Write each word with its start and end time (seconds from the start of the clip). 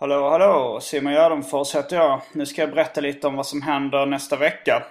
Hallå, 0.00 0.28
hallå! 0.30 0.78
Simon 0.80 1.12
Gärdenfors 1.12 1.74
heter 1.74 1.96
jag. 1.96 2.20
Nu 2.32 2.46
ska 2.46 2.62
jag 2.62 2.70
berätta 2.70 3.00
lite 3.00 3.26
om 3.26 3.36
vad 3.36 3.46
som 3.46 3.62
händer 3.62 4.06
nästa 4.06 4.36
vecka. 4.36 4.82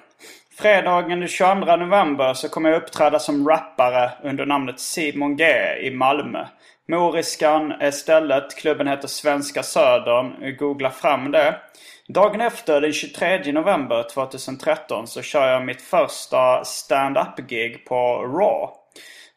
Fredagen 0.57 1.19
den 1.19 1.27
22 1.27 1.75
november 1.75 2.33
så 2.33 2.49
kommer 2.49 2.69
jag 2.69 2.81
uppträda 2.81 3.19
som 3.19 3.47
rappare 3.47 4.11
under 4.23 4.45
namnet 4.45 4.79
Simon 4.79 5.35
G 5.37 5.45
i 5.81 5.91
Malmö. 5.91 6.45
Moriskan 6.87 7.71
är 7.71 7.91
stället. 7.91 8.55
Klubben 8.57 8.87
heter 8.87 9.07
Svenska 9.07 9.63
Södern. 9.63 10.57
Googla 10.57 10.89
fram 10.89 11.31
det. 11.31 11.55
Dagen 12.07 12.41
efter, 12.41 12.81
den 12.81 12.93
23 12.93 13.51
november 13.51 14.03
2013, 14.13 15.07
så 15.07 15.21
kör 15.21 15.47
jag 15.47 15.65
mitt 15.65 15.81
första 15.81 16.65
stand-up-gig 16.65 17.85
på 17.85 18.23
Raw. 18.23 18.67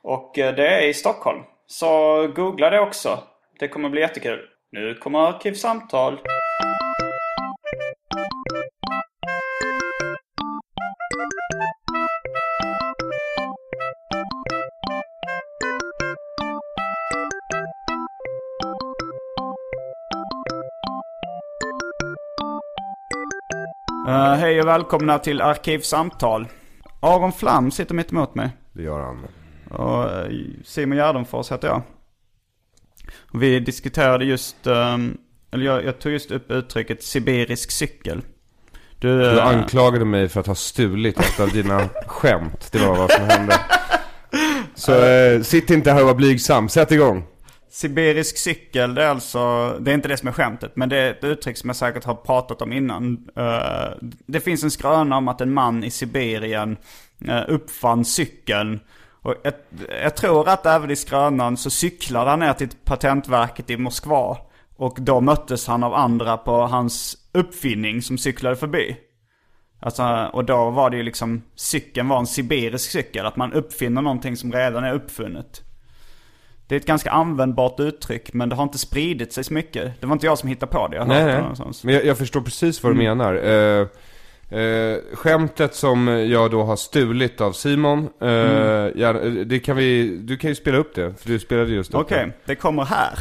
Och 0.03 0.39
eh, 0.39 0.55
det 0.55 0.69
är 0.69 0.89
i 0.89 0.95
Stockholm. 0.95 1.43
Så 1.67 2.27
googla 2.29 2.71
det 2.71 2.81
också. 2.81 3.19
Det 3.59 3.69
kommer 3.69 3.89
bli 3.89 4.01
jättekul. 4.01 4.52
Nu 4.75 4.95
kommer 4.95 5.19
Arkivsamtal. 5.19 6.13
Uh, 6.13 6.19
hej 24.09 24.61
och 24.61 24.69
välkomna 24.69 25.19
till 25.19 25.41
Arkivsamtal. 25.41 26.47
Aron 27.01 27.33
Flam 27.33 27.71
sitter 27.71 27.95
mitt 27.95 28.13
emot 28.13 28.35
mig. 28.35 28.51
Det 28.73 28.83
gör 28.83 29.01
han. 29.01 29.27
Och 29.71 30.11
eh, 30.11 30.33
Simon 30.65 30.97
Gärdenfors 30.97 31.53
heter 31.53 31.69
jag. 31.69 31.83
Vi 33.35 33.61
diskuterade 33.61 34.25
just, 34.25 34.67
um, 34.67 35.19
eller 35.51 35.65
jag, 35.65 35.85
jag, 35.85 35.99
tog 35.99 36.13
just 36.13 36.31
upp 36.31 36.51
uttrycket 36.51 37.03
sibirisk 37.03 37.71
cykel. 37.71 38.23
Du, 38.99 39.19
du 39.19 39.25
uh, 39.25 39.47
anklagade 39.47 40.05
mig 40.05 40.29
för 40.29 40.41
att 40.41 40.47
ha 40.47 40.55
stulit 40.55 41.21
ett 41.21 41.41
av 41.41 41.51
dina 41.51 41.89
skämt. 42.07 42.69
Det 42.73 42.79
var 42.79 42.97
vad 42.97 43.11
som 43.11 43.25
hände. 43.25 43.61
Så 44.75 45.05
uh, 45.05 45.43
sitt 45.43 45.71
inte 45.71 45.93
här 45.93 46.01
och 46.01 46.07
var 46.07 46.15
blygsam, 46.15 46.69
sätt 46.69 46.93
igång. 46.93 47.25
Sibirisk 47.71 48.37
cykel, 48.37 48.95
det 48.95 49.03
är 49.03 49.09
alltså, 49.09 49.71
det 49.81 49.91
är 49.91 49.95
inte 49.95 50.09
det 50.09 50.17
som 50.17 50.29
är 50.29 50.33
skämtet, 50.33 50.77
men 50.77 50.89
det 50.89 50.97
är 50.97 51.11
ett 51.11 51.25
uttryck 51.25 51.57
som 51.57 51.69
jag 51.69 51.77
säkert 51.77 52.05
har 52.05 52.15
pratat 52.15 52.63
om 52.63 52.73
innan. 52.73 53.29
Uh, 53.39 54.09
det 54.27 54.41
finns 54.41 54.63
en 54.65 54.71
skröna 54.71 55.17
om 55.17 55.29
att 55.29 55.41
en 55.41 55.53
man 55.53 55.85
i 55.85 55.91
Sibirien 55.91 56.77
uh, 57.29 57.43
uppfann 57.49 58.05
cykeln. 58.05 58.81
Och 59.23 59.35
jag, 59.43 59.55
jag, 60.03 60.17
tror 60.17 60.49
att 60.49 60.67
även 60.67 60.91
i 60.91 60.97
skrönan 60.97 61.57
så 61.57 61.71
cyklade 61.71 62.31
han 62.31 62.39
ner 62.39 62.53
till 62.53 62.69
patentverket 62.85 63.71
i 63.71 63.77
Moskva. 63.77 64.37
Och 64.77 64.97
då 65.01 65.21
möttes 65.21 65.67
han 65.67 65.83
av 65.83 65.95
andra 65.95 66.37
på 66.37 66.67
hans 66.67 67.17
uppfinning 67.33 68.03
som 68.03 68.19
cyklade 68.19 68.57
förbi. 68.57 68.97
Alltså, 69.81 70.31
och 70.33 70.45
då 70.45 70.71
var 70.71 70.91
det 70.91 70.97
ju 70.97 71.03
liksom, 71.03 71.43
cykeln 71.55 72.09
var 72.09 72.19
en 72.19 72.27
sibirisk 72.27 72.91
cykel. 72.91 73.27
Att 73.27 73.37
man 73.37 73.53
uppfinner 73.53 74.03
någonting 74.03 74.37
som 74.37 74.53
redan 74.53 74.85
är 74.85 74.95
uppfunnet. 74.95 75.63
Det 76.67 76.75
är 76.75 76.81
ett 76.81 76.87
ganska 76.87 77.11
användbart 77.11 77.81
uttryck 77.81 78.33
men 78.33 78.49
det 78.49 78.55
har 78.55 78.63
inte 78.63 78.79
spridit 78.79 79.33
sig 79.33 79.45
så 79.45 79.55
mycket. 79.55 80.01
Det 80.01 80.07
var 80.07 80.13
inte 80.13 80.27
jag 80.27 80.39
som 80.39 80.49
hittade 80.49 80.73
på 80.73 80.89
det. 80.89 80.97
Jag 80.97 81.09
nej, 81.09 81.25
nej. 81.25 81.43
Men 81.85 81.95
jag, 81.95 82.05
jag, 82.05 82.19
förstår 82.19 82.41
precis 82.41 82.83
vad 82.83 82.93
du 82.97 83.05
mm. 83.05 83.19
menar. 83.19 83.35
Uh, 83.35 83.87
uh, 84.55 85.17
skämtet 85.17 85.75
som 85.75 86.09
jag 86.09 86.51
då 86.51 86.63
har 86.63 86.77
stulit 86.77 87.41
av 87.41 87.53
Simon, 87.53 87.99
uh, 88.23 88.29
mm. 88.29 88.93
ja, 88.97 89.13
det 89.45 89.59
kan 89.59 89.77
vi, 89.77 90.17
du 90.17 90.37
kan 90.37 90.51
ju 90.51 90.55
spela 90.55 90.79
upp 90.79 90.95
det, 90.95 91.15
för 91.23 91.29
du 91.29 91.39
spelade 91.39 91.71
just 91.71 91.95
Okej, 91.95 92.19
okay, 92.19 92.31
det 92.45 92.55
kommer 92.55 92.85
här. 92.85 93.15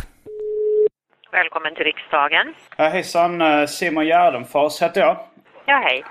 Välkommen 1.32 1.76
till 1.76 1.84
riksdagen. 1.84 2.54
Ja, 2.78 2.84
hejsan, 2.84 3.68
Simon 3.68 4.06
Gärdenfors 4.06 4.82
heter 4.82 5.02
jag. 5.02 5.18
Ja, 5.66 5.84
hej. 5.86 6.04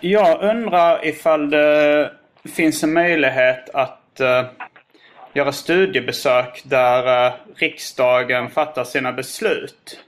Jag 0.00 0.42
undrar 0.42 1.06
ifall 1.06 1.50
det 1.50 2.12
finns 2.56 2.82
en 2.82 2.92
möjlighet 2.92 3.70
att 3.74 4.20
göra 5.34 5.52
studiebesök 5.52 6.62
där 6.64 7.26
uh, 7.26 7.34
riksdagen 7.56 8.50
fattar 8.50 8.84
sina 8.84 9.12
beslut. 9.12 10.04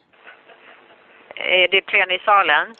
Är 1.36 1.68
det 1.68 1.80
plenisalen? 1.80 2.74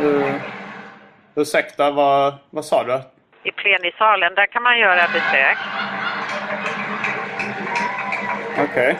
Uh, 0.00 0.34
ursäkta, 1.34 1.90
vad, 1.90 2.34
vad 2.50 2.64
sa 2.64 2.84
du? 2.84 3.00
I 3.42 3.52
plenisalen, 3.52 4.34
där 4.34 4.46
kan 4.46 4.62
man 4.62 4.78
göra 4.78 5.08
besök. 5.12 5.56
Okej. 8.52 8.64
Okay. 8.64 8.94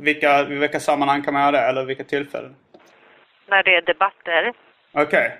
Vilka, 0.00 0.44
vilka 0.44 0.80
sammanhang 0.80 1.22
kan 1.22 1.34
man 1.34 1.42
göra 1.42 1.52
det, 1.52 1.68
eller 1.68 1.84
vilka 1.84 2.04
tillfällen? 2.04 2.56
När 3.46 3.62
det 3.62 3.74
är 3.74 3.82
debatter. 3.82 4.52
Okej. 4.92 5.02
Okay. 5.04 5.30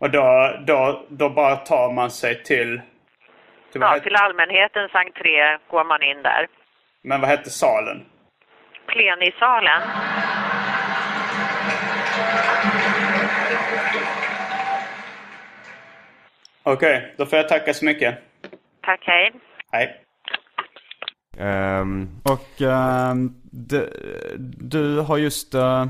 Och 0.00 0.10
då, 0.10 0.56
då, 0.66 1.06
då 1.08 1.28
bara 1.28 1.56
tar 1.56 1.92
man 1.92 2.10
sig 2.10 2.42
till... 2.42 2.80
till 3.72 3.80
ja, 3.80 3.98
till 3.98 4.16
allmänhetens 4.16 4.94
entré 4.94 5.58
går 5.70 5.84
man 5.84 6.02
in 6.02 6.22
där. 6.22 6.46
Men 7.02 7.20
vad 7.20 7.30
hette 7.30 7.50
salen? 7.50 8.04
Plenisalen. 8.92 9.82
Okej, 16.62 16.96
okay, 16.96 17.10
då 17.16 17.26
får 17.26 17.38
jag 17.38 17.48
tacka 17.48 17.74
så 17.74 17.84
mycket. 17.84 18.18
Tack, 18.82 19.00
hej. 19.02 19.32
Hej. 19.72 20.04
Um, 21.80 22.20
och 22.22 22.60
um, 22.60 23.34
du, 23.42 23.90
du 24.58 25.00
har 25.00 25.18
just... 25.18 25.54
Uh, 25.54 25.86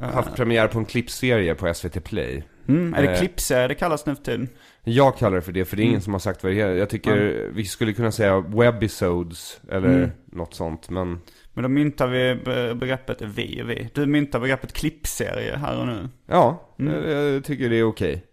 haft 0.00 0.36
premiär 0.36 0.68
på 0.68 0.78
en 0.78 0.84
klippserie 0.84 1.54
på 1.54 1.74
SVT 1.74 2.04
Play. 2.04 2.44
Mm, 2.68 2.94
är 2.94 3.02
det 3.02 3.12
eh, 3.12 3.18
klippserie 3.18 3.68
det 3.68 3.74
kallas 3.74 4.06
nu 4.06 4.14
för 4.14 4.22
tiden? 4.22 4.48
Jag 4.84 5.18
kallar 5.18 5.36
det 5.36 5.42
för 5.42 5.52
det, 5.52 5.64
för 5.64 5.76
det 5.76 5.82
är 5.82 5.84
ingen 5.84 5.94
mm. 5.94 6.02
som 6.02 6.12
har 6.12 6.20
sagt 6.20 6.42
vad 6.42 6.52
det 6.52 6.60
är. 6.60 6.74
Jag 6.74 6.90
tycker 6.90 7.16
mm. 7.16 7.54
vi 7.54 7.64
skulle 7.64 7.92
kunna 7.92 8.12
säga 8.12 8.40
webisodes 8.40 9.60
eller 9.70 9.88
mm. 9.88 10.10
något 10.26 10.54
sånt, 10.54 10.90
men... 10.90 11.20
Men 11.54 11.62
då 11.62 11.68
myntar 11.68 12.06
vi 12.06 12.34
begreppet, 12.74 13.22
vi 13.22 13.62
vi. 13.66 13.88
Du 13.94 14.06
myntar 14.06 14.40
begreppet 14.40 14.72
klippserie 14.72 15.56
här 15.56 15.80
och 15.80 15.86
nu. 15.86 16.08
Ja, 16.26 16.74
mm. 16.78 16.94
jag, 16.94 17.34
jag, 17.34 17.44
tycker 17.44 17.70
det 17.70 17.76
är 17.76 17.84
okej. 17.84 18.24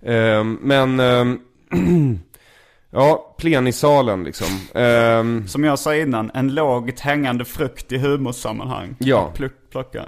Um, 0.00 0.58
men... 0.62 1.00
Um, 1.00 1.40
ja, 2.90 3.34
plenisalen 3.38 4.24
liksom. 4.24 4.80
Um, 4.82 5.48
Som 5.48 5.64
jag 5.64 5.78
sa 5.78 5.96
innan, 5.96 6.30
en 6.34 6.54
lågt 6.54 7.00
hängande 7.00 7.44
frukt 7.44 7.92
i 7.92 7.98
humorsammanhang. 7.98 8.96
Ja. 8.98 9.32
Plock, 9.34 9.52
plocka. 9.70 10.04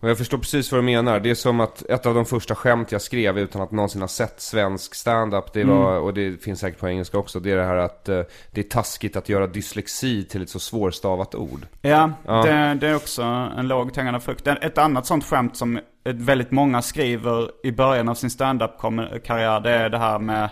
Mm. 0.00 0.06
Och 0.06 0.10
jag 0.10 0.18
förstår 0.18 0.38
precis 0.38 0.72
vad 0.72 0.78
du 0.78 0.84
menar. 0.84 1.20
Det 1.20 1.30
är 1.30 1.34
som 1.34 1.60
att 1.60 1.82
ett 1.82 2.06
av 2.06 2.14
de 2.14 2.26
första 2.26 2.54
skämt 2.54 2.92
jag 2.92 3.02
skrev 3.02 3.38
utan 3.38 3.62
att 3.62 3.70
någonsin 3.70 4.00
ha 4.00 4.08
sett 4.08 4.40
svensk 4.40 4.94
standup, 4.94 5.52
det 5.52 5.64
var, 5.64 5.90
mm. 5.90 6.02
och 6.02 6.14
det 6.14 6.42
finns 6.42 6.60
säkert 6.60 6.80
på 6.80 6.88
engelska 6.88 7.18
också, 7.18 7.40
det 7.40 7.50
är 7.50 7.56
det 7.56 7.64
här 7.64 7.76
att 7.76 8.08
uh, 8.08 8.22
det 8.50 8.60
är 8.60 8.68
taskigt 8.68 9.16
att 9.16 9.28
göra 9.28 9.46
dyslexi 9.46 10.24
till 10.24 10.42
ett 10.42 10.50
så 10.50 10.58
svårstavat 10.58 11.34
ord. 11.34 11.66
Ja, 11.82 12.10
ja. 12.26 12.42
Det, 12.42 12.74
det, 12.80 12.88
är 12.88 12.96
också 12.96 13.22
en 13.22 13.68
lågt 13.68 13.96
hängande 13.96 14.20
frukt. 14.20 14.46
Ett 14.46 14.78
annat 14.78 15.06
sånt 15.06 15.24
skämt 15.24 15.56
som 15.56 15.80
väldigt 16.04 16.50
många 16.50 16.82
skriver 16.82 17.50
i 17.66 17.72
början 17.72 18.08
av 18.08 18.14
sin 18.14 18.30
standup-karriär, 18.30 19.60
det 19.60 19.70
är 19.70 19.90
det 19.90 19.98
här 19.98 20.18
med 20.18 20.48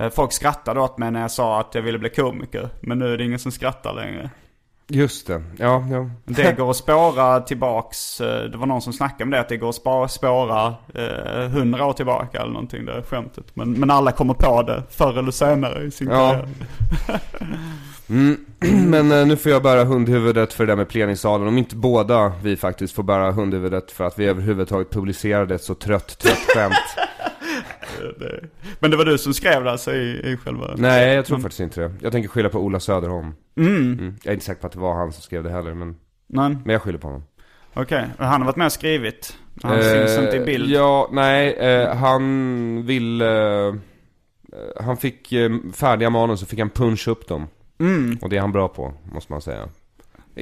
Eh, 0.00 0.10
Folk 0.10 0.32
skrattade 0.32 0.80
åt 0.80 0.98
mig 0.98 1.10
när 1.10 1.20
jag 1.20 1.30
sa 1.30 1.60
att 1.60 1.74
jag 1.74 1.82
ville 1.82 1.98
bli 1.98 2.10
komiker. 2.10 2.68
Men 2.80 2.98
nu 2.98 3.12
är 3.12 3.18
det 3.18 3.24
ingen 3.24 3.38
som 3.38 3.52
skrattar 3.52 3.94
längre. 3.94 4.30
Just 4.92 5.26
det, 5.26 5.42
ja, 5.58 5.84
ja. 5.90 6.10
Det 6.24 6.56
går 6.56 6.70
att 6.70 6.76
spåra 6.76 7.40
tillbaks, 7.40 8.20
eh, 8.20 8.44
det 8.50 8.56
var 8.56 8.66
någon 8.66 8.82
som 8.82 8.92
snackade 8.92 9.24
om 9.24 9.30
det, 9.30 9.40
att 9.40 9.48
det 9.48 9.56
går 9.56 9.68
att 10.04 10.10
spåra, 10.10 10.74
eh, 10.94 11.48
hundra 11.50 11.86
år 11.86 11.92
tillbaka 11.92 12.38
eller 12.40 12.52
någonting, 12.52 12.84
det 12.84 13.02
skämtet. 13.02 13.44
Men, 13.54 13.72
men 13.72 13.90
alla 13.90 14.12
kommer 14.12 14.34
på 14.34 14.62
det 14.62 14.82
förr 14.90 15.18
eller 15.18 15.30
senare 15.30 15.82
i 15.84 15.90
sin 15.90 16.08
Ja. 16.08 16.30
karriär. 16.30 17.20
Men 18.86 19.12
eh, 19.12 19.26
nu 19.26 19.36
får 19.36 19.52
jag 19.52 19.62
bära 19.62 19.84
hundhuvudet 19.84 20.52
för 20.52 20.66
det 20.66 20.72
där 20.72 20.76
med 20.76 20.88
plenisalen. 20.88 21.48
Om 21.48 21.58
inte 21.58 21.76
båda 21.76 22.32
vi 22.42 22.56
faktiskt 22.56 22.94
får 22.94 23.02
bära 23.02 23.32
hundhuvudet 23.32 23.90
för 23.92 24.04
att 24.04 24.18
vi 24.18 24.26
överhuvudtaget 24.26 24.90
publicerade 24.90 25.54
ett 25.54 25.62
så 25.62 25.74
trött, 25.74 26.18
trött 26.18 26.38
skämt. 26.54 26.74
Det, 28.18 28.40
men 28.80 28.90
det 28.90 28.96
var 28.96 29.04
du 29.04 29.18
som 29.18 29.34
skrev 29.34 29.64
det 29.64 29.70
alltså 29.70 29.92
i, 29.94 30.32
i 30.32 30.36
själva... 30.36 30.74
Nej, 30.76 31.14
jag 31.14 31.24
tror 31.26 31.38
faktiskt 31.38 31.60
inte 31.60 31.80
det. 31.80 31.92
Jag 32.02 32.12
tänker 32.12 32.28
skylla 32.28 32.48
på 32.48 32.58
Ola 32.58 32.80
Söderholm. 32.80 33.32
Mm. 33.56 34.14
Jag 34.22 34.30
är 34.30 34.34
inte 34.34 34.44
säker 34.44 34.60
på 34.60 34.66
att 34.66 34.72
det 34.72 34.78
var 34.78 34.94
han 34.94 35.12
som 35.12 35.22
skrev 35.22 35.42
det 35.42 35.50
heller, 35.50 35.74
men, 35.74 35.96
Nej, 36.26 36.56
men 36.64 36.72
jag 36.72 36.82
skyller 36.82 36.98
på 36.98 37.06
honom. 37.08 37.22
okej. 37.74 38.04
Och 38.18 38.24
Han 38.24 38.40
har 38.40 38.46
varit 38.46 38.56
med 38.56 38.66
och 38.66 38.72
skrivit. 38.72 39.36
Han 39.62 39.82
syns 39.82 40.18
inte 40.18 40.36
i 40.36 40.44
bild. 40.44 40.64
Eh, 40.64 40.72
Ja, 40.78 41.08
nej, 41.12 41.52
eh, 41.52 41.94
han 41.96 42.86
vill... 42.86 43.22
Eh, 43.22 43.74
han 44.80 44.96
fick 44.96 45.32
eh, 45.32 45.50
färdiga 45.72 46.10
manus 46.10 46.40
så 46.40 46.46
fick 46.46 46.58
han 46.58 46.70
puncha 46.70 47.10
upp 47.10 47.28
dem. 47.28 47.46
Och 48.22 48.28
det 48.28 48.36
är 48.36 48.40
han 48.40 48.52
bra 48.52 48.68
på, 48.68 48.94
måste 49.12 49.32
man 49.32 49.40
säga. 49.42 49.68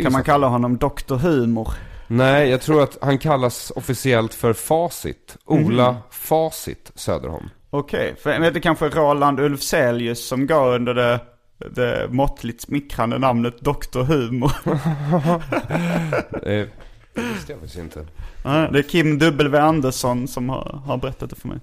Kan 0.02 0.12
man 0.12 0.22
kalla 0.22 0.46
honom 0.46 0.76
Dr. 0.76 1.14
Humor? 1.14 1.68
Nej, 2.08 2.48
jag 2.50 2.60
tror 2.60 2.82
att 2.82 2.98
han 3.00 3.18
kallas 3.18 3.72
officiellt 3.76 4.34
för 4.34 4.52
Facit. 4.52 5.36
Ola 5.44 5.96
Facit 6.10 6.92
Söderholm. 6.94 7.48
Okej, 7.70 8.14
för 8.22 8.30
jag 8.30 8.40
vet 8.40 8.54
det 8.54 8.60
kanske 8.60 8.88
Roland 8.88 9.40
Ulfzelius 9.40 10.28
som 10.28 10.46
går 10.46 10.74
under 10.74 10.94
det, 10.94 11.20
det 11.58 12.08
måttligt 12.10 12.60
smickrande 12.60 13.18
namnet 13.18 13.58
Dr. 13.60 14.02
Humor. 14.02 14.52
Eh, 16.42 16.66
det 17.14 17.22
visste 17.34 17.52
jag 17.52 17.60
faktiskt 17.60 17.78
inte. 17.78 18.06
Det 18.42 18.78
är 18.78 18.82
Kim 18.82 19.18
W. 19.18 19.58
Andersson 19.58 20.28
som 20.28 20.48
har, 20.48 20.82
har 20.86 20.96
berättat 20.96 21.30
det 21.30 21.36
för 21.36 21.48
mig. 21.48 21.58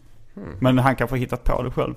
Men 0.60 0.78
han 0.80 0.96
kanske 0.96 1.14
har 1.14 1.20
hittat 1.20 1.44
på 1.44 1.64
det 1.64 1.72
själv. 1.72 1.94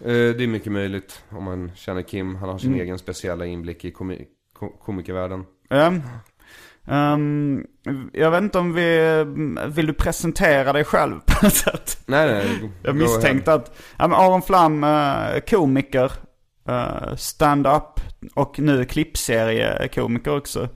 Eh, 0.00 0.06
det 0.36 0.42
är 0.42 0.46
mycket 0.46 0.72
möjligt 0.72 1.22
om 1.30 1.44
man 1.44 1.72
känner 1.74 2.02
Kim. 2.02 2.34
Han 2.36 2.48
har 2.48 2.58
sin 2.58 2.80
egen 2.80 2.98
speciella 2.98 3.46
inblick 3.46 3.84
i 3.84 3.90
komi- 3.90 4.24
ko- 4.58 4.76
komikervärlden. 4.84 5.44
Ja. 5.68 5.92
Ehm, 6.86 7.66
jag 8.12 8.30
vet 8.30 8.42
inte 8.42 8.58
om 8.58 8.74
vi... 8.74 9.24
Vill 9.66 9.86
du 9.86 9.92
presentera 9.92 10.72
dig 10.72 10.84
själv 10.84 11.20
på 11.26 11.44
något 11.46 11.54
sätt? 11.54 12.02
Nej, 12.06 12.26
nej. 12.26 12.72
Jag 12.82 12.96
misstänkte 12.96 13.52
att 13.52 13.76
ja, 13.98 14.08
men 14.08 14.18
Aron 14.18 14.42
Flam, 14.42 14.84
eh, 14.84 15.40
komiker, 15.50 16.12
eh, 16.68 17.14
stand-up 17.16 18.00
och 18.34 18.58
nu 18.58 18.84
klippseriekomiker 18.84 20.36
också. 20.36 20.68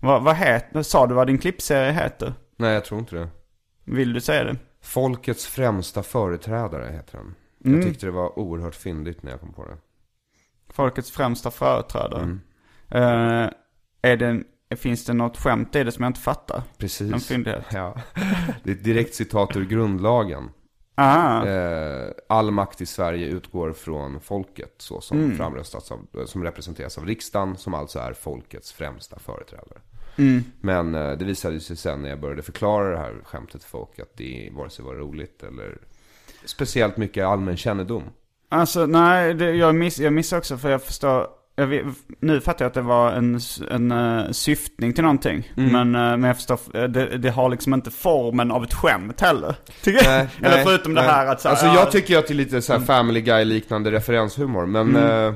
Vad, 0.00 0.22
vad 0.22 0.36
heter, 0.36 0.82
sa 0.82 1.06
du 1.06 1.14
vad 1.14 1.26
din 1.26 1.38
klippserie 1.38 1.92
heter? 1.92 2.34
Nej, 2.56 2.74
jag 2.74 2.84
tror 2.84 3.00
inte 3.00 3.16
det. 3.16 3.28
Vill 3.84 4.12
du 4.12 4.20
säga 4.20 4.44
det? 4.44 4.56
Folkets 4.82 5.46
främsta 5.46 6.02
företrädare 6.02 6.92
heter 6.92 7.18
den. 7.18 7.34
Mm. 7.64 7.80
Jag 7.80 7.88
tyckte 7.88 8.06
det 8.06 8.12
var 8.12 8.38
oerhört 8.38 8.74
fyndigt 8.74 9.22
när 9.22 9.30
jag 9.30 9.40
kom 9.40 9.52
på 9.52 9.64
det. 9.64 9.76
Folkets 10.72 11.10
främsta 11.10 11.50
företrädare. 11.50 12.38
Eh, 12.90 13.50
är 14.02 14.16
det, 14.16 14.42
finns 14.76 15.04
det 15.04 15.12
något 15.12 15.36
skämt 15.36 15.76
i 15.76 15.84
det 15.84 15.92
som 15.92 16.02
jag 16.02 16.10
inte 16.10 16.20
fattar? 16.20 16.62
Precis. 16.78 17.12
En 17.12 17.20
fyndighet. 17.20 17.64
Ja. 17.72 17.96
Det 18.62 18.70
är 18.70 18.74
ett 18.74 18.84
direkt 18.84 19.14
citat 19.14 19.56
ur 19.56 19.64
grundlagen. 19.64 20.50
Ah, 20.94 21.46
Eh, 21.46 22.08
all 22.28 22.50
makt 22.50 22.80
i 22.80 22.86
Sverige 22.86 23.26
utgår 23.26 23.72
från 23.72 24.20
folket, 24.20 24.74
så 24.78 25.00
som 25.00 25.36
framröstats 25.36 25.92
av, 25.92 26.06
som 26.26 26.44
representeras 26.44 26.98
av 26.98 27.06
riksdagen, 27.06 27.56
som 27.56 27.74
alltså 27.74 27.98
är 27.98 28.12
folkets 28.12 28.72
främsta 28.72 29.18
företrädare. 29.18 29.78
Men 30.60 30.94
eh, 30.94 31.12
det 31.12 31.24
visade 31.24 31.60
sig 31.60 31.76
sen 31.76 32.02
när 32.02 32.08
jag 32.08 32.20
började 32.20 32.42
förklara 32.42 32.90
det 32.90 32.98
här 32.98 33.14
skämtet 33.24 33.62
för 33.64 33.70
folk 33.70 33.98
att 33.98 34.16
det 34.16 34.50
vare 34.52 34.70
sig 34.70 34.84
var 34.84 34.94
roligt 34.94 35.42
eller 35.42 35.78
speciellt 36.44 36.96
mycket 36.96 37.24
allmän 37.24 37.56
kännedom. 37.56 38.02
alltså 38.48 38.86
nej, 38.86 39.34
det, 39.34 39.50
jag, 39.54 39.74
miss, 39.74 39.98
jag 39.98 40.12
missar 40.12 40.38
också 40.38 40.56
för 40.58 40.70
jag 40.70 40.82
förstår. 40.82 41.26
Vet, 41.56 41.84
nu 42.20 42.40
fattar 42.40 42.64
jag 42.64 42.68
att 42.68 42.74
det 42.74 42.82
var 42.82 43.12
en, 43.12 43.40
en 43.70 43.92
uh, 43.92 44.30
syftning 44.30 44.92
till 44.92 45.02
någonting. 45.04 45.52
Mm. 45.56 45.72
Men, 45.72 45.94
eh, 45.94 46.16
men 46.16 46.22
jag 46.22 46.36
förstår, 46.36 46.58
eh, 46.74 46.84
det, 46.84 47.18
det 47.18 47.30
har 47.30 47.48
liksom 47.48 47.74
inte 47.74 47.90
formen 47.90 48.50
av 48.50 48.64
ett 48.64 48.74
skämt 48.74 49.20
heller. 49.20 49.54
Tycker 49.82 50.04
jag. 50.04 50.18
Nej, 50.18 50.28
Eller 50.42 50.56
nej, 50.56 50.64
förutom 50.64 50.94
det 50.94 51.00
nej. 51.00 51.10
här 51.10 51.26
att 51.26 51.40
så 51.40 51.48
här, 51.48 51.52
Alltså 51.52 51.66
ja, 51.66 51.74
jag 51.74 51.90
tycker 51.90 52.18
att 52.18 52.26
det 52.26 52.32
är 52.32 52.36
lite 52.36 52.62
så 52.62 52.72
här 52.72 52.80
Family 52.80 53.20
Guy-liknande 53.20 53.90
referenshumor. 53.90 54.66
Men 54.66 54.96
eh, 54.96 55.34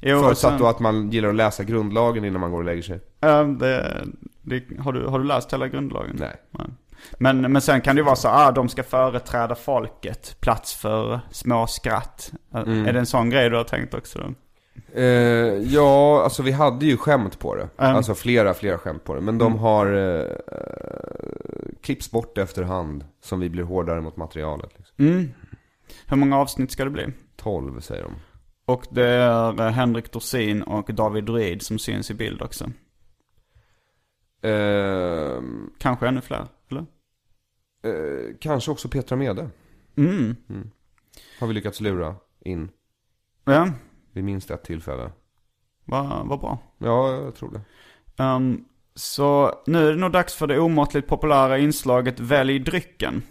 jo, 0.00 0.20
förutsatt 0.20 0.50
sen- 0.50 0.60
då 0.60 0.66
att 0.66 0.80
man 0.80 1.10
gillar 1.10 1.28
att 1.28 1.34
läsa 1.34 1.64
grundlagen 1.64 2.24
innan 2.24 2.40
man 2.40 2.50
går 2.50 2.58
och 2.58 2.64
lägger 2.64 2.82
sig. 2.82 3.00
Ja, 3.20 3.42
det, 3.42 4.04
det, 4.42 4.62
har, 4.78 4.92
du, 4.92 5.06
har 5.06 5.18
du 5.18 5.24
läst 5.24 5.52
hela 5.52 5.68
grundlagen? 5.68 6.16
Nej. 6.18 6.36
Men, 7.18 7.52
men 7.52 7.62
sen 7.62 7.80
kan 7.80 7.96
det 7.96 8.00
ju 8.00 8.04
vara 8.04 8.16
så 8.16 8.28
ah, 8.28 8.50
de 8.50 8.68
ska 8.68 8.82
företräda 8.82 9.54
folket, 9.54 10.36
plats 10.40 10.74
för 10.74 11.20
små 11.30 11.66
skratt. 11.66 12.32
Mm. 12.54 12.86
Är 12.86 12.92
det 12.92 12.98
en 12.98 13.06
sån 13.06 13.30
grej 13.30 13.50
du 13.50 13.56
har 13.56 13.64
tänkt 13.64 13.94
också? 13.94 14.18
Då? 14.18 14.34
Eh, 14.94 15.04
ja, 15.74 16.22
alltså 16.24 16.42
vi 16.42 16.50
hade 16.52 16.86
ju 16.86 16.96
skämt 16.96 17.38
på 17.38 17.54
det. 17.54 17.68
Mm. 17.78 17.96
Alltså 17.96 18.14
flera, 18.14 18.54
flera 18.54 18.78
skämt 18.78 19.04
på 19.04 19.14
det. 19.14 19.20
Men 19.20 19.38
de 19.38 19.58
har 19.58 19.86
eh, 19.86 20.20
eh, 20.20 21.72
klippts 21.82 22.10
bort 22.10 22.38
efterhand. 22.38 23.04
Som 23.20 23.40
vi 23.40 23.50
blir 23.50 23.62
hårdare 23.64 24.00
mot 24.00 24.16
materialet. 24.16 24.70
Liksom. 24.76 25.06
Mm. 25.06 25.28
Hur 26.06 26.16
många 26.16 26.38
avsnitt 26.38 26.70
ska 26.70 26.84
det 26.84 26.90
bli? 26.90 27.06
12 27.36 27.80
säger 27.80 28.02
de. 28.02 28.12
Och 28.64 28.86
det 28.90 29.06
är 29.06 29.60
eh, 29.60 29.68
Henrik 29.68 30.12
Dorsin 30.12 30.62
och 30.62 30.94
David 30.94 31.24
Druid 31.24 31.62
som 31.62 31.78
syns 31.78 32.10
i 32.10 32.14
bild 32.14 32.42
också. 32.42 32.64
Eh, 34.42 35.42
Kanske 35.78 36.08
ännu 36.08 36.20
fler, 36.20 36.46
eller? 36.70 36.86
eh, 37.84 38.34
kanske 38.40 38.70
också 38.70 38.88
Petra 38.88 39.16
Mede. 39.16 39.48
Mm. 39.96 40.36
Har 41.40 41.46
vi 41.46 41.54
lyckats 41.54 41.80
lura 41.80 42.14
in. 42.40 42.70
Ja, 43.44 43.68
Vid 44.12 44.24
minst 44.24 44.50
ett 44.50 44.64
tillfälle. 44.64 45.10
vad 45.84 46.26
vad 46.26 46.40
bra. 46.40 46.58
Ja, 46.78 47.12
jag 47.12 47.34
tror 47.34 47.50
det. 47.52 47.62
Ehm, 48.22 48.64
så 48.94 49.54
nu 49.66 49.88
är 49.88 49.90
det 49.90 50.00
nog 50.00 50.12
dags 50.12 50.34
för 50.34 50.46
det 50.46 50.58
omåttligt 50.58 51.08
populära 51.08 51.58
inslaget 51.58 52.20
Välj 52.20 52.58
drycken. 52.58 53.22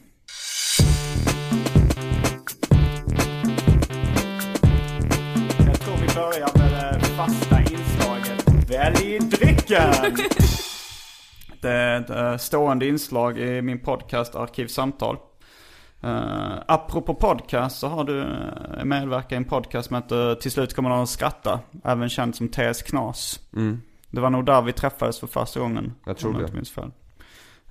Jag 5.65 5.79
tror 5.79 5.95
vi 5.95 6.15
börjar 6.15 6.57
med 6.57 6.99
det 7.01 7.05
fasta 7.05 7.59
inslaget 7.61 8.69
Välj 8.69 9.19
drycken! 9.19 9.93
Det 11.61 11.69
är 11.69 12.01
ett 12.01 12.09
eh, 12.09 12.37
stående 12.37 12.87
inslag 12.87 13.39
i 13.39 13.61
min 13.61 13.79
podcast 13.79 14.35
Arkivsamtal. 14.35 15.17
Uh, 16.03 16.53
apropå 16.67 17.13
podcast 17.13 17.79
så 17.79 17.87
har 17.87 18.03
du 18.03 18.19
uh, 18.19 18.83
medverkat 18.83 19.31
i 19.31 19.35
en 19.35 19.45
podcast 19.45 19.87
som 19.87 19.95
heter 19.95 20.35
Till 20.35 20.51
slut 20.51 20.73
kommer 20.73 20.89
någon 20.89 21.03
att 21.03 21.09
skratta. 21.09 21.59
Även 21.83 22.09
känd 22.09 22.35
som 22.35 22.47
TS 22.47 22.81
Knas. 22.81 23.39
Det 24.11 24.21
var 24.21 24.29
nog 24.29 24.45
där 24.45 24.61
vi 24.61 24.73
träffades 24.73 25.19
för 25.19 25.27
första 25.27 25.59
gången. 25.59 25.77
Mm. 25.77 25.93
Jag 26.05 26.17
tror 26.17 26.33
det. 26.33 26.53
minns 26.53 26.71
fel. 26.71 26.91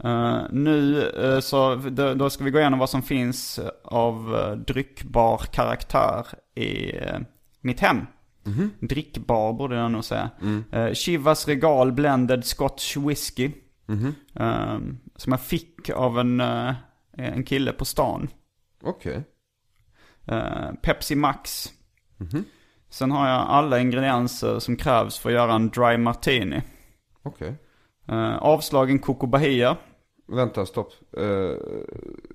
Eh, 0.04 0.40
nu 0.50 1.02
eh, 1.08 1.40
så 1.40 1.74
då, 1.74 2.14
då 2.14 2.30
ska 2.30 2.44
vi 2.44 2.50
gå 2.50 2.58
igenom 2.58 2.78
vad 2.78 2.90
som 2.90 3.02
finns 3.02 3.58
eh, 3.58 3.68
av 3.84 4.34
uh, 4.34 4.56
dryckbar 4.56 5.38
karaktär 5.38 6.26
i 6.54 6.96
eh, 6.96 7.18
mitt 7.60 7.80
hem. 7.80 8.06
Mhm. 8.44 8.70
Drickbar 8.80 9.52
borde 9.52 9.76
jag 9.76 9.90
nog 9.90 10.04
säga. 10.04 10.30
Mm. 10.42 10.64
Uh, 10.74 10.92
Chivas 10.92 11.48
Regal 11.48 11.92
Blended 11.92 12.44
Scotch 12.44 12.96
Whisky. 12.96 13.50
Mhm. 13.86 14.14
eh, 14.34 14.78
som 15.16 15.32
jag 15.32 15.40
fick 15.40 15.90
av 15.90 16.18
en, 16.18 16.40
eh, 16.40 16.72
en 17.18 17.44
kille 17.44 17.72
på 17.72 17.84
stan. 17.84 18.28
Okej. 18.82 19.22
Eh, 20.26 20.72
Pepsi 20.82 21.14
Max. 21.14 21.72
Sen 22.90 23.10
har 23.10 23.28
jag 23.28 23.40
alla 23.40 23.80
ingredienser 23.80 24.58
som 24.58 24.76
krävs 24.76 25.18
för 25.18 25.28
att 25.28 25.34
göra 25.34 25.54
en 25.54 25.68
dry 25.68 25.96
martini. 25.96 26.62
Okej. 27.22 27.54
Uh, 28.12 28.36
avslagen 28.36 28.98
Coco 28.98 29.26
Bahia. 29.26 29.76
Vänta, 30.28 30.66
stopp. 30.66 30.92
Eh, 31.16 31.24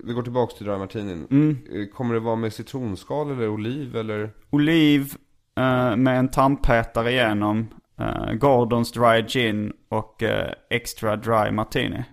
vi 0.03 0.13
går 0.13 0.21
tillbaks 0.21 0.53
till 0.53 0.65
dry 0.65 0.77
martinin. 0.77 1.27
Mm. 1.31 1.57
Eh, 1.71 1.87
Kommer 1.87 2.13
det 2.13 2.19
vara 2.19 2.35
med 2.35 2.53
citronskal 2.53 3.31
eller 3.31 3.47
oliv 3.47 3.95
eller? 3.95 4.31
Oliv 4.49 5.13
eh, 5.57 5.95
med 5.95 6.19
en 6.19 6.29
tandpetare 6.29 7.11
igenom. 7.11 7.67
Gordons 8.33 8.91
Dry 8.91 9.27
Gin 9.27 9.73
och 9.89 10.23
eh, 10.23 10.53
Extra 10.69 11.15
Dry 11.15 11.51
Martini. 11.51 12.03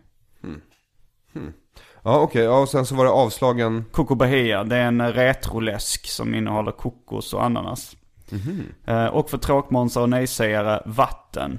Ja, 2.03 2.21
okej. 2.21 2.43
Ja, 2.45 2.59
och 2.61 2.69
sen 2.69 2.87
så 2.87 2.95
var 2.95 3.05
det 3.05 3.11
avslagen. 3.11 3.85
Coco 3.93 4.15
Bahia, 4.15 4.65
det 4.65 4.77
är 4.77 4.85
en 4.87 5.13
retroläsk 5.13 6.07
som 6.07 6.35
innehåller 6.35 6.73
kokos 6.73 7.35
och 7.35 7.45
ananas. 7.45 7.97
Eh, 8.87 9.07
och 9.07 9.31
för 9.31 9.39
tråkmånsar 9.39 10.01
och 10.01 10.09
nejsägare, 10.09 10.83
vatten. 10.87 11.59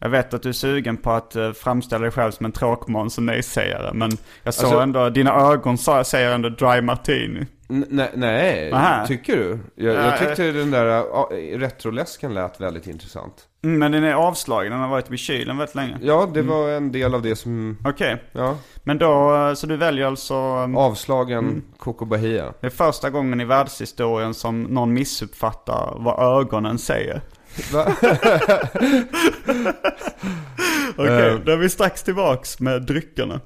Jag 0.00 0.08
vet 0.08 0.34
att 0.34 0.42
du 0.42 0.48
är 0.48 0.52
sugen 0.52 0.96
på 0.96 1.10
att 1.10 1.36
uh, 1.36 1.52
framställa 1.52 2.02
dig 2.02 2.10
själv 2.10 2.30
som 2.30 2.46
en 2.46 2.52
tråkmåns 2.52 3.18
och 3.18 3.24
nejsägare. 3.24 3.90
Men 3.94 4.10
jag 4.42 4.54
såg 4.54 4.64
Alltså- 4.64 4.80
ändå, 4.80 5.08
dina 5.10 5.34
ögon 5.34 5.78
sa, 5.78 6.04
säger 6.04 6.34
ändå 6.34 6.48
dry 6.48 6.80
martini. 6.80 7.46
N- 7.70 8.08
nej. 8.14 8.72
Aha. 8.72 9.06
tycker 9.06 9.36
du? 9.36 9.58
Jag, 9.74 9.94
Ja, 9.94 10.00
jag 10.06 10.18
tyckte 10.18 10.52
den 10.52 10.70
där 10.70 11.04
retroläsken 11.58 12.34
lät 12.34 12.60
väldigt 12.60 12.86
intressant. 12.86 13.34
Mm, 13.64 13.78
men 13.78 13.92
den 13.92 14.04
är 14.04 14.14
avslagen, 14.14 14.72
den 14.72 14.80
har 14.80 14.88
varit 14.88 15.10
vid 15.10 15.18
kylen 15.18 15.58
väldigt 15.58 15.74
länge. 15.74 15.98
Ja, 16.02 16.28
det 16.34 16.42
var 16.42 16.68
en 16.70 16.92
del 16.92 17.14
av 17.14 17.22
det 17.22 17.36
som, 17.36 17.78
Okej, 17.84 18.22
ja, 18.32 18.56
men 18.84 18.98
då, 18.98 19.34
eh, 19.36 19.54
så 19.54 19.66
du 19.66 19.76
väljer 19.76 20.06
alltså... 20.06 20.34
um, 20.34 20.76
avslagen 20.76 21.62
Coco 21.78 22.04
Bahia. 22.04 22.52
Det 22.60 22.66
är 22.66 22.70
första 22.70 23.10
gången 23.10 23.40
i 23.40 23.44
världshistorien 23.44 24.34
som 24.34 24.62
någon 24.62 24.92
missuppfattar 24.92 25.94
vad 25.98 26.40
ögonen 26.40 26.78
säger. 26.78 27.20
Va? 27.72 27.86
Okej, 30.96 31.28
Eh. 31.28 31.34
då 31.44 31.52
är 31.52 31.56
vi 31.56 31.68
strax 31.68 32.02
tillbaks 32.02 32.60
med 32.60 32.82
dryckerna. 32.82 33.40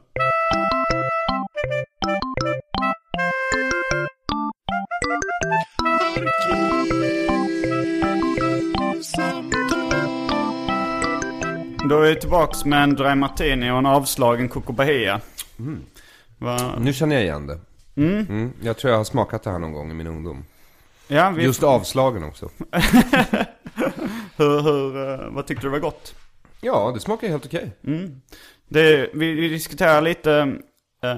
Då 11.88 12.00
är 12.00 12.08
vi 12.08 12.20
tillbaks 12.20 12.64
med 12.64 12.82
en 12.82 12.94
Dry 12.94 13.14
Martini 13.14 13.70
och 13.70 13.78
en 13.78 13.86
avslagen 13.86 14.48
Coco 14.48 14.72
Bahia. 14.72 15.20
Va? 16.38 16.74
Nu 16.78 16.92
känner 16.92 17.14
jag 17.16 17.24
igen 17.24 17.46
det. 17.46 17.60
Mm, 17.96 18.52
jag 18.62 18.76
tror 18.76 18.90
jag 18.90 18.98
har 18.98 19.04
smakat 19.04 19.42
det 19.42 19.50
här 19.50 19.58
någon 19.58 19.72
gång 19.72 19.90
i 19.90 19.94
min 19.94 20.06
ungdom. 20.06 20.44
Ja, 21.08 21.30
vi, 21.30 21.44
Just 21.44 21.62
avslagen 21.62 22.24
också. 22.24 22.50
hur, 24.36 24.62
hur, 24.62 25.10
eh, 25.12 25.30
vad 25.30 25.46
tyckte 25.46 25.66
du 25.66 25.70
var 25.70 25.78
gott? 25.78 26.14
Ja, 26.60 26.90
det 26.94 27.00
smakar 27.00 27.28
helt 27.28 27.46
okej. 27.46 27.70
Det, 28.68 29.10
vi, 29.14 29.32
vi 29.32 29.48
diskuterar 29.48 30.02
lite 30.02 30.56
eh, 31.02 31.16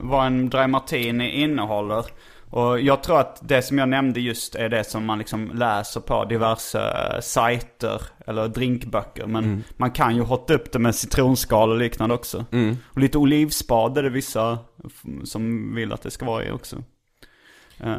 vad 0.00 0.26
en 0.26 0.50
Dry 0.50 0.66
Martini 0.66 1.42
innehåller. 1.42 2.04
Och 2.50 2.80
jag 2.80 3.02
tror 3.02 3.20
att 3.20 3.48
det 3.48 3.62
som 3.62 3.78
jag 3.78 3.88
nämnde 3.88 4.20
just 4.20 4.54
är 4.54 4.68
det 4.68 4.84
som 4.84 5.04
man 5.06 5.18
liksom 5.18 5.50
läser 5.54 6.00
på 6.00 6.24
diverse 6.24 6.78
eh, 6.80 7.20
sajter 7.20 8.02
eller 8.26 8.48
drinkböcker. 8.48 9.26
Men 9.26 9.64
man 9.76 9.90
kan 9.90 10.16
ju 10.16 10.22
hotta 10.22 10.54
upp 10.54 10.72
det 10.72 10.78
med 10.78 10.94
citronskal 10.94 11.70
och 11.70 11.78
liknande 11.78 12.14
också. 12.14 12.44
Och 12.92 13.00
lite 13.00 13.18
olivspad 13.18 13.98
är 13.98 14.02
det 14.02 14.10
vissa 14.10 14.58
f- 14.86 15.02
som 15.24 15.74
vill 15.74 15.92
att 15.92 16.02
det 16.02 16.10
ska 16.10 16.26
vara 16.26 16.44
i 16.44 16.50
också. 16.50 16.76
Eh, 17.80 17.96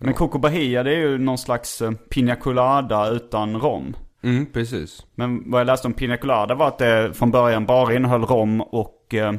men 0.00 0.14
Coco 0.14 0.38
Bahia 0.38 0.82
det 0.82 0.90
är 0.94 0.98
ju 0.98 1.18
någon 1.18 1.38
slags 1.38 1.82
eh, 1.82 1.90
pina 1.90 2.36
colada 2.36 3.08
utan 3.08 3.60
rom. 3.60 3.96
Mm, 4.22 4.46
precis. 4.52 5.06
Men 5.14 5.50
vad 5.50 5.60
jag 5.60 5.66
läste 5.66 5.88
om 5.88 5.94
Pina 5.94 6.16
Colada 6.16 6.54
var 6.54 6.68
att 6.68 6.78
det 6.78 7.10
från 7.14 7.30
början 7.30 7.66
bara 7.66 7.94
innehöll 7.94 8.22
rom 8.24 8.60
och, 8.60 9.14
eh, 9.14 9.32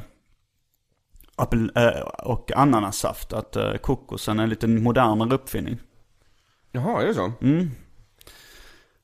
apel, 1.35 1.71
eh, 1.75 1.99
och 2.01 2.51
ananassaft. 2.55 3.33
Att 3.33 3.55
eh, 3.55 3.73
kokosen 3.73 4.39
är 4.39 4.43
en 4.43 4.49
lite 4.49 4.67
modernare 4.67 5.33
uppfinning. 5.33 5.77
Jaha, 6.71 7.01
är 7.01 7.07
det 7.07 7.13
så? 7.13 7.31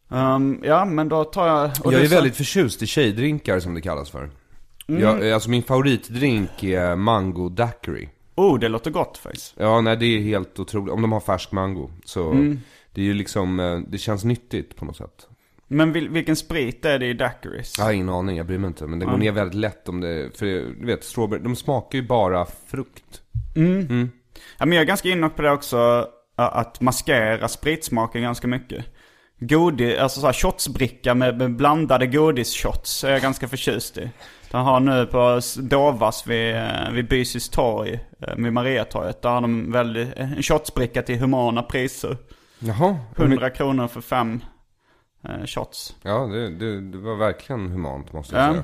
Ehm, 0.09 0.59
ja, 0.63 0.85
men 0.85 1.09
då 1.09 1.23
tar 1.23 1.47
jag... 1.47 1.71
jag 1.83 1.93
är 1.93 2.07
sa- 2.07 2.15
väldigt 2.15 2.35
förtjust 2.35 2.81
i 2.81 2.87
tjejdrinkar 2.87 3.59
som 3.59 3.73
det 3.73 3.81
kallas 3.81 4.09
för. 4.09 4.29
Jag, 4.85 5.31
alltså 5.31 5.49
min 5.49 5.63
favoritdrink 5.63 6.63
är 6.63 6.95
mango 6.95 7.49
daiquiri. 7.49 8.09
Oh, 8.35 8.59
det 8.59 8.67
låter 8.69 8.91
gott 8.91 9.17
faktiskt. 9.17 9.53
Ja, 9.57 9.81
nej 9.81 9.97
det 9.97 10.05
är 10.05 10.19
helt 10.21 10.59
otroligt. 10.59 10.93
Om 10.93 11.01
de 11.01 11.11
har 11.11 11.19
färsk 11.19 11.51
mango. 11.51 11.89
Så 12.05 12.33
det 12.93 13.01
är 13.01 13.05
ju 13.05 13.13
liksom, 13.13 13.59
eh, 13.59 13.79
det 13.87 13.97
känns 13.97 14.23
nyttigt 14.23 14.75
på 14.75 14.85
något 14.85 14.97
sätt. 14.97 15.27
Men 15.73 15.91
vil, 15.91 16.09
vilken 16.09 16.35
sprit 16.35 16.85
är 16.85 16.99
det 16.99 17.05
i 17.05 17.13
daiquiris? 17.13 17.75
Jag 17.77 17.85
har 17.85 17.91
ingen 17.91 18.09
aning, 18.09 18.37
jag 18.37 18.45
bryr 18.45 18.57
mig 18.57 18.67
inte. 18.67 18.87
Men 18.87 18.99
det 18.99 19.05
går 19.05 19.17
ner 19.17 19.31
väldigt 19.31 19.55
lätt 19.55 19.89
om 19.89 20.01
det, 20.01 20.37
för 20.37 20.45
du 20.45 20.85
vet, 20.85 21.03
strawberry, 21.03 21.43
de 21.43 21.55
smakar 21.55 21.99
ju 21.99 22.07
bara 22.07 22.45
frukt. 22.67 23.21
Ja, 24.57 24.65
men 24.65 24.71
jag 24.71 24.81
är 24.81 24.85
ganska 24.85 25.09
inne 25.09 25.29
på 25.29 25.41
det 25.41 25.51
också, 25.51 26.07
att 26.35 26.81
maskera 26.81 27.47
spritsmaken 27.47 28.21
ganska 28.21 28.47
mycket. 28.47 28.85
Godis, 29.39 29.99
alltså 29.99 30.19
så 30.19 30.25
här 30.25 30.33
shotsbricka 30.33 31.15
med, 31.15 31.37
med 31.37 31.55
blandade 31.55 32.07
godisshots 32.07 33.03
är 33.03 33.11
jag 33.11 33.21
ganska 33.21 33.47
förtjust 33.47 33.97
i. 33.97 34.09
De 34.51 34.65
har 34.65 34.79
nu 34.79 35.05
på 35.05 35.41
Dovas 35.57 36.27
vid, 36.27 36.55
eh, 36.55 36.91
vid 36.91 37.07
Bysis 37.07 37.49
torg, 37.49 37.99
eh, 38.19 38.35
vid 38.35 38.53
Mariatorget, 38.53 39.21
där 39.21 39.29
har 39.29 39.41
de 39.41 39.71
väldigt, 39.71 40.13
en 40.15 40.43
shotsbricka 40.43 41.01
till 41.01 41.19
humana 41.19 41.63
priser. 41.63 42.17
Jaha. 42.59 42.97
100 43.17 43.49
kronor 43.49 43.87
för 43.87 44.01
fem 44.01 44.41
shots. 45.45 45.95
Ja, 46.01 46.19
det, 46.25 46.49
det, 46.49 46.81
det 46.81 46.97
var 46.97 47.15
verkligen 47.15 47.71
humant 47.71 48.13
måste 48.13 48.35
jag 48.35 48.47
Ja. 48.49 48.51
säga. 48.51 48.63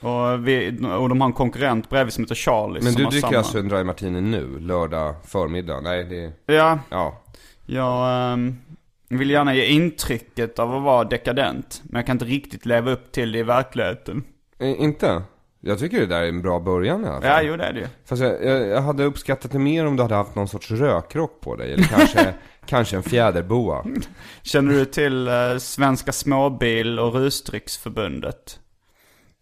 Och, 0.00 0.48
vi, 0.48 0.70
och 0.98 1.08
de 1.08 1.20
har 1.20 1.28
en 1.28 1.32
konkurrent 1.32 1.90
bredvid 1.90 2.12
som 2.14 2.24
heter 2.24 2.34
Charlie 2.34 2.80
Men 2.82 2.94
du 2.94 3.04
dricker 3.04 3.20
samma. 3.20 3.38
alltså 3.38 3.58
en 3.58 3.68
dry 3.68 3.84
martini 3.84 4.20
nu, 4.20 4.58
lördag 4.60 5.14
förmiddag? 5.24 5.80
Nej, 5.80 6.04
det, 6.04 6.54
Ja, 6.54 6.78
ja. 6.90 7.22
Jag 7.66 8.32
ehm, 8.32 8.56
vill 9.08 9.30
gärna 9.30 9.54
ge 9.54 9.64
intrycket 9.66 10.58
av 10.58 10.74
att 10.74 10.82
vara 10.82 11.04
dekadent. 11.04 11.82
Men 11.84 11.98
jag 11.98 12.06
kan 12.06 12.14
inte 12.14 12.24
riktigt 12.24 12.66
leva 12.66 12.90
upp 12.90 13.12
till 13.12 13.32
det 13.32 13.38
i 13.38 13.42
verkligheten. 13.42 14.24
Eh, 14.58 14.80
inte? 14.82 15.22
Jag 15.60 15.78
tycker 15.78 16.00
det 16.00 16.06
där 16.06 16.22
är 16.22 16.28
en 16.28 16.42
bra 16.42 16.60
början 16.60 17.04
i 17.04 17.08
alla 17.08 17.20
fall. 17.20 17.30
Ja, 17.30 17.42
jo 17.42 17.56
det 17.56 17.64
är 17.64 17.72
det 17.72 17.80
ju. 17.80 17.86
Fast 18.04 18.22
jag, 18.22 18.44
jag, 18.44 18.66
jag 18.66 18.80
hade 18.80 19.04
uppskattat 19.04 19.50
det 19.52 19.58
mer 19.58 19.86
om 19.86 19.96
du 19.96 20.02
hade 20.02 20.14
haft 20.14 20.34
någon 20.34 20.48
sorts 20.48 20.70
rökrock 20.70 21.40
på 21.40 21.56
dig. 21.56 21.72
Eller 21.72 21.84
kanske, 21.84 22.34
kanske 22.66 22.96
en 22.96 23.02
fjäderboa. 23.02 23.84
Känner 24.42 24.72
du 24.72 24.84
till 24.84 25.28
eh, 25.28 25.56
Svenska 25.58 26.12
Småbil 26.12 26.98
och 26.98 27.14
Rusdrycksförbundet? 27.14 28.60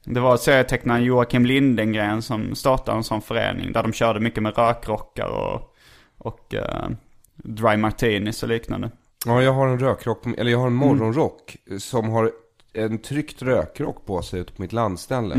Det 0.04 0.20
var 0.20 0.36
serietecknaren 0.36 1.04
Joakim 1.04 1.46
Lindengren 1.46 2.22
som 2.22 2.54
startade 2.54 2.96
en 2.96 3.04
sån 3.04 3.22
förening. 3.22 3.72
Där 3.72 3.82
de 3.82 3.92
körde 3.92 4.20
mycket 4.20 4.42
med 4.42 4.58
rökrockar 4.58 5.26
och, 5.26 5.74
och 6.18 6.54
eh, 6.54 6.88
dry 7.36 7.76
martinis 7.76 8.42
och 8.42 8.48
liknande. 8.48 8.90
Ja, 9.26 9.42
jag 9.42 9.52
har 9.52 9.66
en 9.66 9.78
rökrock, 9.78 10.26
eller 10.38 10.50
jag 10.50 10.58
har 10.58 10.66
en 10.66 10.74
morgonrock 10.74 11.56
som 11.78 12.08
har 12.08 12.30
en 12.76 12.98
tryckt 12.98 13.42
rökrock 13.42 14.06
på 14.06 14.22
sig 14.22 14.40
ute 14.40 14.52
på 14.52 14.62
mitt 14.62 14.72
landställe. 14.72 15.34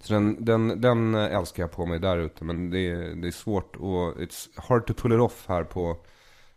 Så 0.00 0.12
den, 0.12 0.44
den, 0.44 0.80
den 0.80 1.14
älskar 1.14 1.62
jag 1.62 1.72
på 1.72 1.86
mig 1.86 1.98
där 1.98 2.18
ute. 2.18 2.44
Men 2.44 2.70
det 2.70 2.78
är, 2.78 3.14
det 3.14 3.28
är 3.28 3.32
svårt 3.32 3.76
och 3.76 4.14
it's 4.16 4.48
hard 4.56 4.86
to 4.86 4.94
pull 4.94 5.12
it 5.12 5.20
off 5.20 5.44
här 5.48 5.64
på 5.64 5.96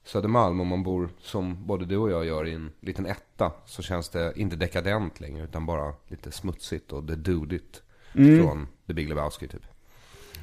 Södermalm. 0.03 0.60
Om 0.60 0.67
man 0.67 0.84
bor 0.84 1.10
som 1.19 1.65
både 1.67 1.86
du 1.86 1.98
och 1.98 2.12
jag 2.12 2.25
gör 2.25 2.46
i 2.48 2.53
en 2.53 2.72
liten 2.79 3.05
etta. 3.05 3.51
Så 3.65 3.81
känns 3.81 4.10
det 4.10 4.34
inte 4.36 4.55
dekadent 4.55 5.19
längre 5.19 5.43
utan 5.43 5.65
bara 5.65 5.93
lite 6.07 6.31
smutsigt 6.31 6.91
och 6.91 7.03
det 7.03 7.15
dudigt. 7.15 7.81
Från 8.13 8.67
The 8.88 8.93
Big 8.93 9.10
Lebowski 9.10 9.48
typ. 9.48 9.63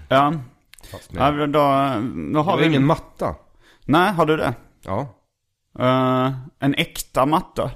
Ja, 0.09 0.35
Fast 0.91 1.13
med, 1.13 1.23
ja 1.23 1.31
då, 1.31 1.47
då 1.47 1.59
jag 1.59 2.43
har 2.43 2.43
har 2.43 2.59
vi... 2.59 2.67
ingen 2.67 2.85
matta. 2.87 3.35
Nej, 3.85 4.13
har 4.13 4.27
du 4.27 4.37
det? 4.37 4.55
Ja. 4.83 5.09
Eh, 5.79 6.33
en 6.59 6.75
äkta 6.75 7.27
matta? 7.27 7.71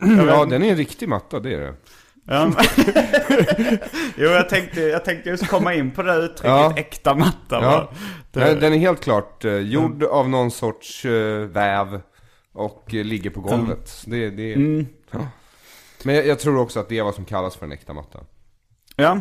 Ja, 0.00 0.44
den 0.44 0.62
är 0.62 0.70
en 0.70 0.76
riktig 0.76 1.08
matta, 1.08 1.40
det 1.40 1.54
är 1.54 1.60
det. 1.60 1.74
Ja. 2.26 2.50
jo, 4.16 4.28
jag 4.28 4.48
tänkte, 4.48 4.80
jag 4.80 5.04
tänkte 5.04 5.30
just 5.30 5.46
komma 5.48 5.74
in 5.74 5.90
på 5.90 6.02
det 6.02 6.14
uttrycket, 6.14 6.44
Ja. 6.44 6.72
äkta 6.76 7.14
matta. 7.14 7.62
Ja. 7.62 7.90
Nej, 8.32 8.54
Den 8.56 8.72
är 8.72 8.78
helt 8.78 9.00
klart 9.00 9.44
eh, 9.44 9.56
gjord 9.56 10.02
av 10.02 10.28
någon 10.28 10.50
sorts 10.50 11.04
eh, 11.04 11.38
väv 11.38 12.00
och 12.52 12.94
eh, 12.94 13.04
ligger 13.04 13.30
på 13.30 13.40
golvet. 13.40 14.02
Det, 14.06 14.30
det, 14.30 14.50
ja. 15.10 15.26
Men 16.04 16.14
jag, 16.14 16.26
jag 16.26 16.38
tror 16.38 16.58
också 16.58 16.80
att 16.80 16.88
det 16.88 16.98
är 16.98 17.02
vad 17.02 17.14
som 17.14 17.24
kallas 17.24 17.56
för 17.56 17.66
en 17.66 17.72
äkta 17.72 17.92
matta. 17.92 18.18
Ja. 18.96 19.18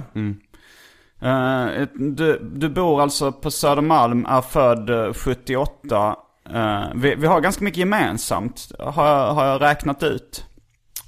Eh, 1.21 1.87
du, 1.93 2.39
du 2.55 2.69
bor 2.69 3.01
alltså 3.01 3.31
på 3.31 3.51
Södermalm, 3.51 4.25
är 4.25 4.41
född 4.41 4.89
eh, 4.89 5.13
78. 5.13 6.15
Eh, 6.53 6.83
vi, 6.95 7.15
vi 7.15 7.27
har 7.27 7.41
ganska 7.41 7.63
mycket 7.63 7.77
gemensamt, 7.77 8.71
har 8.79 9.07
jag, 9.07 9.33
har 9.33 9.45
jag 9.45 9.61
räknat 9.61 10.03
ut. 10.03 10.45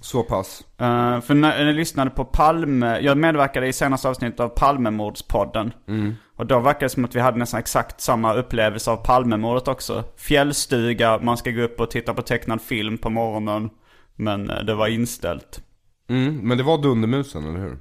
Så 0.04 0.24
pass. 0.24 0.64
Eh, 0.78 1.22
för 1.22 1.34
när 1.34 1.66
jag 1.66 1.76
lyssnade 1.76 2.10
på 2.12 2.26
Palme, 2.26 3.00
jag 3.00 3.18
medverkade 3.18 3.68
i 3.68 3.74
senaste 3.74 4.10
avsnittet 4.10 4.40
av 4.40 4.50
Palmemordspodden. 4.50 5.74
Och 6.36 6.46
då 6.46 6.60
verkade 6.60 6.86
det 6.86 6.90
som 6.90 7.06
att 7.06 7.16
vi 7.16 7.20
hade 7.20 7.38
nästan 7.38 7.60
exakt 7.60 8.02
samma 8.02 8.34
upplevelse 8.34 8.92
av 8.92 8.98
Palmemordet 8.98 9.68
också. 9.68 10.04
Fjällstuga, 10.18 11.20
man 11.22 11.38
ska 11.38 11.52
gå 11.52 11.62
upp 11.62 11.80
och 11.80 11.92
titta 11.92 12.14
på 12.14 12.22
tecknad 12.22 12.62
film 12.62 12.98
på 12.98 13.10
morgonen. 13.10 13.70
Men 14.16 14.50
eh, 14.50 14.64
det 14.64 14.76
var 14.76 14.88
inställt. 14.88 15.62
Mm, 16.10 16.38
men 16.38 16.58
det 16.58 16.64
var 16.64 16.78
Dundermusen, 16.78 17.48
eller 17.48 17.60
hur? 17.60 17.78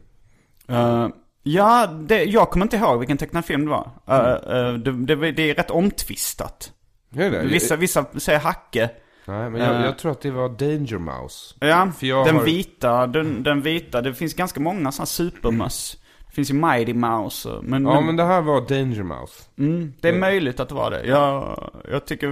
Eh, 0.69 1.09
ja, 1.43 1.87
det, 1.87 2.25
jag 2.25 2.50
kommer 2.50 2.67
inte 2.67 2.76
ihåg 2.76 2.99
vilken 2.99 3.19
tecknad 3.19 3.45
film 3.45 3.64
det 3.64 3.71
var. 3.71 3.91
Eh, 4.07 4.57
eh, 4.57 4.75
det, 4.75 4.93
det, 4.93 5.33
det 5.33 5.50
är 5.50 5.55
rätt 5.55 5.71
omtvistat. 5.71 6.73
Är 7.17 7.31
det? 7.31 7.43
Vissa, 7.43 7.76
vissa 7.76 8.05
säger 8.17 8.38
Hacke. 8.38 8.91
Nej, 9.26 9.50
men 9.50 9.61
jag, 9.61 9.76
Eh. 9.76 9.85
jag 9.85 9.99
tror 9.99 10.12
att 10.12 10.21
det 10.21 10.31
var 10.31 10.49
Danger 10.49 10.99
Mouse. 10.99 11.55
Ja, 11.61 11.88
den 12.25 12.37
har- 12.37 12.45
vita, 12.45 13.07
den, 13.07 13.43
den 13.43 13.61
vita. 13.62 14.00
Det 14.02 14.14
finns 14.14 14.35
ganska 14.35 14.61
många 14.61 14.93
sådana 14.93 15.07
supermöss. 15.07 15.97
Det 16.26 16.35
finns 16.35 16.50
ju 16.50 16.55
Mighty 16.55 16.95
Mouse. 16.95 17.49
Men, 17.62 17.85
Ja, 17.85 17.95
men, 17.95 18.07
men 18.07 18.17
det 18.17 18.25
här 18.25 18.43
var 18.43 18.61
Danger 18.61 19.02
Mouse. 19.02 19.43
mm, 19.59 19.93
det 20.00 20.09
är 20.09 20.19
möjligt 20.19 20.61
att 20.61 20.69
det 20.69 20.75
var 20.75 20.91
det. 20.91 21.05
Jag, 21.07 21.71
jag 21.91 22.05
tycker 22.07 22.29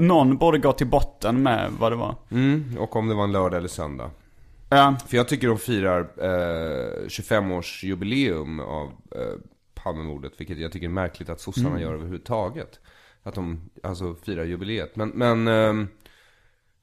någon 0.00 0.36
borde 0.36 0.58
gå 0.58 0.72
till 0.72 0.86
botten 0.86 1.42
med 1.42 1.70
vad 1.78 1.92
det 1.92 1.96
var. 1.96 2.16
Mm, 2.30 2.76
och 2.78 2.96
om 2.96 3.08
det 3.08 3.14
var 3.14 3.24
en 3.24 3.32
lördag 3.32 3.58
eller 3.58 3.68
söndag. 3.68 4.10
Ja, 4.68 4.94
För 5.08 5.16
jag 5.16 5.28
tycker 5.28 5.48
de 5.48 5.58
firar 5.58 6.00
eh, 6.00 7.06
25-årsjubileum 7.08 8.60
av 8.60 8.86
eh, 9.16 9.38
Palmemordet, 9.74 10.32
vilket 10.38 10.58
jag 10.58 10.72
tycker 10.72 10.86
är 10.86 10.90
märkligt 10.90 11.28
att 11.28 11.40
sossarna 11.40 11.80
gör 11.80 11.94
överhuvudtaget. 11.94 12.80
att 13.22 13.34
de 13.34 13.70
alltså 13.82 14.14
firar 14.14 14.44
jubileet. 14.44 14.96
Men, 14.96 15.08
men 15.08 15.48
eh, 15.48 15.86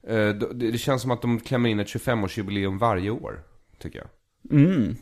det, 0.08 0.32
det 0.72 0.78
känns 0.78 1.02
som 1.02 1.10
att 1.10 1.22
de 1.22 1.40
klämmer 1.40 1.68
in 1.70 1.80
ett 1.80 1.86
25-årsjubileum 1.88 2.78
varje 2.78 3.10
år, 3.10 3.40
tycker 3.78 3.98
jag. 3.98 4.08
Mm. 4.58 4.96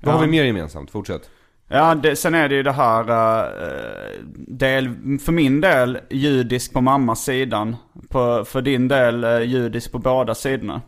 Vad 0.00 0.14
Ja. 0.14 0.18
har 0.18 0.24
vi 0.24 0.30
mer 0.30 0.44
gemensamt? 0.44 0.90
Fortsätt. 0.90 1.30
Ja, 1.68 1.94
det, 1.94 2.16
sen 2.16 2.34
är 2.34 2.48
det 2.48 2.54
ju 2.54 2.62
det 2.62 2.72
här, 2.72 3.08
eh, 3.08 4.20
del, 4.34 4.88
för 5.18 5.32
min 5.32 5.60
del 5.60 5.98
judisk 6.10 6.72
på 6.72 6.80
mammas 6.80 7.24
sidan. 7.24 7.76
På, 8.08 8.44
för 8.44 8.62
din 8.62 8.88
del 8.88 9.24
eh, 9.24 9.40
judisk 9.42 9.92
på 9.92 9.98
båda 9.98 10.34
sidorna. 10.34 10.82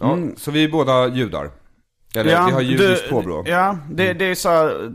Ja, 0.00 0.18
Så 0.36 0.50
vi 0.50 0.64
är 0.64 0.68
båda 0.68 1.08
judar. 1.08 1.50
Eller 2.14 2.46
vi 2.46 2.52
har 2.52 2.60
judiskt 2.60 3.10
påbrå. 3.10 3.44
Ja, 3.46 3.78
det, 3.90 4.12
det 4.12 4.24
är 4.24 4.34
så 4.34 4.48
här, 4.48 4.92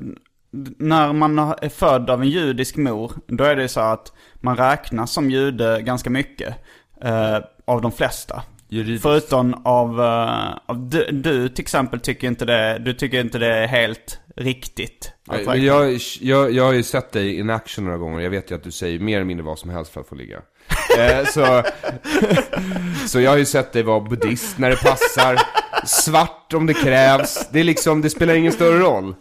när 0.77 1.13
man 1.13 1.39
är 1.39 1.69
född 1.69 2.09
av 2.09 2.21
en 2.21 2.29
judisk 2.29 2.77
mor, 2.77 3.11
då 3.27 3.43
är 3.43 3.55
det 3.55 3.67
så 3.67 3.79
här 3.79 3.93
att 3.93 4.11
man 4.35 4.57
räknas 4.57 5.11
som 5.11 5.31
jude 5.31 5.81
ganska 5.81 6.09
mycket. 6.09 6.55
Eh, 7.01 7.37
av 7.65 7.81
de 7.81 7.91
flesta. 7.91 8.43
Juridiskt. 8.69 9.03
Förutom 9.03 9.61
av, 9.65 10.01
eh, 10.01 10.57
av 10.65 10.89
du, 10.89 11.11
du 11.11 11.49
till 11.49 11.63
exempel 11.63 11.99
tycker 11.99 12.27
inte 12.27 12.45
det, 12.45 12.77
du 12.79 12.93
tycker 12.93 13.19
inte 13.19 13.39
det 13.39 13.53
är 13.53 13.67
helt 13.67 14.19
riktigt. 14.35 15.11
Men 15.45 15.63
jag, 15.63 15.99
jag, 16.21 16.51
jag 16.51 16.63
har 16.63 16.73
ju 16.73 16.83
sett 16.83 17.11
dig 17.11 17.39
in 17.39 17.49
action 17.49 17.85
några 17.85 17.97
gånger. 17.97 18.19
Jag 18.19 18.29
vet 18.29 18.51
ju 18.51 18.55
att 18.55 18.63
du 18.63 18.71
säger 18.71 18.99
mer 18.99 19.15
eller 19.15 19.25
mindre 19.25 19.45
vad 19.45 19.59
som 19.59 19.69
helst 19.69 19.93
för 19.93 20.01
att 20.01 20.07
få 20.07 20.15
ligga. 20.15 20.37
eh, 20.97 21.25
så, 21.25 21.63
så 23.07 23.19
jag 23.19 23.31
har 23.31 23.37
ju 23.37 23.45
sett 23.45 23.73
dig 23.73 23.83
vara 23.83 23.99
buddhist 23.99 24.57
när 24.57 24.69
det 24.69 24.83
passar. 24.83 25.41
Svart 25.85 26.53
om 26.53 26.65
det 26.65 26.73
krävs. 26.73 27.49
Det 27.51 27.59
är 27.59 27.63
liksom, 27.63 28.01
det 28.01 28.09
spelar 28.09 28.33
ingen 28.33 28.51
större 28.51 28.79
roll. 28.79 29.15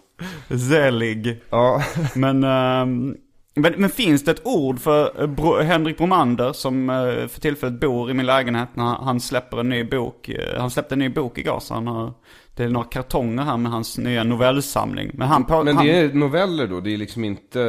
Zelig. 0.69 1.41
Ja. 1.51 1.83
Men, 2.15 2.45
ehm, 2.45 3.17
men, 3.55 3.73
men 3.77 3.91
finns 3.91 4.25
det 4.25 4.31
ett 4.31 4.47
ord 4.47 4.81
för 4.81 5.21
eh, 5.23 5.27
Bro, 5.27 5.57
Henrik 5.61 5.99
Bromander 5.99 6.53
som 6.53 6.91
eh, 6.91 7.27
för 7.29 7.41
tillfället 7.41 7.81
bor 7.81 8.11
i 8.11 8.15
min 8.15 8.27
lägenhet 8.27 8.69
när 8.75 8.85
han 8.85 9.21
släpper 9.21 9.61
en 9.61 9.69
ny 9.69 9.85
bok. 9.85 10.29
eh, 10.29 10.61
Han 10.61 10.71
släppte 10.71 10.95
en 10.95 10.99
ny 10.99 11.09
bok 11.09 11.39
igår 11.39 11.61
så 11.61 11.75
han 11.75 11.87
har, 11.87 12.13
det 12.57 12.65
är 12.65 12.69
några 12.69 12.87
kartonger 12.87 13.43
här 13.43 13.57
med 13.57 13.73
hans 13.73 13.99
nya 13.99 14.25
novellsamling. 14.25 15.11
Men 15.15 15.29
han, 15.29 15.45
på, 15.45 15.65
Men 15.65 15.77
han, 15.77 15.87
det 15.87 15.99
är 15.99 16.13
noveller 16.15 16.67
då, 16.67 16.81
det 16.81 16.95
är 16.95 16.99
liksom 16.99 17.25
inte 17.25 17.61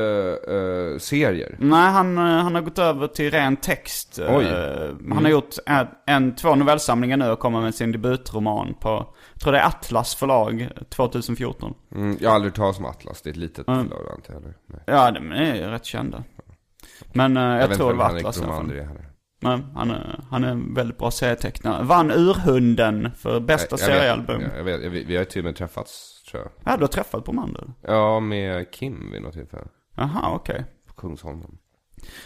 eh, 0.47 0.99
serier. 0.99 1.55
Nej, 1.59 1.91
han, 1.91 2.17
han 2.17 2.55
har 2.55 2.61
gått 2.61 2.79
över 2.79 3.07
till 3.07 3.31
ren 3.31 3.55
text. 3.55 4.19
Oj. 4.29 4.45
Han 5.13 5.23
har 5.25 5.31
gjort 5.31 5.55
en, 5.65 5.87
en, 6.05 6.35
två 6.35 6.55
novellsamlingar 6.55 7.17
nu 7.17 7.29
och 7.29 7.39
kommer 7.39 7.61
med 7.61 7.75
sin 7.75 7.91
debutroman 7.91 8.73
på, 8.79 9.05
jag 9.37 9.41
tror 9.41 9.53
det 9.53 9.59
är 9.59 9.65
Atlas 9.67 10.15
förlag 10.15 10.69
2014. 10.89 11.73
Mm, 11.95 12.17
jag 12.21 12.29
har 12.29 12.35
aldrig 12.35 12.53
talat 12.53 12.77
om 12.79 12.85
Atlas, 12.85 13.21
det 13.21 13.29
är 13.29 13.31
ett 13.31 13.37
litet 13.37 13.65
förlag 13.65 14.13
inte 14.17 14.33
heller. 14.33 14.53
Nej. 14.65 14.79
Ja, 14.85 15.11
de 15.11 15.31
är 15.31 15.55
ju 15.55 15.61
rätt 15.61 15.85
kända. 15.85 16.23
Men 17.13 17.37
eh, 17.37 17.43
jag, 17.43 17.67
vet 17.67 17.77
tror 17.77 17.91
det 17.91 17.97
var 17.97 18.05
Atlas 18.15 18.37
i 18.37 18.43
alla 18.43 18.53
fall. 18.53 18.65
Bromander. 18.67 19.05
Men 19.39 19.63
han 19.75 19.91
är, 19.91 20.19
han 20.29 20.43
är 20.43 20.47
en 20.47 20.73
väldigt 20.73 20.97
bra 20.97 21.11
serietecknare. 21.11 21.83
Vann 21.83 22.11
Urhunden 22.11 23.11
för 23.17 23.39
bästa 23.39 23.75
Jag- 23.79 23.79
jag 23.79 23.87
vet- 23.87 23.97
seriealbum. 23.99 24.41
ja, 24.41 24.57
Jag 24.57 24.63
vet, 24.63 24.83
jag 24.83 24.89
vet, 24.89 25.05
vi 25.07 25.15
har 25.15 25.21
ju 25.23 25.25
till 25.29 25.41
och 25.41 25.45
med 25.45 25.55
träffats, 25.55 26.23
tror 26.31 26.43
jag. 26.43 26.51
Ja, 26.73 26.77
du 26.77 26.83
har 26.83 26.87
träffat 26.87 27.25
på 27.25 27.33
Mander? 27.33 27.63
Ja, 27.81 28.19
med 28.19 28.71
Kim 28.71 29.11
vid 29.11 29.21
något 29.21 29.33
tillfälle. 29.33 29.67
Jaha, 29.95 30.31
okej. 30.35 30.65
På 30.87 30.93
Kungsholmen. 30.93 31.57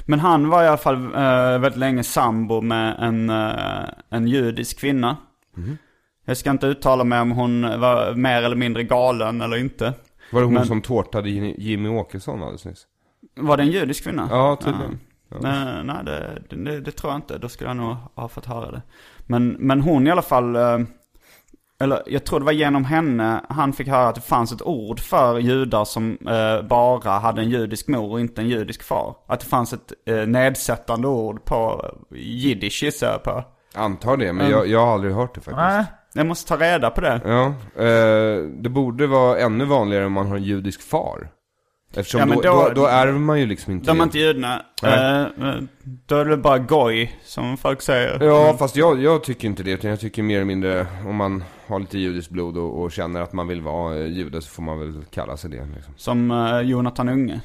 Men 0.05 0.19
han 0.19 0.49
var 0.49 0.63
i 0.63 0.67
alla 0.67 0.77
fall 0.77 0.95
eh, 1.05 1.59
väldigt 1.59 1.77
länge 1.77 2.03
sambo 2.03 2.61
med 2.61 2.95
en, 2.99 3.29
eh, 3.29 3.89
en 4.09 4.27
judisk 4.27 4.79
kvinna. 4.79 5.17
Mhm. 5.55 5.77
Jag 6.31 6.38
ska 6.38 6.50
inte 6.51 6.67
uttala 6.67 7.03
mig 7.03 7.21
om 7.21 7.31
hon 7.31 7.61
var 7.61 8.13
mer 8.13 8.43
eller 8.43 8.55
mindre 8.55 8.83
galen 8.83 9.41
eller 9.41 9.57
inte. 9.57 9.93
Var 10.31 10.39
det 10.39 10.45
hon 10.45 10.53
Men- 10.53 10.65
som 10.65 10.81
tårtade 10.81 11.29
Jimmy 11.29 11.89
Åkesson 11.89 12.41
alldeles 12.41 12.65
nyss? 12.65 12.88
Var 13.35 13.57
det 13.57 13.63
en 13.63 13.71
judisk 13.71 14.03
kvinna? 14.03 14.27
Ja, 14.31 14.55
tydligen. 14.55 15.00
Ja. 15.29 15.38
Nej, 15.41 15.83
nej 15.83 15.95
det, 16.05 16.41
det, 16.50 16.79
det 16.79 16.91
tror 16.91 17.11
jag 17.13 17.17
inte. 17.17 17.38
Då 17.38 17.50
skulle 17.50 17.69
jag 17.69 17.77
nog 17.77 17.95
ha 18.15 18.27
fått 18.27 18.45
höra 18.45 18.71
det. 18.71 18.81
Men, 19.17 19.50
men 19.50 19.81
hon 19.81 20.07
i 20.07 20.11
alla 20.11 20.21
fall, 20.21 20.55
eh, 20.55 20.79
eller 21.79 22.03
jag 22.07 22.25
tror 22.25 22.39
det 22.39 22.46
var 22.46 22.51
genom 22.51 22.85
henne 22.85 23.41
han 23.50 23.74
fick 23.74 23.87
höra 23.87 24.07
att 24.07 24.15
det 24.15 24.22
fanns 24.22 24.51
ett 24.51 24.61
ord 24.61 25.00
för 25.00 25.39
judar 25.39 25.85
som 25.85 26.17
eh, 26.27 26.67
bara 26.67 27.20
hade 27.20 27.41
en 27.41 27.50
judisk 27.50 27.87
mor 27.87 28.11
och 28.11 28.20
inte 28.20 28.41
en 28.41 28.50
judisk 28.50 28.83
far. 28.83 29.15
Att 29.27 29.39
det 29.39 29.46
fanns 29.46 29.74
ett 29.74 29.94
eh, 30.05 30.15
nedsättande 30.15 31.07
ord 31.07 31.46
på 31.46 31.85
jiddisch 32.15 32.83
gissar 32.83 33.07
jag 33.07 33.24
på. 33.24 33.44
Antar 33.75 34.17
det, 34.17 34.33
men 34.33 34.50
jag, 34.50 34.67
jag 34.67 34.85
har 34.85 34.94
aldrig 34.94 35.13
hört 35.13 35.35
det 35.35 35.41
faktiskt. 35.41 35.91
Jag 36.13 36.25
måste 36.25 36.47
ta 36.50 36.57
reda 36.65 36.89
på 36.89 37.01
det. 37.01 37.21
Ja, 37.25 37.45
eh, 37.83 38.43
det 38.61 38.69
borde 38.69 39.07
vara 39.07 39.39
ännu 39.39 39.65
vanligare 39.65 40.05
om 40.05 40.13
man 40.13 40.27
har 40.27 40.35
en 40.35 40.43
judisk 40.43 40.81
far. 40.81 41.29
Eftersom 41.93 42.19
Ja, 42.19 42.25
då, 42.25 42.41
då- 42.41 42.63
då, 42.67 42.74
då 42.74 42.85
ärver 42.87 43.19
man 43.19 43.39
ju 43.39 43.45
liksom 43.45 43.74
inte 43.74 43.87
De 43.91 44.00
är 44.00 44.03
inte 44.03 44.19
judarna. 44.19 44.61
Eh, 44.83 45.55
då 46.07 46.15
är 46.17 46.25
det 46.25 46.37
bara 46.37 46.57
goj, 46.57 47.19
som 47.24 47.57
folk 47.57 47.81
säger. 47.81 48.24
Ja, 48.24 48.55
fast 48.59 48.75
jag, 48.75 49.01
jag 49.01 49.24
tycker 49.24 49.47
inte 49.47 49.63
det. 49.63 49.71
Utan 49.71 49.89
jag 49.89 50.00
tycker 50.00 50.24
mer 50.24 50.35
eller 50.35 50.45
mindre, 50.45 50.87
om 51.07 51.15
man 51.15 51.43
har 51.67 51.79
lite 51.79 51.97
judiskt 51.97 52.31
blod 52.31 52.57
och, 52.57 52.81
och 52.81 52.91
känner 52.91 53.21
att 53.21 53.33
man 53.33 53.47
vill 53.47 53.61
vara 53.61 53.97
eh, 53.97 54.05
jude 54.07 54.41
så 54.41 54.50
får 54.50 54.63
man 54.63 54.79
väl 54.79 55.05
kalla 55.11 55.37
sig 55.37 55.50
det. 55.50 55.67
Liksom. 55.75 55.93
Som 55.97 56.31
eh, 56.31 56.59
Jonathan 56.61 57.09
Unge. 57.09 57.41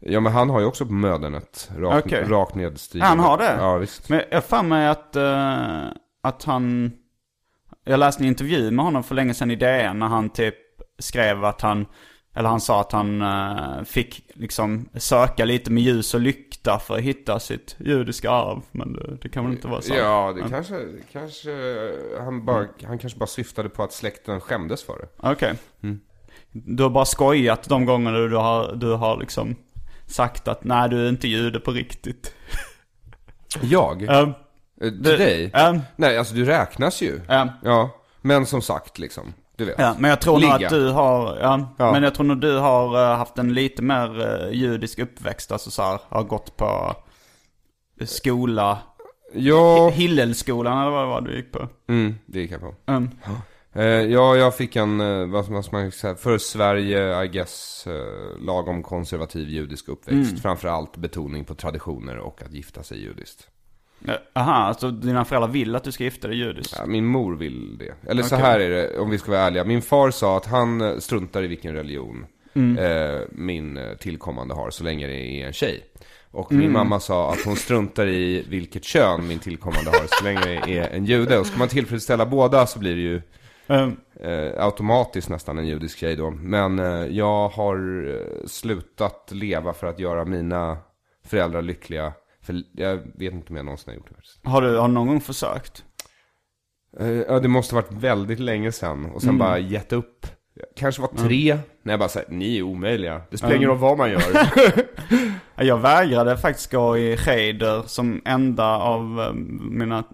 Ja, 0.00 0.20
men 0.20 0.32
han 0.32 0.50
har 0.50 0.60
ju 0.60 0.66
också 0.66 0.86
på 0.86 0.92
mödernet. 0.92 1.70
Rakt, 1.78 2.06
Okej. 2.06 2.24
rakt 2.28 2.54
nedstigande. 2.54 3.08
Han 3.08 3.18
har 3.18 3.38
det? 3.38 3.56
Ja, 3.58 3.76
visst. 3.76 4.08
Men 4.08 4.22
jag 4.30 4.44
för 4.44 4.62
mig 4.62 4.88
att, 4.88 5.16
eh, 5.16 5.84
att 6.22 6.44
han... 6.44 6.92
Jag 7.88 8.00
läste 8.00 8.22
en 8.22 8.28
intervju 8.28 8.70
med 8.70 8.84
honom 8.84 9.04
för 9.04 9.14
länge 9.14 9.34
sedan 9.34 9.50
i 9.50 9.56
DN 9.56 9.98
när 9.98 10.06
han 10.06 10.30
typ 10.30 10.54
skrev 10.98 11.44
att 11.44 11.60
han... 11.60 11.86
Eller 12.34 12.48
han 12.48 12.60
sa 12.60 12.80
att 12.80 12.92
han 12.92 13.22
eh, 13.22 13.82
fick 13.84 14.30
liksom 14.34 14.88
söka 14.94 15.44
lite 15.44 15.70
med 15.70 15.82
ljus 15.82 16.14
och 16.14 16.20
lykta 16.20 16.78
för 16.78 16.94
att 16.94 17.00
hitta 17.00 17.40
sitt 17.40 17.76
judiska 17.78 18.30
arv. 18.30 18.62
Men 18.72 18.92
det, 18.92 19.16
det 19.22 19.28
kan 19.28 19.44
väl 19.44 19.54
inte 19.54 19.68
vara 19.68 19.82
så? 19.82 19.94
Ja, 19.94 20.32
det 20.36 20.50
kanske, 20.50 20.86
kanske 21.12 21.50
han, 22.18 22.44
bara, 22.44 22.66
han 22.84 22.98
kanske 22.98 23.18
bara 23.18 23.26
syftade 23.26 23.68
på 23.68 23.82
att 23.82 23.92
släkten 23.92 24.40
skämdes 24.40 24.84
för 24.84 24.98
det. 24.98 25.30
Okej. 25.30 25.54
Mm. 25.82 26.00
Du 26.52 26.82
har 26.82 26.90
bara 26.90 27.04
skojat 27.04 27.68
de 27.68 27.84
gångerna 27.84 28.18
du 28.18 28.36
har, 28.36 28.74
du 28.74 28.92
har 28.92 29.16
liksom 29.20 29.56
sagt 30.06 30.48
att 30.48 30.64
nej 30.64 30.88
du 30.88 31.04
är 31.04 31.08
inte 31.08 31.28
jude 31.28 31.60
på 31.60 31.70
riktigt. 31.70 32.34
Jag? 33.62 34.02
Um, 34.02 34.32
Eh, 34.80 34.90
Till 34.90 35.02
dig? 35.02 35.52
Um, 35.68 35.80
Nej, 35.96 36.18
alltså 36.18 36.34
du 36.34 36.44
räknas 36.44 37.02
ju. 37.02 37.14
um, 37.14 37.48
Ja, 37.62 37.90
men 38.22 38.46
som 38.46 38.62
sagt 38.62 38.98
liksom. 38.98 39.34
Du 39.56 39.64
vet. 39.64 39.74
Ja, 39.78 39.94
men 39.98 40.10
jag 40.10 40.20
tror 40.20 40.40
nog 40.40 40.50
att 40.64 40.70
du 40.70 40.88
har, 40.88 41.38
ja, 41.40 41.74
Ja. 41.78 41.92
men 41.92 42.02
jag 42.02 42.14
tror 42.14 42.26
nog 42.26 42.40
du 42.40 42.58
har 42.58 43.10
eh, 43.12 43.16
haft 43.18 43.38
en 43.38 43.54
lite 43.54 43.82
mer 43.82 44.20
uh, 44.20 44.52
judisk 44.52 44.98
uppväxt. 44.98 45.52
Alltså 45.52 45.70
så 45.70 45.82
här, 45.82 46.00
har 46.08 46.22
gått 46.24 46.56
på 46.56 46.94
skola, 48.04 48.78
Ja, 49.34 49.88
Hillelskolan 49.90 50.78
eller 50.82 50.90
vad 50.90 51.02
det 51.02 51.06
var 51.08 51.20
du 51.20 51.36
gick 51.36 51.52
på. 51.52 51.68
mm, 51.88 52.14
det 52.26 52.40
gick 52.40 52.50
jag 52.50 52.60
på. 52.60 52.74
Mm. 52.86 53.10
Eh, 53.72 53.84
ja, 53.84 54.36
jag 54.36 54.54
fick 54.56 54.76
en, 54.76 55.00
eh, 55.00 55.26
vad 55.26 55.44
vad 55.48 55.64
ska 55.64 55.76
man 55.76 55.92
säga, 55.92 56.14
för 56.14 56.38
Sverige, 56.38 57.24
I 57.24 57.28
guess, 57.28 57.86
eh, 57.86 58.38
lagom 58.46 58.82
konservativ 58.82 59.48
judisk 59.48 59.88
uppväxt. 59.88 60.30
Mm. 60.30 60.36
Framförallt 60.42 60.96
betoning 60.96 61.44
på 61.44 61.54
traditioner 61.54 62.18
och 62.18 62.42
att 62.42 62.52
gifta 62.52 62.82
sig 62.82 63.02
judiskt. 63.02 63.48
Ja, 64.04 64.18
Aha, 64.32 64.52
alltså 64.52 64.90
dina 64.90 65.24
föräldrar 65.24 65.48
vill 65.48 65.76
att 65.76 65.84
du 65.84 65.92
ska 65.92 66.04
gifta 66.04 66.28
dig 66.28 66.36
judiskt? 66.36 66.74
Ja, 66.78 66.86
min 66.86 67.04
mor 67.06 67.36
vill 67.36 67.78
det. 67.78 68.10
Eller 68.10 68.22
så 68.22 68.34
Okej. 68.34 68.46
här 68.46 68.60
är 68.60 68.70
det, 68.70 68.98
om 68.98 69.10
vi 69.10 69.18
ska 69.18 69.30
vara 69.30 69.40
ärliga. 69.40 69.64
Min 69.64 69.82
far 69.82 70.10
sa 70.10 70.36
att 70.36 70.46
han 70.46 70.80
eh, 70.80 70.98
struntar 70.98 71.42
i 71.42 71.46
vilken 71.46 71.74
religion 71.74 72.26
Mm. 72.54 72.78
eh, 72.78 73.20
min 73.32 73.76
eh, 73.76 73.92
tillkommande 73.96 74.54
har, 74.54 74.70
så 74.70 74.84
länge 74.84 75.06
det 75.06 75.14
är 75.42 75.46
en 75.46 75.52
tjej. 75.52 75.84
Och 76.30 76.52
Mm. 76.52 76.62
min 76.64 76.72
mamma 76.72 77.00
sa 77.00 77.32
att 77.32 77.44
hon 77.44 77.56
struntar 77.56 78.06
i 78.06 78.44
vilket 78.48 78.84
kön 78.84 79.26
min 79.28 79.38
tillkommande 79.38 79.90
har, 79.90 80.06
så 80.18 80.24
länge 80.24 80.40
det 80.66 80.78
är 80.78 80.88
en 80.90 81.04
jude. 81.04 81.38
Och 81.38 81.46
ska 81.46 81.58
man 81.58 81.68
tillfredsställa 81.68 82.26
båda 82.26 82.66
så 82.66 82.78
blir 82.78 82.94
det 82.96 83.02
ju 83.02 83.22
Um, 83.68 83.96
eh, 84.20 84.64
automatiskt 84.64 85.28
nästan 85.28 85.58
en 85.58 85.66
judisk 85.66 85.98
tjej 85.98 86.16
då. 86.16 86.30
Men 86.30 86.78
eh, 86.78 87.06
jag 87.06 87.48
har 87.48 88.06
eh, 88.08 88.46
slutat 88.46 89.28
leva 89.32 89.72
för 89.72 89.86
att 89.86 89.98
göra 89.98 90.24
mina 90.24 90.78
föräldrar 91.26 91.62
lyckliga. 91.62 92.12
För 92.46 92.62
jag 92.72 92.96
vet 92.96 93.32
inte 93.32 93.50
om 93.50 93.56
jag 93.56 93.64
någonsin 93.64 93.88
har 93.90 93.94
gjort 93.96 94.08
det 94.08 94.14
faktiskt. 94.14 94.40
har, 94.44 94.62
du, 94.62 94.76
har 94.76 94.88
du 94.88 94.94
någon 94.94 95.06
gång 95.06 95.20
försökt? 95.20 95.84
Eh, 97.00 97.06
ja, 97.08 97.40
det 97.40 97.48
måste 97.48 97.74
varit 97.74 97.92
väldigt 97.92 98.40
länge 98.40 98.72
sedan. 98.72 99.04
Och 99.04 99.20
sen 99.20 99.28
Mm. 99.30 99.38
bara 99.38 99.58
gett 99.58 99.92
upp. 99.92 100.26
Kanske 100.76 101.02
var 101.02 101.08
tre. 101.08 101.58
När 101.82 101.92
jag 101.92 102.00
bara 102.00 102.08
säger 102.08 102.30
ni 102.30 102.58
är 102.58 102.62
omöjliga. 102.62 103.22
Det 103.30 103.38
spelar 103.38 103.54
ingen 103.56 103.68
roll 103.68 103.78
vad 103.78 103.98
man 103.98 104.10
gör. 104.10 104.22
Ja, 104.32 104.74
Jag 105.64 105.78
vägrade 105.78 106.36
faktiskt 106.36 106.72
gå 106.72 106.98
i 106.98 107.16
cheder 107.16 107.82
som 107.86 108.22
enda 108.24 108.76
av 108.78 109.20
eh, 109.20 109.32
mina 109.70 110.04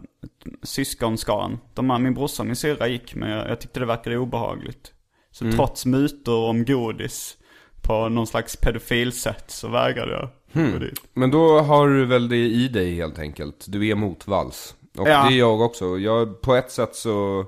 syskonskaran. 0.62 1.58
De 1.74 1.90
här, 1.90 1.98
min 1.98 2.14
brorsa 2.14 2.42
och 2.42 2.46
min 2.46 2.56
syrra 2.56 2.86
gick, 2.88 3.14
men 3.14 3.30
jag, 3.30 3.50
jag 3.50 3.60
tyckte 3.60 3.80
det 3.80 3.86
verkade 3.86 4.18
obehagligt. 4.18 4.92
Så 5.30 5.44
Mm. 5.44 5.56
trots 5.56 5.86
mutor 5.86 6.48
om 6.48 6.64
godis 6.64 7.36
på 7.82 8.08
någon 8.08 8.26
slags 8.26 8.56
pedofilsätt 8.56 9.50
så 9.50 9.68
vägrade 9.68 10.12
jag 10.12 10.28
Hmm. 10.52 10.82
Men 11.14 11.30
då 11.30 11.58
har 11.60 11.88
du 11.88 12.04
väl 12.04 12.28
det 12.28 12.36
i 12.36 12.68
dig 12.68 12.94
helt 12.94 13.18
enkelt. 13.18 13.64
Du 13.68 13.88
är 13.88 13.94
motvalls. 13.94 14.74
Och 14.98 15.08
Ja. 15.08 15.26
det 15.28 15.34
är 15.34 15.38
jag 15.38 15.60
också. 15.60 15.98
Jag, 15.98 16.40
på 16.40 16.54
ett 16.54 16.70
sätt 16.70 16.94
så 16.94 17.46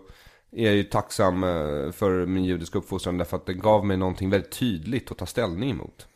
är 0.56 0.64
jag 0.64 0.74
ju 0.74 0.82
tacksam 0.82 1.44
eh, 1.44 1.50
för 1.92 2.26
min 2.26 2.44
judiska 2.44 2.78
uppfostran. 2.78 3.18
Därför 3.18 3.36
att 3.36 3.46
det 3.46 3.54
gav 3.54 3.86
mig 3.86 3.96
någonting 3.96 4.30
väldigt 4.30 4.58
tydligt 4.58 5.10
att 5.10 5.18
ta 5.18 5.26
ställning 5.26 5.70
emot. 5.70 6.06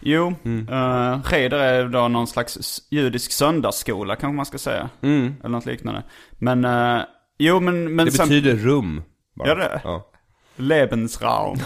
Jo, 0.00 0.34
Mm. 0.44 0.68
uh, 0.68 1.22
Cheder 1.22 1.58
är 1.58 1.88
då 1.88 2.08
någon 2.08 2.26
slags 2.26 2.82
judisk 2.90 3.32
söndagsskola 3.32 4.16
kanske 4.16 4.34
man 4.36 4.46
ska 4.46 4.58
säga. 4.58 4.88
Eller 5.00 5.48
något 5.48 5.66
liknande. 5.66 6.02
Men, 6.38 6.64
eh, 6.64 7.02
jo 7.38 7.60
men, 7.60 7.74
men 7.84 7.92
Mm. 7.92 8.04
Det 8.04 8.10
sen... 8.12 8.28
betyder 8.28 8.54
rum. 8.56 9.02
Bara. 9.34 9.48
Gör 9.48 9.56
det? 9.56 9.80
Ja. 9.84 10.09
Lebensraum. 10.60 11.58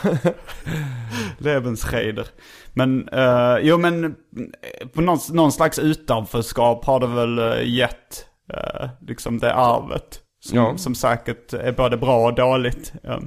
Lebenscheder. 1.39 2.27
Men, 2.73 3.09
eh, 3.09 3.57
jo 3.63 3.79
men 3.79 4.05
eh, 4.05 4.89
på 4.89 5.01
någon, 5.01 5.19
någon 5.33 5.53
slags 5.53 5.79
utanförskap 5.79 6.85
har 6.85 7.01
det 7.01 7.07
väl 7.07 7.39
uh, 7.39 7.69
gett 7.69 8.27
eh, 8.53 8.89
liksom 9.01 9.39
det 9.39 9.55
arvet. 9.55 10.21
Som, 10.41 10.59
Ja. 10.59 10.77
som 10.77 10.95
säkert 10.95 11.53
är 11.53 11.73
både 11.73 11.97
bra 11.97 12.27
och 12.27 12.35
dåligt. 12.35 12.93
Ja. 13.03 13.21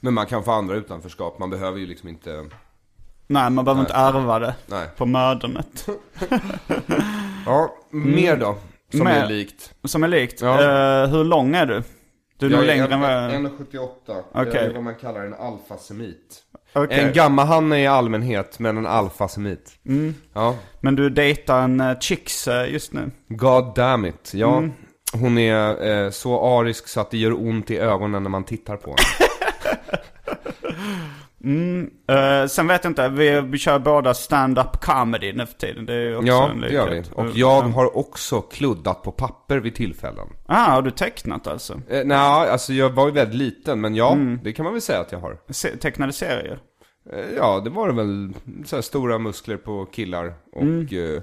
Men 0.00 0.14
man 0.14 0.26
kan 0.26 0.44
få 0.44 0.50
andra 0.52 0.74
utanförskap. 0.74 1.38
Man 1.38 1.50
behöver 1.50 1.78
ju 1.78 1.86
liksom 1.86 2.08
inte... 2.08 2.44
Nej, 3.26 3.50
man 3.50 3.64
behöver 3.64 3.80
inte 3.80 3.94
ärva 3.94 4.38
det 4.38 4.54
Nej. 4.66 4.86
på 4.96 5.06
mödernet. 5.06 5.86
Ja, 7.46 7.74
mer 7.90 8.36
då. 8.36 8.56
Som 8.90 9.04
Mer. 9.04 9.10
är 9.10 9.28
likt. 9.28 9.74
Som 9.84 10.04
är 10.04 10.08
likt. 10.08 10.40
Ja. 10.40 10.60
Eh, 10.60 11.08
hur 11.10 11.24
lång 11.24 11.54
är 11.54 11.66
du? 11.66 11.82
Du 12.48 12.54
är 12.54 12.58
nog 12.58 12.66
längre 12.66 12.94
än 12.94 13.00
vad 13.00 13.12
jag... 13.12 13.30
1,78. 13.30 13.88
Okej. 14.08 14.52
Jag 14.54 14.54
är 14.54 14.74
vad 14.74 14.82
man 14.82 14.94
kallar 14.94 15.24
en 15.24 15.34
alfasemit. 15.34 16.42
Okej. 16.72 17.00
En 17.00 17.12
gammahanne 17.12 17.82
i 17.82 17.86
allmänhet, 17.86 18.58
men 18.58 18.76
en 18.76 18.86
alfasemit. 18.86 19.78
Mm. 19.86 20.14
Ja. 20.32 20.56
Men 20.80 20.96
du 20.96 21.10
dejtar 21.10 21.62
en 21.62 21.80
uh, 21.80 21.98
chicks 21.98 22.48
eh, 22.48 22.72
just 22.72 22.92
nu? 22.92 23.10
God 23.28 23.74
damn 23.74 24.06
it. 24.06 24.34
Ja. 24.34 24.58
Mm. 24.58 24.72
Hon 25.12 25.38
är 25.38 25.86
eh, 26.04 26.10
så 26.10 26.58
arisk 26.58 26.88
så 26.88 27.00
att 27.00 27.10
det 27.10 27.18
gör 27.18 27.32
ont 27.32 27.70
i 27.70 27.78
ögonen 27.78 28.22
när 28.22 28.30
man 28.30 28.44
tittar 28.44 28.76
på 28.76 28.90
henne. 28.90 29.30
Eh, 31.46 32.46
sen 32.46 32.66
vet 32.66 32.84
jag 32.84 32.90
inte, 32.90 33.08
vi, 33.08 33.40
vi 33.40 33.58
kör 33.58 33.78
båda 33.78 34.14
stand-up 34.14 34.80
comedy 34.80 35.32
nu 35.32 35.46
för 35.46 35.54
tiden. 35.54 35.86
Det 35.86 35.94
är 35.94 36.16
också 36.16 36.26
ja, 36.28 36.50
en 36.50 36.60
det 36.60 36.72
gör 36.72 36.88
vi. 36.90 36.96
likhet. 36.96 37.12
Och 37.14 37.24
Eh, 37.24 37.30
jag 37.34 37.62
har 37.62 37.96
också 37.96 38.40
kluddat 38.40 39.02
på 39.02 39.12
papper 39.12 39.58
vid 39.58 39.74
tillfällen. 39.74 40.28
Ah, 40.46 40.70
har 40.70 40.82
du 40.82 40.90
tecknat 40.90 41.46
alltså? 41.46 41.80
Eh, 41.88 42.04
Nej, 42.04 42.18
alltså 42.50 42.72
jag 42.72 42.90
var 42.90 43.06
ju 43.06 43.12
väldigt 43.12 43.36
liten, 43.38 43.80
men 43.80 43.94
ja, 43.94 44.12
Mm. 44.12 44.40
det 44.44 44.52
kan 44.52 44.64
man 44.64 44.72
väl 44.72 44.82
säga 44.82 45.00
att 45.00 45.12
jag 45.12 45.18
har. 45.18 45.38
Se, 45.48 45.76
tecknade 45.76 46.12
serier? 46.12 46.58
Eh, 47.12 47.24
Ja, 47.36 47.60
det 47.64 47.70
var 47.70 47.88
det 47.88 47.94
väl. 47.94 48.32
Så 48.64 48.82
stora 48.82 49.18
muskler 49.18 49.56
på 49.56 49.86
killar 49.86 50.34
och 50.52 50.62
Mm. 50.62 50.80
eh, 51.14 51.20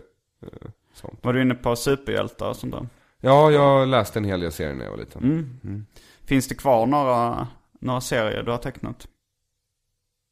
sånt. 0.94 1.20
Var 1.22 1.34
du 1.34 1.42
inne 1.42 1.54
på 1.56 1.76
superhjältar 1.76 2.50
och 2.50 2.56
sånt 2.56 2.74
där? 2.74 2.88
Ja, 3.22 3.52
jag 3.52 3.88
läste 3.88 4.20
en 4.20 4.26
hel 4.26 4.40
del 4.40 4.52
serier 4.52 4.76
när 4.76 4.84
jag 4.84 4.92
var 4.92 4.98
liten. 4.98 5.24
Mm. 5.64 5.86
Finns 6.26 6.48
det 6.48 6.56
kvar 6.56 6.86
några, 6.86 7.48
några 7.82 8.02
serier 8.02 8.44
du 8.44 8.52
har 8.52 8.58
tecknat? 8.58 9.08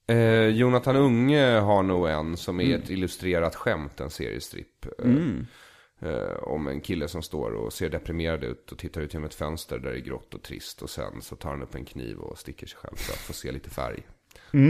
Eh, 0.09 0.47
Jonathan 0.47 0.95
Unge 0.95 1.45
har 1.59 1.83
nog 1.83 2.09
en 2.09 2.37
som 2.37 2.59
är 2.59 2.63
Mm. 2.65 2.81
ett 2.81 2.89
illustrerat 2.89 3.55
skämt, 3.55 3.99
en 4.01 4.09
seriestripp. 4.09 4.85
Eh, 4.99 6.09
eh, 6.09 6.35
om 6.43 6.67
en 6.67 6.81
kille 6.81 7.07
som 7.07 7.21
står 7.21 7.51
och 7.51 7.73
ser 7.73 7.89
deprimerad 7.89 8.43
ut 8.43 8.71
och 8.71 8.77
tittar 8.77 9.01
ut 9.01 9.13
genom 9.13 9.25
ett 9.25 9.33
fönster 9.33 9.79
där 9.79 9.91
det 9.91 9.97
är 9.97 10.01
grått 10.01 10.33
och 10.33 10.41
trist. 10.43 10.81
Och 10.81 10.89
sen 10.89 11.21
så 11.21 11.35
tar 11.35 11.49
han 11.49 11.61
upp 11.61 11.75
en 11.75 11.85
kniv 11.85 12.17
och 12.17 12.37
sticker 12.37 12.67
sig 12.67 12.77
själv 12.77 12.95
för 12.95 13.13
att 13.13 13.19
få 13.19 13.33
se 13.33 13.51
lite 13.51 13.69
färg. 13.69 14.03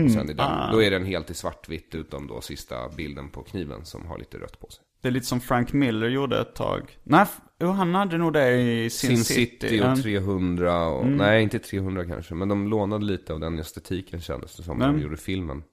Och 0.05 0.11
sen 0.11 0.29
är 0.29 0.33
den, 0.33 0.39
Ah. 0.39 0.71
då 0.71 0.83
är 0.83 0.91
den 0.91 1.05
helt 1.05 1.29
i 1.29 1.33
svartvitt 1.33 1.95
utom 1.95 2.27
då 2.27 2.41
sista 2.41 2.89
bilden 2.97 3.29
på 3.29 3.43
kniven 3.43 3.85
som 3.85 4.05
har 4.05 4.17
lite 4.17 4.37
rött 4.37 4.59
på 4.59 4.67
sig. 4.69 4.83
Det 5.01 5.07
är 5.07 5.11
lite 5.11 5.25
som 5.25 5.41
Frank 5.41 5.73
Miller 5.73 6.07
gjorde 6.09 6.39
ett 6.41 6.55
tag. 6.55 6.97
Nej, 7.03 7.25
jo 7.59 7.67
han 7.71 7.95
hade 7.95 8.17
nog 8.17 8.33
det 8.33 8.51
i 8.61 8.89
Sin, 8.89 9.09
Sin 9.09 9.23
City. 9.25 9.69
City 9.69 9.81
och 9.83 10.01
300 10.03 10.87
och, 10.87 11.03
Mm. 11.03 11.17
nej 11.17 11.43
inte 11.43 11.59
300 11.59 12.05
kanske. 12.05 12.33
Men 12.33 12.49
de 12.49 12.67
lånade 12.67 13.05
lite 13.05 13.33
av 13.33 13.39
den 13.39 13.59
estetiken 13.59 14.21
kändes 14.21 14.55
det 14.55 14.63
som 14.63 14.77
när 14.77 14.87
de 14.87 14.99
gjorde 15.01 15.17
filmen. 15.17 15.63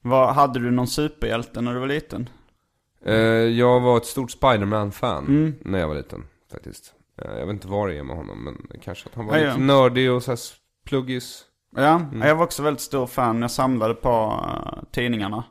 Vad, 0.00 0.34
hade 0.34 0.60
du 0.60 0.70
någon 0.70 0.86
superhjälte 0.86 1.60
när 1.60 1.74
du 1.74 1.80
var 1.80 1.86
liten? 1.86 2.28
Eh, 3.04 3.14
jag 3.16 3.80
var 3.80 3.96
ett 3.96 4.04
stort 4.06 4.30
Spiderman-fan 4.30 5.26
Mm. 5.26 5.54
när 5.60 5.78
jag 5.78 5.88
var 5.88 5.94
liten 5.94 6.24
faktiskt. 6.52 6.94
Eh, 7.22 7.30
jag 7.38 7.46
vet 7.46 7.52
inte 7.54 7.68
vad 7.68 7.88
det 7.88 7.98
är 7.98 8.02
med 8.02 8.16
honom, 8.16 8.44
men 8.44 8.80
kanske 8.80 9.08
att 9.08 9.14
han 9.14 9.26
var 9.26 9.36
Ja, 9.36 9.40
lite 9.40 9.60
ja. 9.60 9.66
nördig 9.66 10.12
och 10.12 10.22
så 10.22 10.30
här 10.30 10.34
s- 10.36 10.54
pluggis. 10.86 11.44
Ja, 11.76 11.94
Mm. 12.12 12.28
jag 12.28 12.36
var 12.36 12.44
också 12.44 12.62
väldigt 12.62 12.80
stor 12.80 13.06
fan. 13.06 13.42
Jag 13.42 13.50
samlade 13.50 13.94
på 13.94 14.40
eh, 14.46 14.82
tidningarna. 14.92 15.44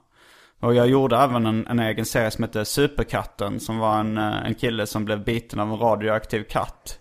Och 0.62 0.76
jag 0.76 0.88
gjorde 0.88 1.18
även 1.18 1.46
en, 1.46 1.68
en 1.68 1.80
egen 1.80 2.06
serie 2.06 2.32
som 2.32 2.44
hette 2.44 2.66
Superkatten. 2.66 3.60
Som 3.60 3.78
var 3.78 4.00
en, 4.00 4.18
eh, 4.18 4.46
en 4.46 4.54
kille 4.56 4.88
som 4.88 5.06
blev 5.06 5.24
biten 5.24 5.60
av 5.60 5.72
en 5.72 5.78
radioaktiv 5.78 6.44
katt. 6.44 6.98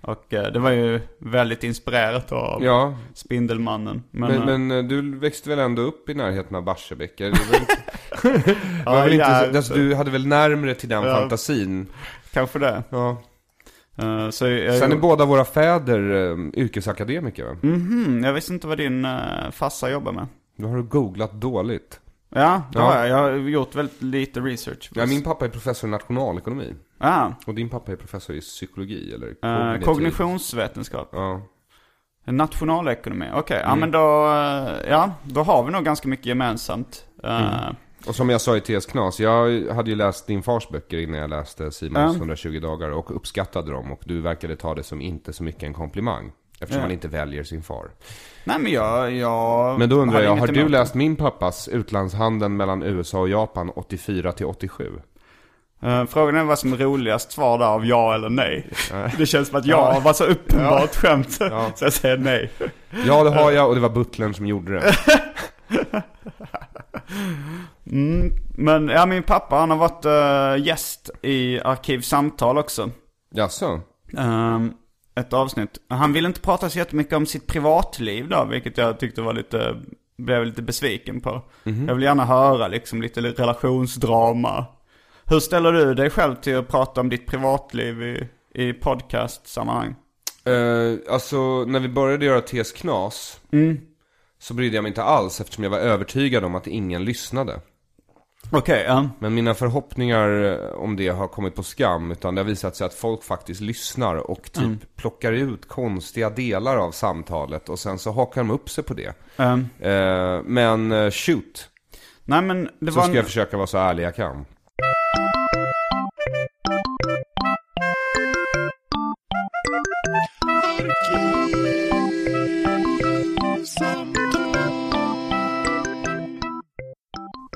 Och 0.00 0.34
eh, 0.34 0.52
det 0.52 0.58
var 0.58 0.70
ju 0.70 1.00
väldigt 1.18 1.64
inspirerat 1.64 2.32
av 2.32 2.64
Ja, 2.64 2.94
Spindelmannen. 3.14 4.02
Men, 4.10 4.30
eh, 4.30 4.44
men, 4.46 4.70
eh, 4.70 4.84
du 4.84 5.18
växte 5.18 5.48
väl 5.50 5.58
ändå 5.58 5.82
upp 5.82 6.08
i 6.08 6.14
närheten 6.14 6.56
av 6.56 6.62
Barsebäck? 6.64 7.20
eller? 7.20 7.30
Det 7.32 7.38
var 7.52 7.60
inte, 7.60 8.42
det 8.52 8.84
var 8.86 8.94
Ja, 8.96 9.00
väl 9.04 9.12
inte, 9.12 9.24
ja, 9.24 9.50
så- 9.52 9.56
alltså, 9.56 9.74
du 9.74 9.94
hade 9.94 10.10
väl 10.10 10.26
närmre 10.26 10.74
till 10.74 10.88
den 10.88 11.02
Ja. 11.04 11.14
fantasin? 11.16 11.86
kanske 12.32 12.58
det. 12.58 12.82
Ja. 12.90 13.22
Eh, 13.96 14.30
så 14.30 14.46
jag, 14.48 14.74
Sen 14.78 14.92
är 14.92 14.96
båda 14.96 15.24
våra 15.24 15.44
fäder 15.44 15.98
um, 16.12 16.52
yrkesakademiker 16.56 17.44
va? 17.44 17.56
Mhm, 17.62 18.24
jag 18.24 18.32
visste 18.32 18.52
inte 18.52 18.66
vad 18.66 18.78
din 18.78 19.04
uh, 19.04 19.50
farsa 19.52 19.90
jobbar 19.90 20.12
med. 20.12 20.26
Då 20.56 20.68
har 20.68 20.76
du 20.76 20.82
googlat 20.82 21.32
dåligt. 21.32 22.00
Ja, 22.30 22.62
det 22.72 22.78
Ja. 22.78 22.84
har 22.84 22.96
jag. 22.98 23.08
Jag 23.08 23.16
har 23.16 23.30
gjort 23.48 23.74
väldigt 23.74 24.02
lite 24.02 24.40
research. 24.40 24.90
Ja, 24.94 25.06
min 25.06 25.22
pappa 25.22 25.44
är 25.44 25.48
professor 25.48 25.88
i 25.88 25.90
nationalekonomi. 25.90 26.74
Ja, 26.98 27.34
Och 27.46 27.54
din 27.54 27.68
pappa 27.68 27.92
är 27.92 27.96
professor 27.96 28.36
i 28.36 28.40
psykologi 28.40 29.12
eller 29.14 29.26
eh, 29.28 29.32
kognitiv. 29.72 29.84
kognitionsvetenskap. 29.86 31.08
Ja. 31.12 31.42
Nationalekonomi, 32.24 33.26
okej. 33.34 33.60
Ja 33.64 33.66
Mm. 33.66 33.80
men 33.80 33.90
då, 33.90 34.26
eh, 34.26 34.90
ja, 34.90 35.10
då 35.22 35.42
har 35.42 35.64
vi 35.64 35.70
nog 35.72 35.84
ganska 35.84 36.08
mycket 36.08 36.26
gemensamt. 36.26 37.04
Eh, 37.24 37.70
Och 38.06 38.14
som 38.14 38.28
jag 38.30 38.40
sa 38.40 38.56
i 38.56 38.60
TS 38.60 38.86
Knas, 38.86 39.20
jag 39.20 39.68
hade 39.74 39.90
ju 39.90 39.96
läst 39.96 40.26
din 40.26 40.42
fars 40.42 40.68
böcker 40.68 40.98
innan 40.98 41.20
jag 41.20 41.30
läste 41.30 41.70
Simons 41.70 42.12
Ja. 42.14 42.18
120 42.18 42.60
dagar 42.60 42.90
och 42.90 43.16
uppskattade 43.16 43.72
dem. 43.72 43.92
Och 43.92 44.00
du 44.04 44.20
verkade 44.20 44.56
ta 44.56 44.74
det 44.74 44.82
som 44.82 45.00
inte 45.00 45.32
så 45.32 45.42
mycket 45.44 45.62
en 45.62 45.74
komplimang. 45.74 46.32
Eftersom 46.60 46.80
Ja. 46.80 46.84
man 46.84 46.90
inte 46.92 47.08
väljer 47.08 47.44
sin 47.44 47.62
far. 47.62 47.90
Nej 48.44 48.58
men 48.58 48.72
jag, 48.72 49.12
jag 49.12 49.78
Men 49.78 49.88
då 49.88 49.96
undrar 49.96 50.20
jag, 50.20 50.36
har 50.36 50.46
du 50.46 50.60
emot 50.60 50.70
läst 50.70 50.94
min 50.94 51.16
pappas 51.16 51.68
utlandshandeln 51.68 52.56
mellan 52.56 52.82
USA 52.82 53.18
och 53.20 53.28
Japan 53.28 53.70
84 53.76 54.32
till 54.32 54.46
87? 54.46 54.92
det. 55.80 55.88
Eh, 55.88 56.04
frågan 56.04 56.36
är 56.36 56.44
vad 56.44 56.58
som 56.58 56.72
är 56.72 56.76
roligast 56.76 57.32
svar 57.32 57.58
där 57.58 57.66
av 57.66 57.86
ja 57.86 58.14
eller 58.14 58.28
nej. 58.28 58.70
Det 59.18 59.26
känns 59.26 59.48
som 59.48 59.58
att 59.58 59.66
ja 59.66 60.00
var 60.04 60.12
så 60.12 60.24
uppenbart 60.24 60.96
skämt. 60.96 61.32
Så 61.32 61.44
jag 61.84 61.92
säger 61.92 62.16
nej. 62.18 62.50
Ja, 63.06 63.24
det 63.24 63.30
har 63.30 63.50
jag 63.52 63.68
och 63.68 63.74
det 63.74 63.80
var 63.80 63.88
butlern 63.90 64.34
som 64.34 64.46
gjorde 64.46 64.72
det. 64.72 64.92
Mm, 67.90 68.32
men 68.56 68.88
ja, 68.88 69.06
min 69.06 69.22
pappa 69.22 69.56
han 69.56 69.70
har 69.70 69.76
varit 69.76 70.04
eh, 70.04 70.66
gäst 70.66 71.10
i 71.22 71.60
Arkivsamtal 71.60 72.58
också. 72.58 72.90
Jaså? 73.34 73.80
Ehm, 74.18 74.72
ett 75.18 75.32
avsnitt. 75.32 75.78
Han 75.88 76.12
ville 76.12 76.28
inte 76.28 76.40
prata 76.40 76.70
så 76.70 76.78
jättemycket 76.78 77.12
om 77.12 77.26
sitt 77.26 77.46
privatliv 77.46 78.28
då, 78.28 78.44
vilket 78.44 78.78
jag 78.78 78.98
tyckte 79.00 79.22
var 79.22 79.32
lite, 79.32 79.76
blev 80.18 80.46
lite 80.46 80.62
besviken 80.62 81.20
på. 81.20 81.42
Jag 81.86 81.94
vill 81.94 82.04
gärna 82.04 82.24
höra 82.24 82.68
liksom 82.68 83.02
lite 83.02 83.20
relationsdrama. 83.20 84.66
Hur 85.24 85.40
ställer 85.40 85.72
du 85.72 85.94
dig 85.94 86.10
själv 86.10 86.34
till 86.34 86.56
att 86.56 86.68
prata 86.68 87.00
om 87.00 87.08
ditt 87.08 87.26
privatliv 87.26 88.02
i, 88.02 88.28
i 88.54 88.72
podcast-sammanhang? 88.72 89.94
Eh, 90.44 91.12
alltså, 91.14 91.64
när 91.64 91.80
vi 91.80 91.88
började 91.88 92.24
göra 92.24 92.40
TS 92.40 92.72
Knas 92.72 93.40
så 94.38 94.54
brydde 94.54 94.76
jag 94.76 94.82
mig 94.82 94.90
inte 94.90 95.02
alls 95.02 95.40
eftersom 95.40 95.64
jag 95.64 95.70
var 95.70 95.78
övertygad 95.78 96.44
om 96.44 96.54
att 96.54 96.66
ingen 96.66 97.04
lyssnade. 97.04 97.60
Okej, 98.52 98.84
ja. 98.88 99.08
Men 99.18 99.34
mina 99.34 99.54
förhoppningar 99.54 100.44
eh, 100.44 100.74
om 100.74 100.96
det 100.96 101.08
har 101.08 101.28
kommit 101.28 101.54
på 101.54 101.62
skam. 101.62 102.10
Utan 102.10 102.34
det 102.34 102.40
har 102.40 102.46
visat 102.46 102.76
sig 102.76 102.86
att 102.86 102.94
folk 102.94 103.22
faktiskt 103.24 103.60
lyssnar 103.60 104.16
och 104.16 104.52
typ 104.52 104.96
plockar 104.96 105.32
ut 105.32 105.68
konstiga 105.68 106.30
delar 106.30 106.76
av 106.76 106.90
samtalet. 106.90 107.68
Och 107.68 107.78
sen 107.78 107.98
så 107.98 108.12
hakar 108.12 108.40
de 108.40 108.50
upp 108.50 108.70
sig 108.70 108.84
på 108.84 108.94
det. 108.94 109.14
Ehm, 109.36 109.68
Eh, 109.80 110.42
men 110.44 110.92
eh, 110.92 111.10
shoot, 111.10 111.70
nej 112.24 112.42
men 112.42 112.68
det 112.80 112.92
så 112.92 112.96
var 112.96 113.02
ska 113.02 113.10
en... 113.10 113.16
jag 113.16 113.24
försöka 113.24 113.56
vara 113.56 113.66
så 113.66 113.78
ärlig 113.78 114.04
jag 114.04 114.14
kan. 114.16 114.44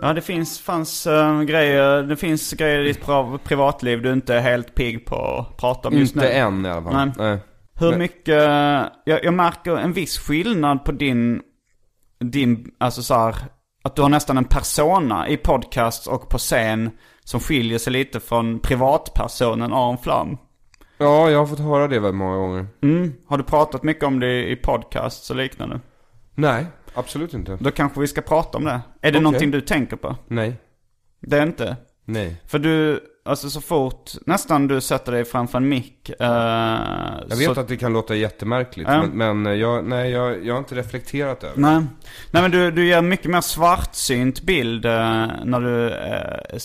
Ja, 0.04 0.12
det 0.12 0.20
finns, 0.20 0.60
fanns 0.60 1.06
eh, 1.06 1.42
grejer, 1.42 2.02
det 2.02 2.16
finns 2.16 2.52
grejer 2.52 2.80
i 2.80 2.84
ditt 2.84 3.04
privatliv 3.44 4.02
du 4.02 4.12
inte 4.12 4.34
är 4.34 4.40
helt 4.40 4.74
pigg 4.74 5.06
på 5.06 5.16
att 5.16 5.56
prata 5.56 5.88
om 5.88 5.94
just 5.94 6.14
Inte 6.14 6.26
nu. 6.28 6.32
än 6.34 6.66
i 6.66 6.68
alla 6.68 6.82
fall. 6.82 6.94
Nej. 6.94 7.12
Nej. 7.18 7.38
Hur 7.74 7.90
Men- 7.90 7.98
mycket, 7.98 8.34
jag, 9.04 9.24
jag 9.24 9.34
märker 9.34 9.76
en 9.76 9.92
viss 9.92 10.18
skillnad 10.18 10.84
på 10.84 10.92
din, 10.92 11.42
din, 12.20 12.70
alltså 12.78 13.02
så 13.02 13.14
här, 13.14 13.34
att 13.84 13.96
du 13.96 14.02
har 14.02 14.08
nästan 14.08 14.38
en 14.38 14.44
persona 14.44 15.28
i 15.28 15.36
podcast 15.36 16.06
och 16.06 16.28
på 16.28 16.38
scen 16.38 16.90
som 17.24 17.40
skiljer 17.40 17.78
sig 17.78 17.92
lite 17.92 18.20
från 18.20 18.58
privatpersonen 18.60 19.72
Aron 19.72 19.98
Flam. 19.98 20.36
Ja, 20.98 21.30
jag 21.30 21.38
har 21.38 21.46
fått 21.46 21.58
höra 21.58 21.88
det 21.88 21.98
väldigt 21.98 22.14
många 22.18 22.36
gånger. 22.36 22.66
Mm. 22.82 23.12
Har 23.26 23.38
du 23.38 23.44
pratat 23.44 23.82
mycket 23.82 24.04
om 24.04 24.20
det 24.20 24.50
i 24.50 24.56
podcasts 24.56 25.30
och 25.30 25.36
liknande? 25.36 25.80
Nej, 26.34 26.66
absolut 26.94 27.34
inte. 27.34 27.56
Då 27.60 27.70
kanske 27.70 28.00
vi 28.00 28.06
ska 28.06 28.20
prata 28.20 28.58
om 28.58 28.64
det. 28.64 28.70
Är 28.70 28.80
det 29.00 29.08
Okej. 29.08 29.20
någonting 29.20 29.50
du 29.50 29.60
tänker 29.60 29.96
på? 29.96 30.16
Nej. 30.28 30.56
Det 31.20 31.38
är 31.38 31.42
inte. 31.42 31.76
Nej. 32.04 32.36
För 32.46 32.58
du, 32.58 33.00
alltså 33.24 33.50
så 33.50 33.60
fort 33.60 34.10
nästan 34.26 34.68
du 34.68 34.80
sätter 34.80 35.12
dig 35.12 35.24
framför 35.24 35.58
en 35.58 35.68
mick. 35.68 36.08
eh, 36.08 36.16
Jag 37.28 37.36
vet 37.36 37.54
så, 37.54 37.60
att 37.60 37.68
det 37.68 37.76
kan 37.76 37.92
låta 37.92 38.14
jättemärkligt, 38.14 38.88
Ja. 38.88 39.06
men, 39.12 39.42
men 39.42 39.58
jag, 39.58 39.84
nej, 39.84 40.10
jag, 40.10 40.46
jag 40.46 40.54
har 40.54 40.58
inte 40.58 40.74
reflekterat 40.74 41.44
över 41.44 41.54
det. 41.54 41.60
Nej. 41.60 41.82
Nej 42.30 42.42
men 42.42 42.50
du, 42.50 42.70
du 42.70 42.86
ger 42.86 43.02
mycket 43.02 43.30
mer 43.30 43.40
svartsynt 43.40 44.42
bild 44.42 44.84
eh, 44.84 45.26
när 45.44 45.60
du 45.60 45.88
eh, 45.90 46.56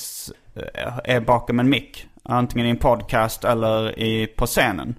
eh, 0.84 1.00
är 1.04 1.20
bakom 1.20 1.60
en 1.60 1.70
mick. 1.70 2.08
Antingen 2.24 2.68
i 2.68 2.70
en 2.70 2.78
podcast 2.78 3.44
eller 3.44 4.00
i, 4.00 4.28
på 4.28 4.46
scenen. 4.46 4.96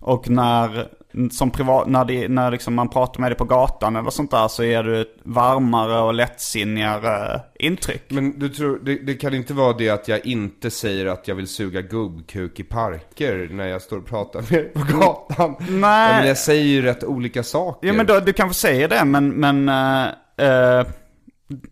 Och 0.00 0.28
när, 0.30 0.88
som 1.30 1.50
privat, 1.50 1.88
när, 1.88 2.04
det, 2.04 2.28
när 2.28 2.50
liksom 2.50 2.74
man 2.74 2.88
pratar 2.88 3.20
med 3.20 3.30
dig 3.30 3.36
på 3.36 3.44
gatan 3.44 3.96
eller 3.96 4.10
sånt 4.10 4.30
där 4.30 4.48
så 4.48 4.64
ger 4.64 4.82
du 4.82 5.00
ett 5.00 5.16
varmare 5.22 6.00
och 6.00 6.14
lättsinnigare 6.14 7.40
intryck. 7.58 8.02
Men 8.08 8.38
du 8.38 8.48
tror, 8.48 8.80
det, 8.82 8.94
det 8.94 9.14
kan 9.14 9.34
inte 9.34 9.54
vara 9.54 9.72
det 9.72 9.90
att 9.90 10.08
jag 10.08 10.26
inte 10.26 10.70
säger 10.70 11.06
att 11.06 11.28
jag 11.28 11.34
vill 11.34 11.48
suga 11.48 11.80
gubbkuk 11.80 12.60
i 12.60 12.62
parker 12.62 13.48
när 13.50 13.66
jag 13.66 13.82
står 13.82 13.96
och 13.96 14.06
pratar 14.06 14.40
med 14.40 14.50
dig 14.50 14.72
på 14.72 14.98
gatan? 14.98 15.56
Nej. 15.58 16.12
Ja, 16.12 16.18
men 16.18 16.28
jag 16.28 16.38
säger 16.38 16.64
ju 16.64 16.82
rätt 16.82 17.04
olika 17.04 17.42
saker. 17.42 17.86
Ja 17.86 17.94
men 17.94 18.06
då, 18.06 18.20
du 18.20 18.32
kanske 18.32 18.60
säger 18.60 18.88
det 18.88 19.04
men, 19.04 19.28
men 19.28 19.68
eh, 19.68 20.06
eh, 20.46 20.86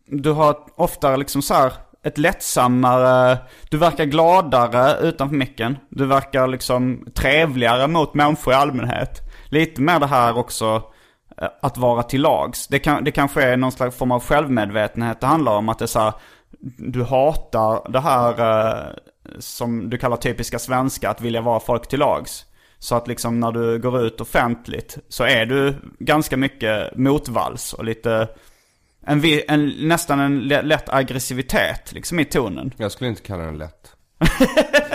du 0.07 0.31
har 0.31 0.57
oftare 0.77 1.17
liksom 1.17 1.43
så 1.43 1.55
här 1.55 1.73
ett 2.07 2.19
lättsammare, 2.19 3.39
du 3.71 3.79
verkar 3.79 4.05
gladare 4.05 5.09
utanför 5.09 5.37
micken. 5.37 5.79
Du 5.89 6.07
verkar 6.07 6.47
liksom 6.47 7.07
trevligare 7.15 7.89
mot 7.89 8.15
människor 8.15 8.53
i 8.53 8.57
allmänhet. 8.57 9.26
Lite 9.57 9.81
mer 9.81 10.01
det 10.01 10.07
här 10.07 10.39
också 10.39 10.83
eh, 11.43 11.49
att 11.63 11.77
vara 11.77 12.03
till 12.03 12.23
lags. 12.23 12.67
Det, 12.67 12.79
kan, 12.79 13.05
det 13.05 13.11
kanske 13.11 13.43
är 13.43 13.57
någon 13.57 13.73
slags 13.73 13.97
form 13.97 14.13
av 14.13 14.23
självmedvetenhet 14.23 15.21
det 15.21 15.27
handlar 15.27 15.53
om. 15.57 15.69
Att 15.69 15.79
det 15.79 15.85
är 15.85 15.87
så 15.87 16.01
här, 16.01 16.13
du 16.79 17.05
hatar 17.05 17.93
det 17.93 18.01
här 18.01 18.41
eh, 18.41 18.93
som 19.39 19.91
du 19.91 19.99
kallar 19.99 20.17
typiska 20.17 20.59
svenska, 20.59 21.11
att 21.11 21.21
vilja 21.21 21.41
vara 21.41 21.61
folk 21.61 21.89
till 21.89 21.99
lags. 21.99 22.45
Så 22.79 22.95
att 22.95 23.09
liksom 23.09 23.41
när 23.41 23.53
du 23.53 23.79
går 23.79 24.03
ut 24.03 24.21
offentligt 24.21 24.99
så 25.09 25.25
är 25.25 25.47
du 25.47 25.75
ganska 25.99 26.37
mycket 26.37 26.97
motvalls 26.97 27.73
och 27.73 27.85
lite, 27.85 28.29
en, 29.07 29.23
en, 29.49 29.73
nästan 29.89 30.21
en 30.21 30.41
lä- 30.41 30.63
lätt 30.63 30.89
aggressivitet 30.89 31.93
liksom 31.93 32.21
i 32.21 32.25
tonen. 32.25 32.73
Jag 32.77 32.93
skulle 32.93 33.11
inte 33.11 33.23
kalla 33.23 33.43
den 33.43 33.59
lätt. 33.59 33.93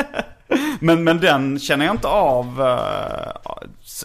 Men, 0.82 1.04
men 1.04 1.20
den 1.20 1.60
känner 1.60 1.86
jag 1.86 1.94
inte 1.96 2.08
av 2.08 2.62
eh, 2.62 3.52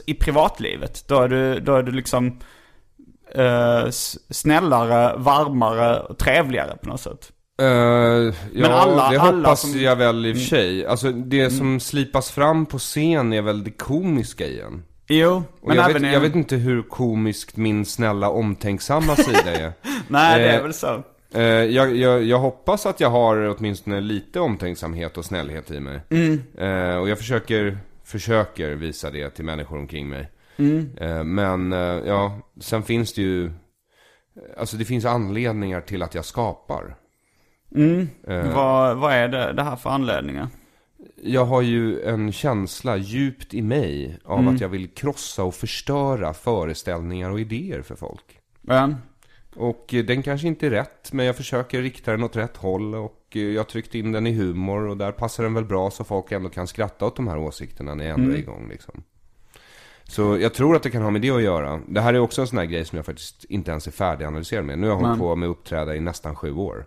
i 0.07 0.15
privatlivet. 0.15 1.05
Då 1.09 1.21
är 1.21 1.29
du, 1.29 1.61
då 1.61 1.75
är 1.77 1.83
du 1.83 1.93
liksom 1.93 2.39
eh, 3.35 3.85
s- 3.89 4.17
snällare, 4.31 5.15
varmare 5.17 6.01
och 6.01 6.19
trevligare 6.19 6.77
på 6.83 6.89
något 6.89 7.01
sätt. 7.01 7.33
Uh, 7.63 7.69
ja, 7.69 8.33
Men 8.53 8.65
alla- 8.73 9.11
det 9.11 9.21
alla 9.21 9.39
hoppas 9.39 9.61
som- 9.61 9.71
Mm. 9.71 9.83
jag 9.83 9.97
väl 9.97 10.27
i 10.27 10.33
och 10.33 10.37
för 10.37 10.45
sig. 10.45 10.87
Alltså 10.87 11.13
det 11.13 11.51
som 11.51 11.81
slipas 11.81 12.31
fram 12.31 12.67
på 12.67 12.79
scen 12.79 13.33
är 13.33 13.43
väl 13.43 13.65
det 13.65 13.71
komiska 13.71 14.45
i 14.47 14.61
en. 14.61 14.83
Jo, 15.09 15.43
Och 15.61 15.69
men 15.69 15.77
jag, 15.77 15.91
även 15.91 16.03
vet, 16.03 16.11
i- 16.11 16.15
jag 16.15 16.21
vet 16.21 16.35
inte 16.35 16.57
hur 16.57 16.83
komiskt 16.83 17.57
min 17.57 17.85
snälla 17.85 18.29
omtänksamma 18.31 19.17
sida 19.17 19.53
är. 19.55 19.73
Nej, 20.09 20.39
det 20.43 20.49
är 20.51 20.57
eh, 20.57 20.63
väl 20.63 20.75
så. 20.75 21.03
Eh, 21.37 21.43
jag, 21.45 21.97
jag, 21.97 22.23
jag 22.23 22.39
hoppas 22.39 22.87
att 22.87 23.01
jag 23.01 23.11
har 23.11 23.57
åtminstone 23.59 24.01
lite 24.01 24.41
omtänksamhet 24.41 25.17
och 25.19 25.25
snällhet 25.25 25.71
i 25.71 25.81
mig. 25.81 26.01
Mm. 26.11 26.43
Eh, 26.59 26.97
och 26.97 27.09
jag 27.09 27.19
försöker, 27.19 27.79
försöker 28.05 28.71
visa 28.75 29.11
det 29.11 29.31
till 29.31 29.45
människor 29.45 29.79
omkring 29.79 30.09
mig. 30.09 30.31
Mm. 30.57 30.91
Eh, 31.01 31.25
men 31.25 31.73
eh, 31.73 31.79
ja, 32.07 32.41
sen 32.61 32.83
finns 32.83 33.13
det 33.15 33.23
ju, 33.23 33.51
alltså 34.59 34.77
det 34.77 34.85
finns 34.85 35.05
anledningar 35.05 35.81
till 35.81 36.03
att 36.03 36.15
jag 36.15 36.25
skapar. 36.25 36.97
Eh. 38.29 38.55
Vad, 38.55 38.97
vad 38.97 39.13
är 39.13 39.29
det, 39.29 39.53
det 39.53 39.63
här 39.63 39.77
för 39.77 39.91
anledningar? 39.91 40.49
Jag 41.23 41.45
har 41.45 41.63
ju 41.63 42.03
en 42.03 42.33
känsla 42.33 42.97
djupt 42.97 43.55
i 43.55 43.63
mig 43.63 44.19
av 44.25 44.41
Mm. 44.41 44.55
att 44.55 44.61
jag 44.61 44.69
vill 44.69 44.89
krossa 44.89 45.45
och 45.45 45.55
förstöra 45.55 46.35
föreställningar 46.35 47.31
och 47.31 47.41
idéer 47.41 47.83
för 47.83 47.95
folk. 47.97 48.25
Men, 48.61 48.97
Och 49.57 49.95
eh, 49.95 50.05
den 50.05 50.23
kanske 50.23 50.49
inte 50.49 50.67
är 50.67 50.71
rätt, 50.71 51.13
men 51.13 51.27
jag 51.27 51.37
försöker 51.37 51.83
rikta 51.83 52.11
den 52.11 52.23
åt 52.23 52.37
rätt 52.37 52.57
håll. 52.57 52.95
Och 52.95 53.23
eh, 53.35 53.43
jag 53.43 53.61
har 53.61 53.65
tryckt 53.65 53.95
in 53.95 54.13
den 54.13 54.27
i 54.27 54.33
humor 54.33 54.87
och 54.87 54.97
där 54.97 55.13
passar 55.13 55.45
den 55.45 55.55
väl 55.55 55.65
bra 55.65 55.91
så 55.91 56.05
folk 56.05 56.33
ändå 56.33 56.49
kan 56.49 56.67
skratta 56.67 57.07
åt 57.07 57.17
de 57.17 57.29
här 57.29 57.39
åsikterna 57.39 57.95
när 57.95 58.05
jag 58.05 58.19
ändå 58.19 58.33
är 58.35 58.39
igång 58.39 58.69
liksom. 58.69 59.03
Så 60.09 60.39
jag 60.39 60.55
tror 60.55 60.77
att 60.77 60.83
det 60.83 60.91
kan 60.91 61.03
ha 61.03 61.11
med 61.11 61.21
det 61.21 61.31
att 61.31 61.43
göra. 61.43 61.81
Det 61.89 62.01
här 62.01 62.15
är 62.15 62.19
också 62.19 62.41
en 62.41 62.47
sån 62.47 62.59
här 62.59 62.65
grej 62.65 62.85
som 62.85 62.97
jag 62.97 63.07
faktiskt 63.07 63.45
inte 63.45 63.71
ens 63.71 63.87
är 63.87 63.91
färdiganalyserad 63.91 64.65
med. 64.65 64.79
Nu 64.79 64.87
har 64.87 64.95
jag 64.95 65.01
hållit 65.01 65.19
på 65.19 65.37
med 65.37 65.49
att 65.49 65.57
uppträda 65.57 65.97
i 65.97 66.01
nästan 66.01 66.37
sju 66.37 66.53
år. 66.53 66.87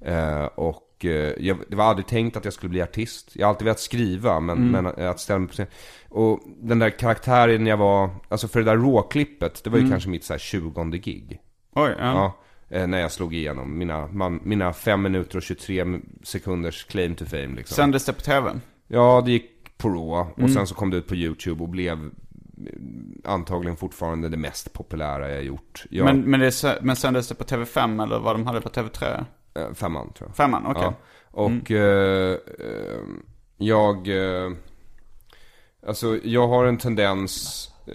Eh, 0.00 0.44
och 0.44 1.04
eh, 1.04 1.32
jag, 1.38 1.58
det 1.68 1.76
var 1.76 1.84
aldrig 1.84 2.06
tänkt 2.06 2.36
att 2.36 2.44
jag 2.44 2.54
skulle 2.54 2.70
bli 2.70 2.82
artist. 2.82 3.30
Jag 3.34 3.46
har 3.46 3.50
alltid 3.50 3.64
velat 3.64 3.80
skriva, 3.80 4.40
men, 4.40 4.58
men 4.70 4.86
att 4.86 5.20
ställa 5.20 5.38
mig 5.38 5.48
på 5.48 5.54
scen. 5.54 5.66
Och 6.08 6.40
den 6.62 6.78
där 6.78 6.90
karaktären 6.90 7.66
jag 7.66 7.76
var, 7.76 8.10
alltså 8.28 8.48
för 8.48 8.60
det 8.60 8.66
där 8.70 8.76
råklippet, 8.76 9.64
det 9.64 9.70
var 9.70 9.78
ju 9.78 9.90
kanske 9.90 10.08
mitt 10.08 10.24
så 10.24 10.32
här 10.32 10.38
20 10.38 10.84
gig. 10.84 11.40
Oj, 11.74 11.94
ja. 11.98 12.34
Ja, 12.68 12.76
eh, 12.76 12.86
när 12.86 13.00
jag 13.00 13.12
slog 13.12 13.34
igenom 13.34 13.78
mina, 13.78 14.06
man, 14.06 14.40
mina 14.42 14.72
5 14.72 15.02
minuter 15.02 15.36
och 15.36 15.42
23 15.42 15.84
sekunders 16.22 16.84
claim 16.84 17.14
to 17.14 17.24
fame 17.24 17.56
liksom. 17.56 17.74
Sändes 17.74 18.04
det 18.04 18.12
på 18.12 18.20
tv? 18.20 18.60
Ja, 18.88 19.22
det 19.24 19.30
gick 19.30 19.78
på 19.78 19.88
Raw 19.88 20.44
och 20.44 20.50
sen 20.50 20.66
så 20.66 20.74
kom 20.74 20.90
det 20.90 20.96
ut 20.96 21.08
på 21.08 21.14
YouTube 21.14 21.62
och 21.62 21.68
blev 21.68 21.92
eh, 22.04 22.10
antagligen 23.24 23.76
fortfarande 23.76 24.28
det 24.28 24.36
mest 24.36 24.72
populära 24.72 25.30
jag 25.30 25.44
gjort. 25.44 25.84
Jag, 25.90 26.04
Men, 26.04 26.20
men, 26.20 26.40
det, 26.40 26.78
men 26.82 26.96
sändes 26.96 27.28
det 27.28 27.34
på 27.34 27.44
TV5 27.44 28.02
eller 28.02 28.18
vad 28.18 28.34
de 28.34 28.46
hade 28.46 28.60
på 28.60 28.68
TV3? 28.68 29.24
eh, 29.54 29.72
femman 29.74 30.12
tror 30.12 30.28
jag. 30.28 30.36
Femman, 30.36 30.66
okej. 30.66 30.82
Ja. 30.82 30.94
Och 31.30 31.70
eh, 31.70 32.32
eh, 32.58 33.00
jag, 33.56 34.08
eh, 34.08 34.52
alltså 35.86 36.18
jag 36.24 36.48
har 36.48 36.64
en 36.64 36.78
tendens, 36.78 37.68
eh, 37.86 37.92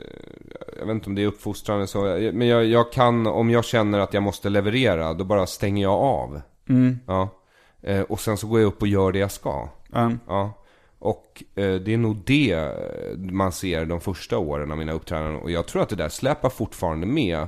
jag 0.80 0.86
vet 0.86 0.94
inte 0.94 1.10
om 1.10 1.16
det 1.16 1.24
är 1.24 1.28
uppfostrande 1.28 1.88
så, 1.88 2.02
men 2.34 2.48
jag, 2.48 2.66
jag 2.66 2.92
kan, 2.92 3.28
om 3.28 3.50
jag 3.50 3.66
känner 3.66 4.00
att 4.00 4.14
jag 4.14 4.24
måste 4.24 4.50
leverera, 4.50 5.14
då 5.14 5.24
bara 5.24 5.48
stänger 5.48 5.84
jag 5.84 5.94
av. 5.94 6.42
Ja. 7.08 7.30
Eh, 7.82 8.02
och 8.02 8.20
sen 8.20 8.38
så 8.38 8.48
går 8.48 8.60
jag 8.60 8.68
upp 8.68 8.82
och 8.82 8.88
gör 8.88 9.12
det 9.12 9.20
jag 9.20 9.32
ska. 9.32 9.70
Mm. 9.96 10.20
Ja. 10.28 10.54
Och 11.00 11.44
eh, 11.56 11.76
det 11.76 11.94
är 11.94 11.98
nog 11.98 12.18
det 12.26 12.70
man 13.18 13.52
ser 13.52 13.86
de 13.86 14.02
första 14.02 14.38
åren 14.38 14.72
av 14.72 14.78
mina 14.78 14.92
uppträdanden. 14.92 15.42
Och 15.42 15.52
jag 15.52 15.68
tror 15.68 15.82
att 15.82 15.90
det 15.90 15.96
där 15.96 16.10
släpar 16.10 16.50
fortfarande 16.50 17.08
med 17.08 17.48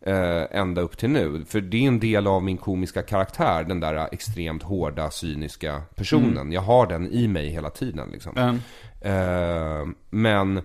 eh, 0.00 0.42
ända 0.50 0.80
upp 0.80 0.98
till 0.98 1.10
nu. 1.10 1.44
För 1.44 1.60
det 1.60 1.76
är 1.76 1.88
en 1.88 2.00
del 2.00 2.26
av 2.26 2.42
min 2.42 2.56
komiska 2.56 3.02
karaktär, 3.02 3.64
den 3.64 3.80
där 3.80 4.08
extremt 4.12 4.62
hårda, 4.62 5.10
cyniska 5.10 5.82
personen. 5.94 6.52
Jag 6.52 6.60
har 6.60 6.86
den 6.86 7.06
i 7.06 7.28
mig 7.28 7.48
hela 7.48 7.70
tiden 7.70 8.10
liksom. 8.12 8.36
Mm. 8.36 8.56
Eh, 9.00 9.86
men 10.10 10.56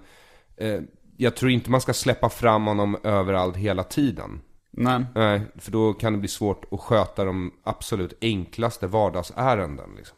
eh, 0.58 0.82
jag 1.18 1.36
tror 1.36 1.52
inte 1.52 1.72
man 1.72 1.82
ska 1.82 1.94
släppa 1.94 2.30
fram 2.30 2.66
honom 2.66 2.98
överallt 3.04 3.58
hela 3.58 3.84
tiden. 3.84 4.42
Nej. 4.74 5.06
Nej, 5.16 5.42
för 5.56 5.72
då 5.72 5.94
kan 5.94 6.14
det 6.14 6.20
bli 6.20 6.28
svårt 6.28 6.66
att 6.74 6.80
sköta 6.80 7.26
de 7.26 7.52
absolut 7.64 8.18
enklaste 8.22 8.88
vardagsärenden 8.88 9.90
liksom. 9.98 10.18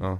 Ja. 0.00 0.18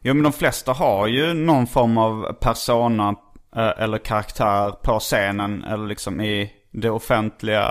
Jo 0.00 0.14
men 0.14 0.22
de 0.22 0.32
flesta 0.32 0.72
har 0.72 1.06
ju 1.06 1.34
någon 1.34 1.66
form 1.66 1.98
av 1.98 2.32
persona 2.32 3.14
eh, 3.56 3.82
eller 3.82 3.98
karaktär 3.98 4.70
på 4.70 4.98
scenen 4.98 5.64
eller 5.64 5.86
liksom 5.86 6.20
i 6.20 6.52
det 6.70 6.90
offentliga. 6.90 7.70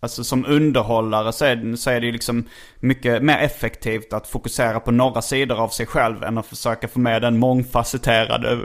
Alltså 0.00 0.24
som 0.24 0.46
underhållare 0.46 1.32
så 1.32 1.44
är, 1.44 1.56
det- 1.56 1.76
så 1.76 1.90
är 1.90 2.00
det 2.00 2.06
ju 2.06 2.12
liksom 2.12 2.44
mycket 2.80 3.22
mer 3.22 3.38
effektivt 3.38 4.12
att 4.12 4.26
fokusera 4.26 4.80
på 4.80 4.90
några 4.90 5.22
sidor 5.22 5.60
av 5.60 5.68
sig 5.68 5.86
själv 5.86 6.22
än 6.24 6.38
att 6.38 6.46
försöka 6.46 6.88
få 6.88 6.98
med 7.00 7.22
den 7.22 7.38
mångfacetterade 7.38 8.58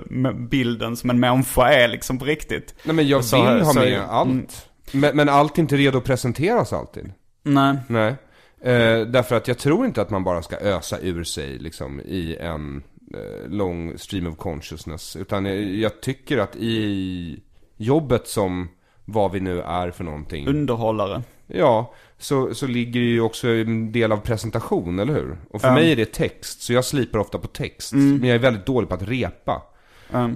bilden 0.49 0.95
som 0.97 1.09
en 1.09 1.19
människa 1.19 1.69
är 1.69 1.87
liksom 1.87 2.19
på 2.19 2.25
riktigt. 2.25 2.75
Nej 2.83 2.95
men 2.95 3.07
jag 3.07 3.25
så- 3.25 3.53
vill 3.53 3.61
ha 3.63 3.73
med 3.73 4.01
allt. 4.09 4.69
Men, 4.91 5.15
men 5.17 5.29
allt 5.29 5.57
är 5.57 5.61
inte 5.61 5.75
redo 5.77 5.97
att 5.97 6.03
presenteras 6.03 6.73
alltid. 6.73 7.11
Nej. 7.43 7.75
Nej. 7.87 8.15
Eh, 8.63 9.01
därför 9.07 9.35
att 9.35 9.47
jag 9.47 9.57
tror 9.57 9.85
inte 9.85 10.01
att 10.01 10.09
man 10.09 10.23
bara 10.23 10.41
ska 10.41 10.55
ösa 10.57 10.99
ur 10.99 11.23
sig 11.23 11.57
liksom 11.59 11.99
i 12.01 12.35
en 12.39 12.83
eh, 13.13 13.49
lång 13.49 13.97
stream 13.97 14.27
of 14.27 14.37
consciousness. 14.37 15.15
Utan 15.15 15.45
jag, 15.45 15.57
jag 15.63 16.01
tycker 16.01 16.37
att 16.37 16.55
i 16.55 17.39
jobbet 17.77 18.27
som 18.27 18.69
vad 19.05 19.31
vi 19.31 19.39
nu 19.39 19.61
är 19.61 19.91
för 19.91 20.03
någonting. 20.03 20.47
Underhållare. 20.47 21.21
Ja, 21.47 21.93
så, 22.17 22.53
så 22.53 22.67
ligger 22.67 22.99
det 22.99 23.05
ju 23.05 23.21
också 23.21 23.47
en 23.47 23.91
del 23.91 24.11
av 24.11 24.17
presentation, 24.17 24.99
eller 24.99 25.13
hur? 25.13 25.37
Och 25.49 25.61
för 25.61 25.71
mig 25.71 25.91
är 25.91 25.95
det 25.95 26.13
text, 26.13 26.61
så 26.61 26.73
jag 26.73 26.85
slipar 26.85 27.19
ofta 27.19 27.39
på 27.39 27.47
text. 27.47 27.93
Men 27.93 28.23
jag 28.23 28.35
är 28.35 28.39
väldigt 28.39 28.65
dålig 28.65 28.89
på 28.89 28.95
att 28.95 29.07
repa. 29.07 29.61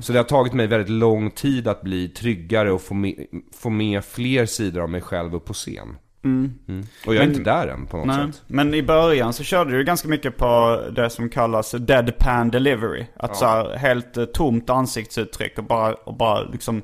Så 0.02 0.14
det 0.14 0.20
har 0.20 0.24
tagit 0.24 0.54
mig 0.54 0.68
väldigt 0.68 0.90
lång 0.90 1.32
tid 1.32 1.68
att 1.68 1.82
bli 1.82 2.10
tryggare 2.10 2.72
och 2.72 2.82
få 2.82 2.94
med, 2.94 3.16
få 3.58 3.70
med 3.70 4.06
fler 4.06 4.46
sidor 4.46 4.82
av 4.82 4.90
mig 4.90 5.02
själv 5.02 5.36
upp 5.36 5.46
på 5.46 5.54
scen. 5.54 5.98
Mm. 6.24 6.84
Och 7.08 7.16
jag 7.16 7.24
är 7.24 7.28
inte 7.28 7.44
där 7.44 7.68
än 7.68 7.86
på 7.86 7.98
något 7.98 8.08
Nej. 8.08 8.34
sätt. 8.34 8.44
Men 8.48 8.74
i 8.74 8.84
början 8.84 9.34
så 9.34 9.44
körde 9.44 9.78
du 9.78 9.84
ganska 9.84 10.08
mycket 10.08 10.38
på 10.38 10.82
det 10.92 11.10
som 11.10 11.30
kallas 11.30 11.72
deadpan 11.72 12.50
delivery. 12.50 13.06
Att 13.16 13.38
så 13.38 13.46
här, 13.46 13.78
helt 13.78 14.18
eh, 14.18 14.26
tomt 14.26 14.70
ansiktsuttryck 14.70 15.58
och 15.58 15.64
bara, 15.64 15.94
och 15.94 16.18
bara 16.18 16.42
liksom 16.42 16.82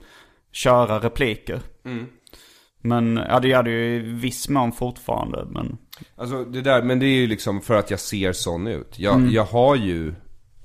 köra 0.53 0.99
repliker. 0.99 1.59
Men 2.81 3.15
ja, 3.29 3.39
det 3.39 3.47
gör 3.47 3.63
det 3.63 3.71
ju 3.71 3.95
i 3.95 3.99
viss 3.99 4.49
mån 4.49 4.71
fortfarande. 4.71 5.45
Men 5.49 5.77
Alltså 6.15 6.43
det 6.45 6.61
där, 6.61 6.81
men 6.83 6.99
det 6.99 7.05
är 7.05 7.15
ju 7.21 7.27
liksom 7.27 7.61
för 7.61 7.73
att 7.75 7.91
jag 7.91 7.99
ser 7.99 8.33
sån 8.33 8.67
ut. 8.67 8.99
Jag, 8.99 9.19
jag 9.31 9.43
har 9.45 9.75
ju 9.75 10.13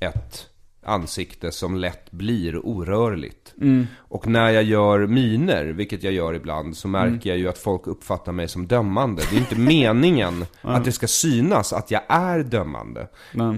ett 0.00 0.46
ansikte 0.84 1.52
som 1.52 1.76
lätt 1.76 2.10
blir 2.10 2.66
orörligt. 2.66 3.54
Och 3.98 4.26
när 4.26 4.50
jag 4.50 4.62
gör 4.62 5.06
miner, 5.06 5.64
vilket 5.64 6.02
jag 6.02 6.12
gör 6.12 6.34
ibland, 6.34 6.76
så 6.76 6.88
märker 6.88 7.30
jag 7.30 7.38
ju 7.38 7.48
att 7.48 7.58
folk 7.58 7.86
uppfattar 7.86 8.32
mig 8.32 8.48
som 8.48 8.66
dömande. 8.66 9.22
Det 9.30 9.36
är 9.36 9.40
inte 9.40 9.58
meningen 9.58 10.44
att 10.60 10.84
det 10.84 10.92
ska 10.92 11.06
synas 11.06 11.72
att 11.72 11.90
jag 11.90 12.02
är 12.08 12.42
dömande. 12.42 13.08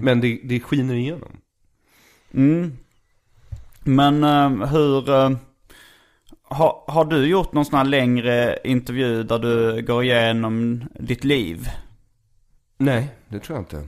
Men 0.03 0.21
det, 0.21 0.39
det 0.43 0.59
skiner 0.59 0.95
igenom. 0.95 1.37
Men 3.83 4.23
eh, 4.23 4.67
hur... 4.67 5.09
eh, 5.09 5.29
har, 6.51 6.83
har 6.87 7.05
du 7.05 7.25
gjort 7.27 7.53
någon 7.53 7.65
sån 7.65 7.77
här 7.77 7.85
längre 7.85 8.57
intervju 8.63 9.23
där 9.23 9.39
du 9.39 9.81
går 9.81 10.03
igenom 10.03 10.83
ditt 10.99 11.23
liv? 11.23 11.67
Nej, 12.77 13.07
det 13.29 13.39
tror 13.39 13.57
jag 13.57 13.61
inte. 13.61 13.87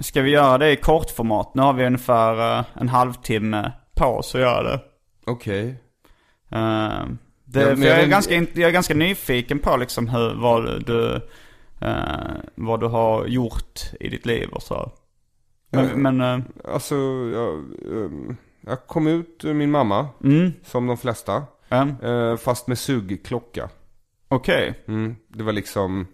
Ska 0.00 0.22
vi 0.22 0.30
göra 0.30 0.58
det 0.58 0.70
i 0.72 0.76
kortformat? 0.76 1.54
Nu 1.54 1.62
har 1.62 1.72
vi 1.72 1.86
ungefär 1.86 2.58
eh, 2.58 2.64
en 2.74 2.88
halvtimme 2.88 3.72
på 3.96 4.04
oss 4.06 4.34
att 4.34 4.40
göra 4.40 4.62
det. 4.62 4.80
Okej. 5.26 5.68
Eh, 6.50 7.02
det 7.44 7.60
Ja, 7.60 7.66
men 7.66 7.76
för 7.76 7.84
jag, 7.86 7.96
är 7.96 8.00
men- 8.00 8.10
ganska, 8.10 8.34
jag 8.34 8.58
är 8.68 8.70
ganska 8.70 8.94
nyfiken 8.94 9.58
på 9.58 9.76
liksom 9.76 10.08
hur, 10.08 10.34
vad, 10.34 10.86
du, 10.86 11.14
eh, 11.80 12.36
vad 12.54 12.80
du 12.80 12.86
har 12.86 13.26
gjort 13.26 13.80
i 14.00 14.08
ditt 14.08 14.26
liv 14.26 14.48
och 14.52 14.62
så. 14.62 14.92
Men, 15.70 16.02
men 16.02 16.20
eh, 16.20 16.38
Alltså, 16.74 16.94
jag, 17.34 17.54
ehm, 18.04 18.36
jag 18.66 18.86
kom 18.86 19.06
ut 19.06 19.44
ur 19.44 19.54
min 19.54 19.70
mamma, 19.70 20.08
mm, 20.24 20.52
som 20.64 20.86
de 20.86 20.96
flesta. 20.96 21.42
Eh, 21.70 22.36
Fast 22.36 22.66
med 22.68 22.78
sugklocka. 22.78 23.68
okej. 24.28 24.74
Mm, 24.88 25.16
det 25.28 25.42
var 25.42 25.52
liksom, 25.52 26.06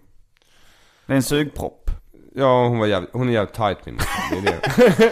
Det 1.05 1.13
är 1.13 1.17
en 1.17 1.23
sugpropp. 1.23 1.89
ja 2.35 2.67
hon 2.67 2.79
var 2.79 2.87
jävligt, 2.87 3.09
hon 3.13 3.29
är 3.29 3.33
jävligt 3.33 3.53
tight 3.55 3.85
min. 3.85 3.97
Det 4.31 4.37
är 4.37 4.41
det. 4.41 5.11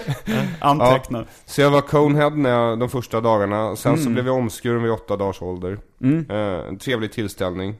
Anteckna. 0.59 1.25
Så 1.45 1.61
jag 1.61 1.71
var 1.71 1.81
conehead 1.81 2.29
när 2.37 2.49
jag, 2.49 2.79
de 2.79 2.89
första 2.89 3.21
dagarna. 3.21 3.75
Sen 3.75 3.97
så 3.97 4.09
blev 4.09 4.27
jag 4.27 4.35
omskuren 4.35 4.83
vid 4.83 4.91
åtta 4.91 5.17
dagars 5.17 5.41
ålder. 5.41 5.79
Eh, 6.29 6.67
en 6.67 6.77
trevlig 6.77 7.11
tillställning. 7.11 7.75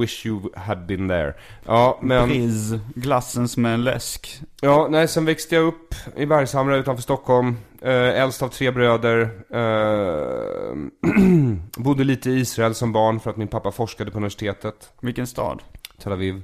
Wish 0.00 0.26
you 0.26 0.40
had 0.56 0.86
been 0.86 1.08
there. 1.08 1.34
Ja, 1.64 1.98
men... 2.02 2.28
Priz, 2.28 2.74
glassen 2.94 3.48
som 3.48 3.66
en 3.66 3.84
läsk. 3.84 4.40
Ja, 4.60 4.86
nej, 4.90 5.08
sen 5.08 5.24
växte 5.24 5.54
jag 5.54 5.64
upp 5.64 5.94
i 6.16 6.26
Bergshamra 6.26 6.76
utanför 6.76 7.02
Stockholm. 7.02 7.56
Eh, 7.86 8.22
äldst 8.22 8.42
av 8.42 8.48
tre 8.48 8.70
bröder. 8.70 9.44
Eh, 9.50 10.74
bodde 11.82 12.04
lite 12.04 12.30
i 12.30 12.34
Israel 12.40 12.74
som 12.74 12.92
barn 12.92 13.20
för 13.20 13.30
att 13.30 13.36
min 13.36 13.48
pappa 13.48 13.72
forskade 13.72 14.10
på 14.10 14.16
universitetet. 14.16 14.92
Vilken 15.00 15.26
stad? 15.26 15.62
Tel 15.98 16.12
Aviv. 16.12 16.42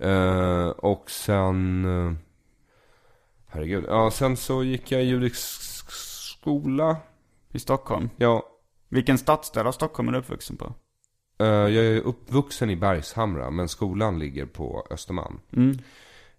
Eh, 0.00 0.66
och 0.68 1.10
sen... 1.10 1.84
eh, 1.84 2.12
herregud. 3.46 3.84
Ja, 3.88 4.10
sen 4.10 4.36
så 4.36 4.64
gick 4.64 4.92
jag 4.92 5.02
i 5.02 5.06
judisk 5.06 5.42
skola. 5.90 6.96
I 7.52 7.58
Stockholm. 7.58 8.10
Ja, 8.16 8.42
Vilken 8.88 9.18
stadsdel 9.18 9.66
av 9.66 9.72
Stockholm 9.72 10.08
är 10.08 10.12
du 10.12 10.18
uppvuxen 10.18 10.56
på? 10.56 10.74
eh, 11.38 11.46
jag 11.46 11.74
är 11.86 12.00
uppvuxen 12.00 12.70
i 12.70 12.76
Bergshamra, 12.76 13.50
men 13.50 13.68
skolan 13.68 14.18
ligger 14.18 14.46
på 14.46 14.86
Östermalm. 14.90 15.40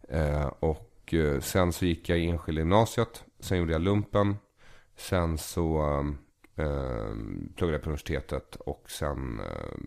Eh, 0.09 0.45
och 0.59 1.13
eh, 1.13 1.39
sen 1.39 1.73
så 1.73 1.85
gick 1.85 2.09
jag 2.09 2.19
i 2.19 2.27
enskilda 2.29 2.61
gymnasiet. 2.61 3.23
Sen 3.45 3.57
gjorde 3.57 3.71
jag 3.71 3.81
lumpen. 3.81 4.35
Sen 4.95 5.37
så 5.37 5.81
eh, 6.55 7.15
pluggade 7.55 7.73
jag 7.73 7.81
på 7.81 7.89
universitetet. 7.89 8.55
Och 8.55 8.83
sen 8.87 9.39
eh, 9.39 9.79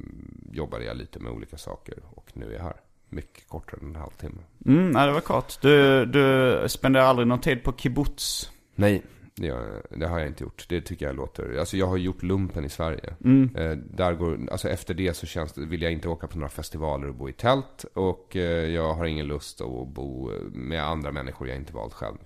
jobbade 0.53 0.85
jag 0.85 0.97
lite 0.97 1.19
med 1.19 1.33
olika 1.33 1.57
saker. 1.57 1.95
Och 2.11 2.31
nu 2.33 2.51
är 2.51 2.57
jag 2.57 2.63
här. 2.63 2.77
Mycket 3.09 3.49
kortare 3.49 3.81
än 3.83 3.89
en 3.89 3.97
halvtimme. 3.97 4.43
Mm, 4.67 4.91
nej 4.91 5.07
det 5.07 5.13
var 5.13 5.21
kort. 5.21 5.61
Du, 5.61 6.07
du 6.07 6.65
spenderar 6.69 7.05
aldrig 7.05 7.29
någon 7.29 7.41
tid 7.41 7.63
på 7.63 7.73
kibbutz? 7.73 8.53
Nej, 8.75 9.03
det, 9.35 9.83
det 9.91 10.07
har 10.07 10.19
jag 10.19 10.29
inte 10.29 10.45
gjort. 10.45 10.67
Det 10.69 10.81
tycker 10.81 11.07
jag 11.07 11.17
låter... 11.17 11.59
Alltså 11.59 11.77
jag 11.77 11.87
har 11.87 11.97
gjort 11.97 12.23
lumpen 12.23 12.65
i 12.65 12.69
Sverige. 12.69 13.15
Eh, 13.57 13.71
där 13.77 14.15
går, 14.15 14.49
alltså 14.51 14.69
efter 14.69 14.95
det 14.95 15.15
så 15.17 15.27
känns 15.27 15.53
det, 15.53 15.67
vill 15.67 15.83
jag 15.83 15.93
inte 15.93 16.09
åka 16.09 16.27
på 16.27 16.39
några 16.39 16.49
festivaler 16.49 17.09
och 17.09 17.15
bo 17.15 17.29
i 17.29 17.33
tält. 17.33 17.85
Och 17.95 18.37
eh, 18.37 18.67
jag 18.67 18.95
har 18.95 19.05
ingen 19.05 19.27
lust 19.27 19.61
att 19.61 19.89
bo 19.89 20.31
med 20.53 20.85
andra 20.85 21.13
människor 21.13 21.49
jag 21.49 21.57
inte 21.57 21.73
valt 21.73 21.95
själv. 21.95 22.19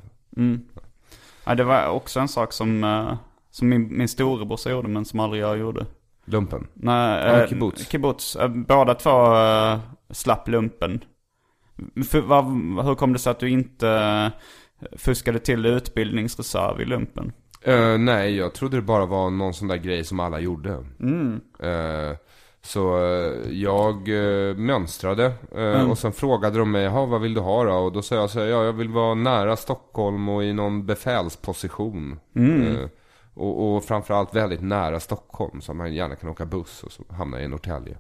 Ja, 1.44 1.54
det 1.54 1.64
var 1.64 1.86
också 1.88 2.20
en 2.20 2.28
sak 2.28 2.52
som, 2.52 2.84
eh, 2.84 3.14
som 3.50 3.68
min, 3.68 3.96
min 3.98 4.08
storebrorsa 4.08 4.70
gjorde 4.70 4.88
men 4.88 5.04
som 5.04 5.20
aldrig 5.20 5.42
jag 5.42 5.58
gjorde. 5.58 5.86
Lumpen. 6.24 6.66
Nej, 6.74 7.20
Ja, 7.26 7.40
eh, 7.42 7.48
kibbutz. 7.48 7.88
kibbutz. 7.88 8.36
Eh, 8.36 8.48
Båda 8.48 8.94
två 8.94 9.36
eh, 9.36 9.78
slapp 10.10 10.48
lumpen. 10.48 11.04
För, 12.10 12.20
vad, 12.20 12.44
hur 12.86 12.94
kom 12.94 13.12
det 13.12 13.18
sig 13.18 13.30
att 13.30 13.40
du 13.40 13.50
inte 13.50 13.88
eh, 13.88 14.28
fuskade 14.98 15.38
till 15.38 15.66
utbildningsreserv 15.66 16.80
i 16.80 16.84
lumpen? 16.84 17.32
Eh, 17.64 17.98
nej, 17.98 18.36
jag 18.36 18.54
trodde 18.54 18.76
det 18.76 18.82
bara 18.82 19.06
var 19.06 19.30
någon 19.30 19.54
sån 19.54 19.68
där 19.68 19.76
grej 19.76 20.04
som 20.04 20.20
alla 20.20 20.40
gjorde. 20.40 20.70
Eh, 21.60 22.16
så 22.64 23.04
eh, 23.04 23.50
jag 23.50 24.08
uh, 24.08 24.56
mönstrade 24.56 25.32
eh, 25.56 25.90
och 25.90 25.98
sen 25.98 26.12
frågade 26.12 26.58
de 26.58 26.70
mig, 26.70 26.82
"Jaha, 26.84 27.06
vad 27.06 27.20
vill 27.20 27.34
du 27.34 27.40
ha 27.40 27.64
då? 27.64 27.72
Och 27.72 27.92
då 27.92 28.02
sa 28.02 28.14
jag 28.14 28.30
så 28.30 28.40
här, 28.40 28.46
ja 28.46 28.64
jag 28.64 28.72
vill 28.72 28.88
vara 28.88 29.14
nära 29.14 29.56
Stockholm 29.56 30.28
och 30.28 30.44
i 30.44 30.52
någon 30.52 30.86
befälsposition. 30.86 32.20
Eh, 32.36 32.88
och, 33.34 33.74
och 33.76 33.84
framförallt 33.84 34.34
väldigt 34.34 34.62
nära 34.62 35.00
Stockholm 35.00 35.60
så 35.60 35.74
man 35.74 35.94
gärna 35.94 36.14
kan 36.16 36.30
åka 36.30 36.46
buss 36.46 36.82
och 36.82 36.92
så 36.92 37.02
hamna 37.10 37.42
i 37.42 37.48
Norrtälje. 37.48 37.96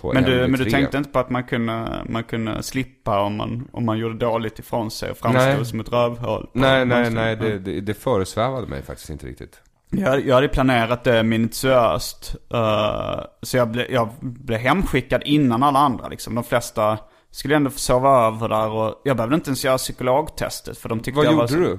På 0.00 0.12
Men 0.12 0.24
du, 0.24 0.30
NV3. 0.44 0.48
men 0.48 0.60
du 0.60 0.70
tänkte 0.70 0.98
inte 0.98 1.10
på 1.10 1.18
att 1.18 1.30
man 1.30 1.44
kunde, 1.44 2.02
man 2.08 2.24
kunde 2.24 2.62
slippa 2.62 3.20
om 3.20 3.36
man, 3.36 3.68
om 3.72 3.84
man 3.86 3.98
gjorde 3.98 4.14
dåligt 4.18 4.58
ifrån 4.58 4.90
sig 4.90 5.10
och 5.10 5.16
framstod 5.16 5.44
Nej. 5.56 5.64
som 5.64 5.80
ett 5.80 5.92
rövhål? 5.92 6.50
Nej, 6.52 6.86
nej, 6.86 7.10
nej, 7.10 7.36
det, 7.36 7.58
det, 7.58 7.80
det 7.80 7.94
föresvävade 7.94 8.66
mig 8.66 8.82
faktiskt 8.82 9.10
inte 9.10 9.26
riktigt. 9.26 9.60
Jag, 9.90 10.26
jag 10.26 10.34
hade 10.34 10.48
planerat 10.48 11.04
det 11.04 11.22
minutiöst. 11.22 12.34
eh, 12.54 13.20
så 13.42 13.56
jag 13.56 13.68
blev, 13.70 13.90
jag 13.90 14.08
blev 14.20 14.58
hemskickad 14.58 15.22
innan 15.24 15.62
alla 15.62 15.78
andra 15.78 16.08
liksom. 16.08 16.34
De 16.34 16.44
flesta 16.44 16.98
skulle 17.30 17.56
ändå 17.56 17.70
få 17.70 17.78
sova 17.78 18.26
över 18.26 18.48
där 18.48 18.68
och 18.68 19.00
jag 19.04 19.16
behövde 19.16 19.34
inte 19.36 19.48
ens 19.48 19.64
göra 19.64 19.78
psykologtestet 19.78 20.78
för 20.78 20.88
de 20.88 21.00
tyckte 21.00 21.16
Vad 21.16 21.26
jag 21.26 21.32
var 21.32 21.42
gjorde 21.42 21.52
så... 21.52 21.58
du? 21.58 21.78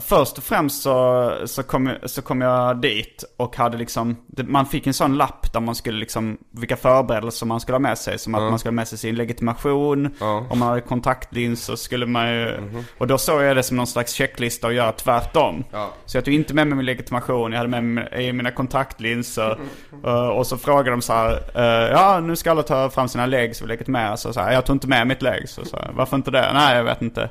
Först 0.00 0.38
och 0.38 0.44
främst 0.44 0.82
så, 0.82 1.32
så, 1.46 1.62
kom, 1.62 1.90
så 2.04 2.22
kom 2.22 2.40
jag 2.40 2.80
dit 2.80 3.24
och 3.36 3.56
hade 3.56 3.76
liksom, 3.78 4.16
man 4.44 4.66
fick 4.66 4.86
en 4.86 4.94
sån 4.94 5.16
lapp 5.16 5.52
där 5.52 5.60
man 5.60 5.74
skulle 5.74 5.98
liksom, 5.98 6.38
vilka 6.50 6.76
förberedelser 6.76 7.46
man 7.46 7.60
skulle 7.60 7.74
ha 7.74 7.80
med 7.80 7.98
sig. 7.98 8.18
Som 8.18 8.34
att 8.34 8.42
man 8.42 8.58
skulle 8.58 8.70
ha 8.70 8.74
med 8.74 8.88
sig 8.88 8.98
sin 8.98 9.14
legitimation, 9.14 10.14
Ja. 10.20 10.46
om 10.50 10.58
man 10.58 10.68
hade 10.68 10.80
kontaktlinser 10.80 11.72
så 11.72 11.76
skulle 11.76 12.06
man 12.06 12.28
ju, 12.30 12.56
och 12.98 13.06
då 13.06 13.18
såg 13.18 13.42
jag 13.42 13.56
det 13.56 13.62
som 13.62 13.76
någon 13.76 13.86
slags 13.86 14.12
checklista 14.12 14.66
att 14.66 14.74
göra 14.74 14.92
tvärtom. 14.92 15.64
Ja. 15.72 15.90
Så 16.06 16.16
jag 16.16 16.24
tog 16.24 16.34
inte 16.34 16.54
med 16.54 16.66
mig 16.66 16.76
min 16.76 16.86
legitimation, 16.86 17.52
jag 17.52 17.58
hade 17.58 17.80
med 17.80 17.84
mig 17.84 18.32
mina 18.32 18.50
kontaktlinser. 18.50 19.58
Eh, 20.04 20.26
och 20.28 20.46
så 20.46 20.56
frågade 20.56 20.90
de 20.90 21.02
så 21.02 21.12
här, 21.12 21.40
eh, 21.54 21.90
ja 21.92 22.20
nu 22.20 22.36
ska 22.36 22.50
alla 22.50 22.62
ta 22.62 22.90
fram 22.90 23.08
sina 23.08 23.26
legs 23.26 23.60
och 23.62 23.68
legitimera 23.68 24.16
sig. 24.16 24.32
Jag 24.36 24.66
tog 24.66 24.76
inte 24.76 24.88
med 24.88 25.06
mitt 25.06 25.22
legs. 25.22 25.52
Så 25.52 25.64
så 25.64 25.76
här, 25.76 25.90
Varför 25.94 26.16
inte 26.16 26.30
det? 26.30 26.50
Nej, 26.54 26.76
jag 26.76 26.84
vet 26.84 27.02
inte. 27.02 27.30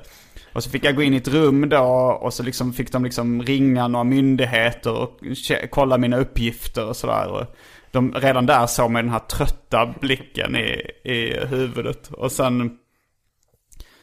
Och 0.53 0.63
så 0.63 0.69
fick 0.69 0.85
jag 0.85 0.95
gå 0.95 1.01
in 1.03 1.13
i 1.13 1.17
ett 1.17 1.27
rum 1.27 1.69
då 1.69 2.19
och 2.21 2.33
så 2.33 2.43
liksom 2.43 2.73
fick 2.73 2.91
de 2.91 3.03
liksom 3.03 3.43
ringa 3.43 3.87
några 3.87 4.03
myndigheter 4.03 4.93
och 4.93 5.19
kolla 5.69 5.97
mina 5.97 6.17
uppgifter 6.17 6.85
och 6.85 6.95
sådär. 6.95 7.47
De, 7.91 8.13
redan 8.13 8.45
där 8.45 8.67
såg 8.67 8.91
man 8.91 9.03
den 9.03 9.13
här 9.13 9.19
trötta 9.19 9.93
blicken 10.01 10.55
i, 10.55 10.81
i 11.03 11.45
huvudet. 11.45 12.07
Och 12.11 12.31
sen, 12.31 12.77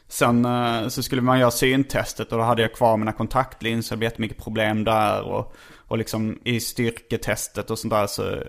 sen 0.08 0.44
eh, 0.44 0.88
så 0.88 1.02
skulle 1.02 1.22
man 1.22 1.38
göra 1.38 1.50
syntestet 1.50 2.32
och 2.32 2.38
då 2.38 2.44
hade 2.44 2.62
jag 2.62 2.72
kvar 2.72 2.96
mina 2.96 3.12
kontaktlinser. 3.12 3.96
Det 3.96 3.98
blev 3.98 4.10
jättemycket 4.10 4.44
problem 4.44 4.84
där. 4.84 5.22
Och, 5.22 5.54
och 5.76 5.98
liksom 5.98 6.38
i 6.44 6.60
styrketestet 6.60 7.70
och 7.70 7.78
sånt 7.78 7.92
där 7.92 8.06
så 8.06 8.42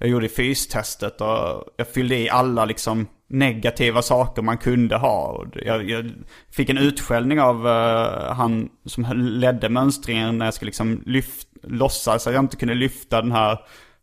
jag 0.00 0.08
gjorde 0.08 0.28
fystestet 0.28 1.20
och 1.20 1.64
jag 1.76 1.88
fyllde 1.88 2.16
i 2.16 2.30
alla 2.30 2.64
liksom 2.64 3.06
negativa 3.28 4.02
saker 4.02 4.42
man 4.42 4.58
kunde 4.58 4.96
ha. 4.96 5.44
Jag, 5.54 5.90
jag 5.90 6.12
fick 6.52 6.68
en 6.70 6.78
utskällning 6.78 7.40
av 7.40 7.68
eh, 7.68 8.34
han 8.34 8.68
som 8.86 9.06
ledde 9.14 9.68
mönstringen 9.68 10.38
när 10.38 10.44
jag 10.44 10.54
skulle 10.54 10.68
liksom 10.68 11.02
lyft, 11.06 11.48
låtsas 11.62 12.26
att 12.26 12.34
jag 12.34 12.44
inte 12.44 12.56
kunde 12.56 12.74
lyfta 12.74 13.22
den 13.22 13.32
här 13.32 13.58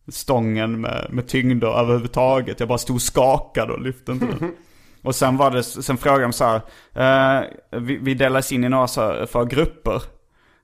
stången 0.08 0.82
med, 0.82 1.08
med 1.10 1.28
tyngder 1.28 1.80
överhuvudtaget. 1.80 2.60
Jag 2.60 2.70
bara 2.70 2.78
stod 2.78 3.02
skakad 3.02 3.72
och 3.72 3.82
lyfte 3.82 4.12
inte 4.12 4.26
den. 4.26 4.52
Och 5.04 5.16
sen 5.16 5.38
var 5.38 5.52
det, 5.52 5.64
sen 5.64 5.98
frågade 5.98 6.24
de 6.24 6.34
så 6.34 6.46
här, 6.46 6.62
eh, 6.94 7.44
vi, 7.80 7.98
vi 7.98 8.14
delades 8.14 8.52
in 8.52 8.64
i 8.64 8.70
några 8.70 8.88
så 8.88 9.02
här, 9.02 9.26
för 9.26 9.46
grupper. 9.46 10.02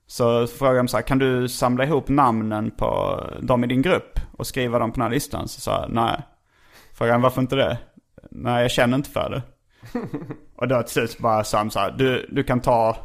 Så 0.06 0.46
frågade 0.46 0.78
de 0.78 0.88
så 0.88 0.96
här, 0.96 1.04
kan 1.04 1.18
du 1.18 1.48
samla 1.48 1.84
ihop 1.84 2.08
namnen 2.08 2.70
på 2.70 3.20
dem 3.42 3.64
i 3.64 3.66
din 3.66 3.82
grupp 3.82 4.20
och 4.36 4.46
skriva 4.46 4.78
dem 4.78 4.90
på 4.90 4.94
den 4.94 5.02
här 5.02 5.10
listan? 5.10 5.48
Så 5.48 5.60
sa 5.60 5.80
jag, 5.80 5.90
nej. 5.90 6.22
Frågade 6.94 7.14
han, 7.14 7.22
varför 7.22 7.40
inte 7.40 7.56
det? 7.56 7.78
Nej, 8.30 8.62
jag 8.62 8.70
känner 8.70 8.96
inte 8.96 9.10
för 9.10 9.30
det. 9.30 9.42
Och 10.56 10.68
då 10.68 10.82
till 10.82 10.92
slut 10.92 11.18
bara 11.18 11.44
sa 11.44 11.58
han 11.58 11.70
så 11.70 11.78
här, 11.78 11.94
du, 11.98 12.26
du 12.30 12.44
kan 12.44 12.60
ta 12.60 12.96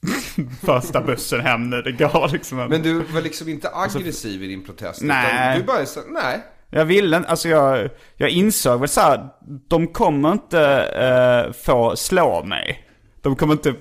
första 0.66 1.00
bussen 1.00 1.40
hem 1.40 1.70
nu, 1.70 1.82
det 1.82 1.92
går 1.92 2.28
liksom. 2.32 2.58
Men 2.58 2.82
du 2.82 3.02
var 3.02 3.20
liksom 3.20 3.48
inte 3.48 3.70
aggressiv 3.74 4.42
i 4.42 4.46
din 4.46 4.64
protest? 4.64 5.02
Nej. 5.02 5.58
Du 5.58 5.64
bara 5.64 5.86
sa, 5.86 6.00
nej. 6.08 6.42
Jag 6.70 6.84
ville 6.84 7.16
inte, 7.16 7.28
alltså 7.28 7.48
jag, 7.48 7.90
jag 8.16 8.30
insåg 8.30 8.80
väl 8.80 8.88
så 8.88 9.00
här, 9.00 9.28
de 9.68 9.86
kommer 9.86 10.32
inte 10.32 10.62
eh, 10.84 11.52
få 11.52 11.96
slå 11.96 12.44
mig. 12.44 12.88
De 13.22 13.36
kommer, 13.36 13.52
inte, 13.52 13.74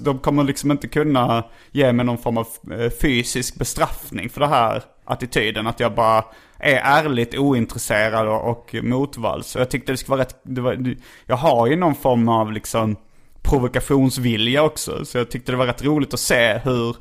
de 0.00 0.18
kommer 0.18 0.44
liksom 0.44 0.70
inte 0.70 0.88
kunna 0.88 1.44
ge 1.70 1.92
mig 1.92 2.06
någon 2.06 2.18
form 2.18 2.38
av 2.38 2.46
eh, 2.72 2.90
fysisk 2.90 3.58
bestraffning 3.58 4.28
för 4.30 4.40
det 4.40 4.46
här 4.46 4.82
attityden. 5.04 5.66
Att 5.66 5.80
jag 5.80 5.94
bara 5.94 6.24
är 6.58 6.76
ärligt 6.76 7.38
ointresserad 7.38 8.28
och, 8.28 8.50
och 8.50 8.74
motvalls. 8.82 9.46
Så 9.46 9.58
jag 9.58 9.70
tyckte 9.70 9.92
det 9.92 9.96
skulle 9.96 10.16
vara 10.16 10.26
rätt, 10.26 10.36
var, 10.42 10.94
jag 11.26 11.36
har 11.36 11.66
ju 11.66 11.76
någon 11.76 11.94
form 11.94 12.28
av 12.28 12.52
liksom 12.52 12.96
provokationsvilja 13.42 14.62
också. 14.62 15.04
Så 15.04 15.18
jag 15.18 15.30
tyckte 15.30 15.52
det 15.52 15.58
var 15.58 15.66
rätt 15.66 15.84
roligt 15.84 16.14
att 16.14 16.20
se 16.20 16.58
hur, 16.64 16.96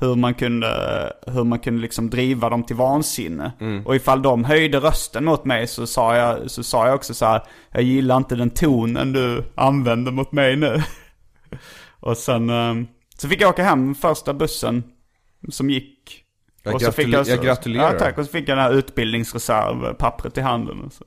hur 0.00 0.14
man 0.14 0.34
kunde, 0.34 0.68
hur 1.26 1.44
man 1.44 1.58
kunde 1.58 1.80
liksom 1.82 2.10
driva 2.10 2.48
dem 2.50 2.62
till 2.64 2.76
vansinne. 2.76 3.52
Och 3.84 3.96
ifall 3.96 4.22
de 4.22 4.44
höjde 4.44 4.78
rösten 4.78 5.24
mot 5.24 5.44
mig 5.44 5.66
så 5.66 5.86
sa 5.86 6.16
jag, 6.16 6.50
så 6.50 6.62
sa 6.62 6.86
jag 6.86 6.94
också 6.94 7.14
så 7.14 7.24
här, 7.26 7.42
jag 7.72 7.82
gillar 7.82 8.16
inte 8.16 8.34
den 8.34 8.50
tonen 8.50 9.12
du 9.12 9.44
använder 9.54 10.12
mot 10.12 10.32
mig 10.32 10.56
nu. 10.56 10.82
Och 12.00 12.16
sen 12.16 12.50
eh, 12.50 12.74
så 13.18 13.28
fick 13.28 13.40
jag 13.40 13.50
åka 13.50 13.62
hem 13.64 13.94
första 13.94 14.34
bussen 14.34 14.84
som 15.48 15.70
gick. 15.70 16.24
Jag 16.62 16.74
och 16.74 16.82
så 16.82 16.92
fick 16.92 17.06
gratule- 17.06 17.30
jag 17.30 17.44
gratulerar. 17.44 17.92
Ja 17.92 17.98
tack, 17.98 18.18
och 18.18 18.24
så 18.24 18.30
fick 18.32 18.48
jag 18.48 18.58
den 18.58 18.64
här 18.64 18.72
utbildningsreservpappret 18.72 20.38
i 20.38 20.40
handen. 20.40 20.90
Så. 20.90 21.04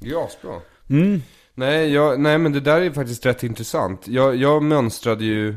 Ja, 0.00 0.28
bra. 0.42 0.62
Nej, 1.54 1.92
jag, 1.92 2.20
nej, 2.20 2.38
men 2.38 2.52
det 2.52 2.60
där 2.60 2.80
är 2.80 2.90
faktiskt 2.90 3.26
rätt 3.26 3.42
intressant. 3.42 4.08
Jag, 4.08 4.36
jag 4.36 4.62
mönstrade 4.62 5.24
ju, 5.24 5.56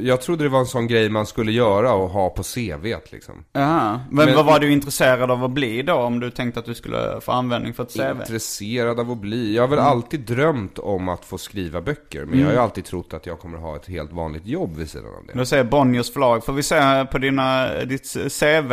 jag 0.00 0.20
trodde 0.20 0.44
det 0.44 0.48
var 0.50 0.58
en 0.60 0.66
sån 0.66 0.86
grej 0.86 1.08
man 1.08 1.26
skulle 1.26 1.52
göra 1.52 1.92
och 1.94 2.08
ha 2.10 2.30
på 2.30 2.42
CVt 2.42 3.12
liksom. 3.12 3.44
Jaha. 3.52 4.00
Men, 4.10 4.26
Men- 4.26 4.34
vad 4.36 4.44
var 4.46 4.58
du 4.60 4.72
intresserad 4.72 5.30
av 5.30 5.44
att 5.44 5.50
bli 5.50 5.82
då 5.82 5.94
om 5.94 6.20
du 6.20 6.30
tänkte 6.30 6.60
att 6.60 6.66
du 6.66 6.74
skulle 6.74 7.20
få 7.20 7.32
användning 7.32 7.74
för 7.74 7.82
ett 7.82 7.92
CV? 7.92 8.20
Intresserad 8.20 9.00
av 9.00 9.10
att 9.10 9.18
bli. 9.18 9.54
Jag 9.56 9.62
har 9.62 9.68
väl 9.68 9.78
Mm. 9.78 9.90
alltid 9.90 10.20
drömt 10.20 10.78
om 10.78 11.08
att 11.08 11.24
få 11.24 11.38
skriva 11.38 11.80
böcker. 11.80 12.24
Men 12.24 12.38
jag 12.38 12.46
har 12.46 12.52
ju 12.52 12.58
alltid 12.58 12.84
trott 12.84 13.14
att 13.14 13.26
jag 13.26 13.38
kommer 13.38 13.58
ha 13.58 13.76
ett 13.76 13.86
helt 13.88 14.12
vanligt 14.12 14.46
jobb 14.46 14.76
vid 14.76 14.90
sidan 14.90 15.06
av 15.06 15.26
det. 15.32 15.38
Du 15.38 15.46
säger 15.46 15.64
Bonniers 15.64 16.12
förlag. 16.12 16.44
Får 16.44 16.52
vi 16.52 16.62
se 16.62 17.04
på 17.10 17.18
dina, 17.18 17.68
ditt 17.84 18.12
CV 18.40 18.72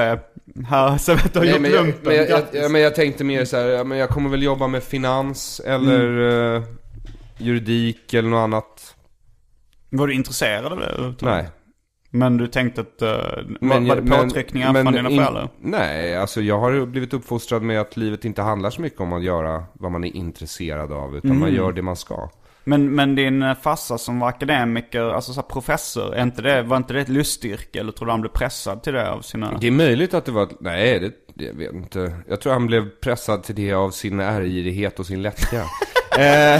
här 0.69 0.97
så 0.97 1.13
vet 1.13 1.33
du 1.33 1.39
har 1.39 1.45
Nej, 1.45 1.53
gjort 1.53 1.61
men, 1.61 1.71
jag, 1.71 1.85
lumpen. 1.85 2.01
men, 2.03 2.61
jag, 2.61 2.71
men 2.71 2.81
jag 2.81 2.95
tänkte 2.95 3.23
mer 3.23 3.45
så 3.45 3.57
här, 3.57 3.83
men 3.83 3.97
jag 3.97 4.09
kommer 4.09 4.29
väl 4.29 4.43
jobba 4.43 4.67
med 4.67 4.83
finans 4.83 5.61
eller 5.65 6.09
Mm. 6.09 6.55
eh, 6.55 6.63
juridik 7.37 8.13
eller 8.13 8.29
något 8.29 8.37
annat. 8.43 8.95
Var 9.89 10.07
du 10.07 10.13
intresserad 10.13 10.65
av 10.73 10.79
det? 10.79 11.13
Nej. 11.21 11.49
Men 12.11 12.37
du 12.37 12.47
tänkte 12.47 12.81
att, 12.81 13.01
uh, 13.01 13.07
var, 13.07 13.45
Men- 13.59 13.87
var 13.87 13.95
det 13.95 14.01
men- 14.01 14.23
påtryckningar 14.29 14.73
men 14.73 14.85
från 14.85 14.93
dina 14.93 15.09
in- 15.09 15.17
föräldrar? 15.17 15.49
Nej, 15.61 16.17
alltså 16.17 16.41
jag 16.41 16.59
har 16.59 16.85
blivit 16.85 17.13
uppfostrad 17.13 17.61
med 17.61 17.81
att 17.81 17.97
livet 17.97 18.25
inte 18.25 18.41
handlar 18.41 18.69
så 18.69 18.81
mycket 18.81 18.99
om 19.01 19.13
att 19.13 19.23
göra 19.23 19.63
vad 19.73 19.91
man 19.91 20.03
är 20.03 20.15
intresserad 20.15 20.91
av. 20.91 21.15
Utan 21.17 21.29
Mm. 21.31 21.39
man 21.39 21.53
gör 21.53 21.71
det 21.71 21.81
man 21.81 21.95
ska. 21.95 22.29
Men, 22.63 22.95
men 22.95 23.15
din 23.15 23.43
eh, 23.43 23.55
farsa 23.55 23.97
som 23.97 24.19
var 24.19 24.27
akademiker, 24.29 25.01
alltså 25.01 25.33
så 25.33 25.41
professor, 25.41 26.13
är 26.15 26.23
inte 26.23 26.41
det, 26.41 26.61
var 26.61 26.77
inte 26.77 26.93
det 26.93 27.01
ett 27.01 27.09
lustyrke? 27.09 27.79
Eller 27.79 27.91
tror 27.91 28.05
du 28.05 28.11
han 28.11 28.21
blev 28.21 28.31
pressad 28.31 28.83
till 28.83 28.93
det 28.93 29.11
av 29.11 29.21
sina... 29.21 29.57
Det 29.61 29.67
är 29.67 29.71
möjligt 29.71 30.13
att 30.13 30.25
det 30.25 30.31
var, 30.31 30.49
nej 30.59 30.99
det, 30.99 31.11
det 31.35 31.45
jag 31.45 31.53
vet 31.53 31.73
inte. 31.73 32.13
Jag 32.29 32.41
tror 32.41 32.53
han 32.53 32.67
blev 32.67 32.89
pressad 32.89 33.43
till 33.43 33.55
det 33.55 33.73
av 33.73 33.89
sin 33.91 34.19
ärgirighet 34.19 34.99
och 34.99 35.05
sin 35.05 35.21
lättja. 35.21 35.63
Eh, 36.17 36.55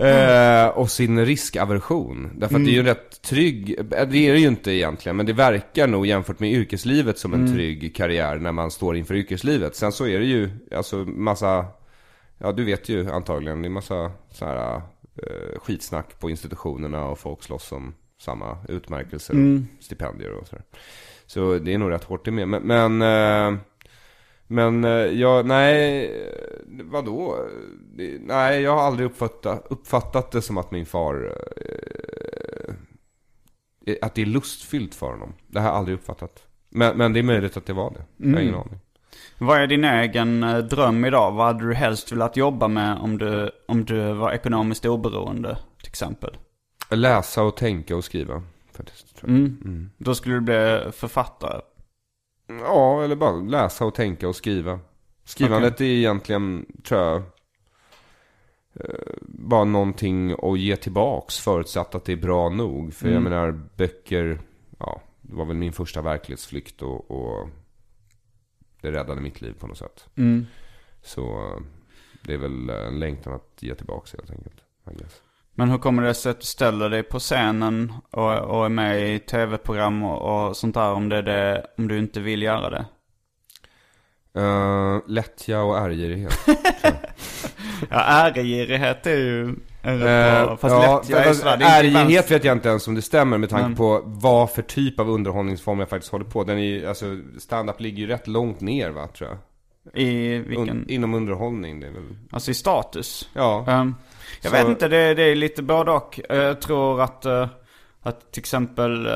eh, 0.00 0.68
och 0.68 0.90
sin 0.90 1.26
riskaversion. 1.26 2.30
Därför 2.34 2.56
att 2.56 2.64
det 2.64 2.70
är 2.70 2.72
ju 2.72 2.78
en 2.78 2.86
rätt 2.86 3.22
trygg, 3.22 3.78
eh, 3.78 4.08
det 4.08 4.28
är 4.28 4.32
det 4.32 4.38
ju 4.38 4.46
inte 4.46 4.72
egentligen, 4.72 5.16
men 5.16 5.26
det 5.26 5.32
verkar 5.32 5.86
nog 5.86 6.06
jämfört 6.06 6.38
med 6.38 6.52
yrkeslivet 6.52 7.18
som 7.18 7.34
en 7.34 7.52
trygg 7.52 7.96
karriär 7.96 8.36
när 8.36 8.52
man 8.52 8.70
står 8.70 8.96
inför 8.96 9.14
yrkeslivet. 9.14 9.76
Sen 9.76 9.92
så 9.92 10.06
är 10.06 10.18
det 10.18 10.26
ju, 10.26 10.50
alltså 10.76 10.96
massa, 10.96 11.66
ja 12.38 12.52
du 12.52 12.64
vet 12.64 12.88
ju 12.88 13.10
antagligen, 13.10 13.62
det 13.62 13.68
är 13.68 13.70
massa 13.70 14.10
så 14.30 14.44
här 14.44 14.76
eh, 15.16 15.60
skitsnack 15.60 16.20
på 16.20 16.30
institutionerna 16.30 17.04
och 17.04 17.18
folk 17.18 17.42
slåss 17.42 17.72
om 17.72 17.94
samma 18.20 18.58
utmärkelser 18.68 19.34
och 19.34 19.84
stipendier 19.84 20.32
och 20.32 20.46
sådär. 20.46 20.64
Så 21.26 21.58
det 21.58 21.74
är 21.74 21.78
nog 21.78 21.90
rätt 21.90 22.04
hårt 22.04 22.24
det 22.24 22.30
med. 22.30 22.48
Men, 22.48 22.62
men, 22.62 23.02
eh, 23.02 23.58
men 24.48 24.84
eh, 24.84 24.90
jag, 24.90 25.46
nej, 25.46 26.04
eh, 26.06 26.84
vadå? 26.84 27.36
Nej, 28.20 28.62
jag 28.62 28.76
har 28.76 28.82
aldrig 28.82 29.06
uppfattat, 29.06 29.66
uppfattat 29.70 30.30
det 30.30 30.42
som 30.42 30.58
att 30.58 30.70
min 30.70 30.86
far, 30.86 31.36
eh, 33.86 33.94
att 34.02 34.14
det 34.14 34.22
är 34.22 34.26
lustfyllt 34.26 34.94
för 34.94 35.10
honom. 35.10 35.34
Det 35.46 35.60
har 35.60 35.66
jag 35.66 35.76
aldrig 35.76 35.94
uppfattat. 35.94 36.46
Men, 36.68 36.96
men 36.96 37.12
det 37.12 37.18
är 37.18 37.22
möjligt 37.22 37.56
att 37.56 37.66
det 37.66 37.72
var 37.72 37.90
det. 37.90 38.04
Jag 38.16 38.34
har 38.34 38.40
ingen 38.40 38.54
aning. 38.54 38.80
Vad 39.38 39.58
är 39.60 39.66
din 39.66 39.84
egen 39.84 40.42
eh, 40.42 40.58
dröm 40.58 41.04
idag? 41.04 41.32
Vad 41.32 41.46
hade 41.46 41.66
du 41.68 41.74
helst 41.74 42.12
velat 42.12 42.36
jobba 42.36 42.68
med 42.68 42.98
om 42.98 43.18
du, 43.18 43.50
om 43.68 43.84
du 43.84 44.12
var 44.12 44.32
ekonomiskt 44.32 44.84
oberoende, 44.84 45.58
till 45.78 45.88
exempel? 45.88 46.36
Läsa 46.90 47.42
och 47.42 47.56
tänka 47.56 47.96
och 47.96 48.04
skriva. 48.04 48.42
Faktiskt, 48.72 49.16
tror 49.16 49.30
jag. 49.30 49.38
Mm. 49.38 49.90
Då 49.98 50.14
skulle 50.14 50.34
du 50.34 50.40
bli 50.40 50.92
författare. 50.92 51.60
Ja, 52.48 53.04
eller 53.04 53.16
bara 53.16 53.36
läsa 53.36 53.84
och 53.84 53.94
tänka 53.94 54.28
och 54.28 54.36
skriva. 54.36 54.80
Skrivandet 55.24 55.80
är 55.80 55.84
egentligen, 55.84 56.66
tror 56.84 57.00
jag, 57.00 57.16
eh, 58.74 59.14
bara 59.22 59.64
någonting 59.64 60.32
att 60.42 60.58
ge 60.58 60.76
tillbaks 60.76 61.38
förutsatt 61.38 61.94
att 61.94 62.04
det 62.04 62.12
är 62.12 62.16
bra 62.16 62.48
nog. 62.48 62.94
För 62.94 63.08
jag 63.08 63.22
menar, 63.22 63.60
böcker, 63.76 64.40
ja, 64.78 65.02
det 65.20 65.36
var 65.36 65.44
väl 65.44 65.56
min 65.56 65.72
första 65.72 66.02
verklighetsflykt 66.02 66.82
och, 66.82 67.10
och 67.10 67.48
det 68.80 68.92
räddade 68.92 69.20
mitt 69.20 69.40
liv 69.40 69.54
på 69.58 69.66
något 69.66 69.78
sätt. 69.78 70.06
Så 71.02 71.22
eh, 71.22 71.60
det 72.22 72.34
är 72.34 72.38
väl 72.38 72.70
en 72.70 72.98
längtan 72.98 73.32
att 73.32 73.56
ge 73.60 73.74
tillbaks 73.74 74.12
helt 74.12 74.30
enkelt. 74.30 74.60
I 74.90 74.94
guess. 74.94 75.22
Men 75.58 75.70
hur 75.70 75.78
kommer 75.78 76.02
det 76.02 76.14
sig 76.14 76.30
att 76.30 76.40
du 76.40 76.46
ställer 76.46 76.90
dig 76.90 77.02
på 77.02 77.18
scenen 77.18 77.92
och, 78.10 78.38
och 78.38 78.64
är 78.64 78.68
med 78.68 79.14
i 79.14 79.18
tv-program 79.18 80.02
och, 80.02 80.48
och 80.48 80.56
sånt 80.56 80.74
där 80.74 80.92
om, 80.92 81.08
det 81.08 81.22
det, 81.22 81.66
om 81.78 81.88
du 81.88 81.98
inte 81.98 82.20
vill 82.20 82.42
göra 82.42 82.70
det? 82.70 82.84
Uh, 84.40 85.00
lättja 85.06 85.62
och 85.62 85.78
ärgirighet. 85.78 86.38
Ja, 87.90 88.00
ärgirighet 88.00 89.06
är 89.06 89.10
ju 89.10 89.42
en 89.82 89.98
rätt 89.98 90.40
Eh, 90.40 90.46
bra, 90.46 90.56
fast 90.56 90.74
ja, 90.74 90.96
lättja 90.96 91.24
är 91.24 91.32
sådär, 91.34 91.56
det 91.56 91.64
är 91.64 91.84
inte 91.84 91.98
Ärlighet 91.98 92.18
vänster- 92.24 92.34
vet 92.34 92.44
jag 92.44 92.56
inte 92.56 92.68
ens 92.68 92.88
om 92.88 92.94
det 92.94 93.02
stämmer 93.02 93.38
med 93.38 93.50
tanke 93.50 93.68
Men- 93.68 93.76
på 93.76 94.02
vad 94.04 94.50
för 94.50 94.62
typ 94.62 95.00
av 95.00 95.10
underhållningsform 95.10 95.78
jag 95.80 95.88
faktiskt 95.88 96.12
håller 96.12 96.24
på. 96.24 96.44
Den 96.44 96.58
är 96.58 96.62
ju, 96.62 96.86
alltså, 96.86 97.04
stand-up 97.38 97.80
ligger 97.80 97.98
ju 97.98 98.06
rätt 98.06 98.26
långt 98.26 98.60
ner 98.60 98.90
va, 98.90 99.06
tror 99.06 99.30
jag. 99.30 99.38
I 100.02 100.38
vilken, 100.38 100.68
Un, 100.68 100.84
inom 100.88 101.14
underhållning, 101.14 101.80
det 101.80 101.86
är 101.86 101.90
väl... 101.90 102.02
alltså 102.30 102.50
i 102.50 102.54
status? 102.54 103.28
Ja. 103.32 103.64
Ehm, 103.68 103.94
jag 104.42 104.50
Så- 104.50 104.56
vet 104.58 104.68
inte, 104.68 104.88
det, 104.88 105.14
det 105.14 105.22
är 105.22 105.34
lite 105.36 105.62
både 105.62 105.90
och. 105.90 106.20
Eh, 106.30 106.36
Jag 106.36 106.60
tror 106.60 107.00
att, 107.02 107.24
eh, 107.24 107.48
att 108.02 108.32
till 108.32 108.40
exempel 108.40 109.06
uh, 109.06 109.12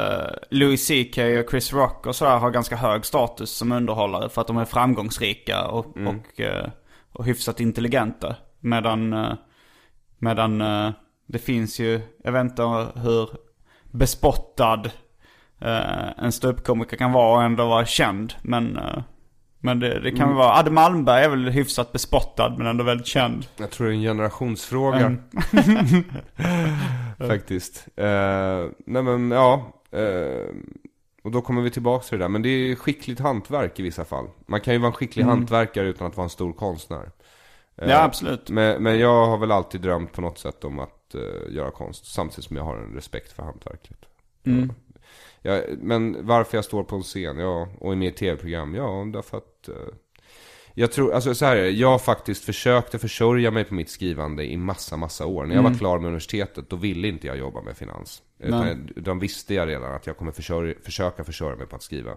Louis 0.50 0.86
CK 0.88 1.18
och 1.18 1.50
Chris 1.50 1.72
Rock 1.72 2.06
och 2.06 2.16
sådär 2.16 2.38
har 2.38 2.50
ganska 2.50 2.76
hög 2.76 3.04
status 3.04 3.50
som 3.50 3.72
underhållare 3.72 4.28
för 4.28 4.40
att 4.40 4.46
de 4.46 4.56
är 4.56 4.64
framgångsrika 4.64 5.64
och, 5.66 5.96
Mm. 5.96 6.08
och, 6.16 6.40
eh, 6.40 6.68
och 7.12 7.24
hyfsat 7.24 7.60
intelligenta. 7.60 8.36
Medan, 8.60 9.12
eh, 9.12 9.32
medan 10.18 10.60
eh, 10.60 10.90
det 11.26 11.38
finns 11.38 11.78
ju, 11.80 12.00
jag 12.24 12.32
vet 12.32 12.40
inte 12.44 12.62
hur 12.94 13.28
bespottad 13.90 14.82
eh, 15.60 16.08
en 16.24 16.32
ståuppkomiker 16.32 16.96
kan 16.96 17.12
vara 17.12 17.36
och 17.36 17.42
ändå 17.42 17.68
vara 17.68 17.86
känd. 17.86 18.34
Men, 18.42 18.76
eh, 18.76 19.02
men 19.64 19.80
det, 19.80 20.00
det 20.00 20.10
kan 20.10 20.22
Mm. 20.24 20.34
vara, 20.36 20.52
Adde 20.58 20.70
Malmberg 20.70 21.24
är 21.24 21.28
väl 21.28 21.48
hyfsat 21.48 21.92
bespottad 21.92 22.54
men 22.58 22.66
ändå 22.66 22.84
väldigt 22.84 23.06
känd. 23.06 23.46
Jag 23.56 23.70
tror 23.70 23.86
det 23.86 23.92
är 23.92 23.96
en 23.96 24.02
generationsfråga. 24.02 25.06
Mm. 25.06 26.04
Faktiskt. 27.28 27.88
Eh, 27.96 28.64
nej 28.86 29.02
men, 29.02 29.30
ja. 29.30 29.72
eh, 29.90 30.46
och 31.22 31.30
då 31.30 31.40
kommer 31.40 31.62
vi 31.62 31.70
tillbaka 31.70 32.04
till 32.04 32.18
det 32.18 32.24
där. 32.24 32.28
Men 32.28 32.42
det 32.42 32.48
är 32.48 32.74
skickligt 32.74 33.20
hantverk 33.20 33.78
i 33.78 33.82
vissa 33.82 34.04
fall. 34.04 34.26
Man 34.46 34.60
kan 34.60 34.74
ju 34.74 34.78
vara 34.80 34.86
en 34.88 34.92
skicklig 34.92 35.24
hantverkare 35.24 35.86
utan 35.88 36.06
att 36.06 36.16
vara 36.16 36.24
en 36.24 36.30
stor 36.30 36.52
konstnär. 36.52 37.10
Eh, 37.76 37.88
Ja, 37.90 38.02
absolut. 38.02 38.50
Men, 38.50 38.82
men 38.82 38.98
jag 38.98 39.26
har 39.26 39.38
väl 39.38 39.52
alltid 39.52 39.80
drömt 39.80 40.12
på 40.12 40.20
något 40.20 40.38
sätt 40.38 40.64
om 40.64 40.78
att 40.80 41.14
göra 41.50 41.70
konst. 41.70 42.06
Samtidigt 42.06 42.44
som 42.44 42.56
jag 42.56 42.64
har 42.64 42.76
en 42.76 42.94
respekt 42.94 43.32
för 43.32 43.42
hantverket. 43.42 43.98
Mm. 44.46 44.72
Ja, 45.42 45.60
men 45.78 46.26
varför 46.26 46.58
jag 46.58 46.64
står 46.64 46.82
på 46.82 46.96
en 46.96 47.02
scen, 47.02 47.38
ja, 47.38 47.68
och 47.78 47.92
är 47.92 47.96
med 47.96 48.08
i 48.08 48.12
tv-program, 48.12 48.74
ja, 48.74 49.06
därför 49.12 49.36
att 49.36 49.68
eh, 49.68 49.74
jag 50.74 50.92
tror, 50.92 51.12
alltså 51.12 51.34
så 51.34 51.44
här 51.44 51.56
är 51.56 51.62
det, 51.62 51.70
jag 51.70 52.02
faktiskt 52.02 52.44
försökte 52.44 52.98
försörja 52.98 53.50
mig 53.50 53.64
på 53.64 53.74
mitt 53.74 53.90
skrivande 53.90 54.44
i 54.44 54.56
massa, 54.56 54.96
massa 54.96 55.26
år. 55.26 55.46
När 55.46 55.54
jag 55.54 55.62
var 55.62 55.74
klar 55.74 55.98
med 55.98 56.06
universitetet, 56.06 56.70
då 56.70 56.76
ville 56.76 57.08
inte 57.08 57.26
jag 57.26 57.38
jobba 57.38 57.60
med 57.60 57.76
finans. 57.76 58.22
Utan 58.38 58.60
Nej. 58.60 58.76
jag, 58.94 59.04
de 59.04 59.18
visste 59.18 59.54
jag 59.54 59.68
redan 59.68 59.94
att 59.94 60.06
jag 60.06 60.16
kommer 60.16 60.32
försörja, 60.32 60.74
försöka 60.82 61.24
försörja 61.24 61.56
mig 61.56 61.66
på 61.66 61.76
att 61.76 61.82
skriva. 61.82 62.16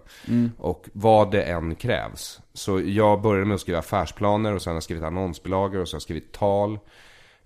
Och 0.58 0.88
vad 0.92 1.30
det 1.30 1.42
än 1.42 1.74
krävs. 1.74 2.40
Så 2.52 2.80
jag 2.80 3.22
började 3.22 3.46
med 3.46 3.54
att 3.54 3.60
skriva 3.60 3.78
affärsplaner 3.78 4.54
och 4.54 4.62
sen 4.62 4.70
har 4.70 4.76
jag 4.76 4.82
skrivit 4.82 5.04
annonsbilagor 5.04 5.80
och 5.80 5.88
så 5.88 5.94
har 5.94 5.96
jag 5.96 6.02
skrivit 6.02 6.32
tal. 6.32 6.78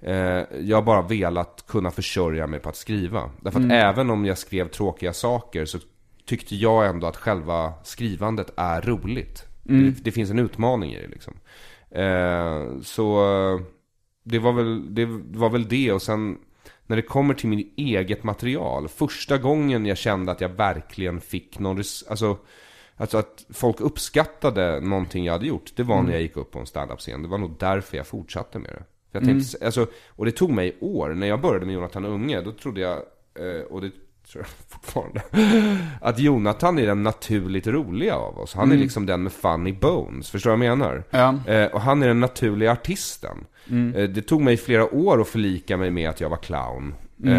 Eh, 0.02 0.44
jag 0.60 0.76
har 0.76 0.82
bara 0.82 1.02
velat 1.02 1.64
kunna 1.66 1.90
försörja 1.90 2.46
mig 2.46 2.60
på 2.60 2.68
att 2.68 2.76
skriva. 2.76 3.30
Därför 3.40 3.60
att 3.60 3.72
även 3.72 4.10
om 4.10 4.24
jag 4.24 4.38
skrev 4.38 4.68
tråkiga 4.68 5.12
saker 5.12 5.64
så 5.64 5.78
tyckte 6.26 6.56
jag 6.56 6.86
ändå 6.86 7.06
att 7.06 7.16
själva 7.16 7.72
skrivandet 7.84 8.52
är 8.56 8.80
roligt. 8.80 9.46
Det, 9.62 10.04
det 10.04 10.12
finns 10.12 10.30
en 10.30 10.38
utmaning 10.38 10.92
i 10.92 11.00
det 11.00 11.08
liksom. 11.08 11.34
Eh, 11.90 12.80
så 12.82 13.20
det 14.22 14.38
var, 14.38 14.52
väl, 14.52 14.94
det 14.94 15.04
var 15.38 15.50
väl 15.50 15.68
det 15.68 15.92
och 15.92 16.02
sen 16.02 16.38
när 16.86 16.96
det 16.96 17.02
kommer 17.02 17.34
till 17.34 17.48
mitt 17.48 17.74
eget 17.76 18.24
material. 18.24 18.88
Första 18.88 19.38
gången 19.38 19.86
jag 19.86 19.98
kände 19.98 20.32
att 20.32 20.40
jag 20.40 20.48
verkligen 20.48 21.20
fick 21.20 21.58
någon, 21.58 21.76
alltså, 22.10 22.38
alltså 22.96 23.18
att 23.18 23.46
folk 23.50 23.80
uppskattade 23.80 24.80
någonting 24.80 25.24
jag 25.24 25.32
hade 25.32 25.46
gjort. 25.46 25.72
Det 25.76 25.82
var 25.82 26.02
när 26.02 26.12
jag 26.12 26.22
gick 26.22 26.36
upp 26.36 26.50
på 26.50 26.58
en 26.58 26.66
standup-scen. 26.66 27.22
Det 27.22 27.28
var 27.28 27.38
nog 27.38 27.56
därför 27.58 27.96
jag 27.96 28.06
fortsatte 28.06 28.58
med 28.58 28.70
det. 28.70 28.84
För 29.12 29.18
jag 29.18 29.24
tänkte, 29.24 29.64
alltså, 29.64 29.86
och 30.08 30.24
det 30.24 30.32
tog 30.32 30.50
mig 30.50 30.76
år. 30.80 31.08
När 31.08 31.26
jag 31.26 31.40
började 31.40 31.66
med 31.66 31.74
Jonathan 31.74 32.04
Unge, 32.04 32.40
då 32.40 32.52
trodde 32.52 32.80
jag, 32.80 32.96
eh, 33.38 33.62
och 33.70 33.80
det 33.80 33.90
tror 34.32 34.44
jag 34.44 34.46
fortfarande, 34.68 35.22
att 36.00 36.18
Jonathan 36.18 36.78
är 36.78 36.86
den 36.86 37.02
naturligt 37.02 37.66
roliga 37.66 38.14
av 38.14 38.38
oss. 38.38 38.54
Han 38.54 38.72
är 38.72 38.76
liksom 38.76 39.06
den 39.06 39.22
med 39.22 39.32
funny 39.32 39.72
bones, 39.72 40.30
förstår 40.30 40.50
du 40.50 40.56
vad 40.56 40.66
jag 40.66 40.78
menar? 40.78 41.04
Ja. 41.10 41.52
Eh, 41.52 41.66
och 41.66 41.80
han 41.80 42.02
är 42.02 42.08
den 42.08 42.20
naturliga 42.20 42.72
artisten. 42.72 43.44
Eh, 43.96 44.08
det 44.08 44.22
tog 44.22 44.40
mig 44.42 44.56
flera 44.56 44.94
år 44.94 45.20
att 45.20 45.28
förlika 45.28 45.76
mig 45.76 45.90
med 45.90 46.08
att 46.10 46.20
jag 46.20 46.28
var 46.28 46.36
clown. 46.36 46.94
Eh, 47.26 47.32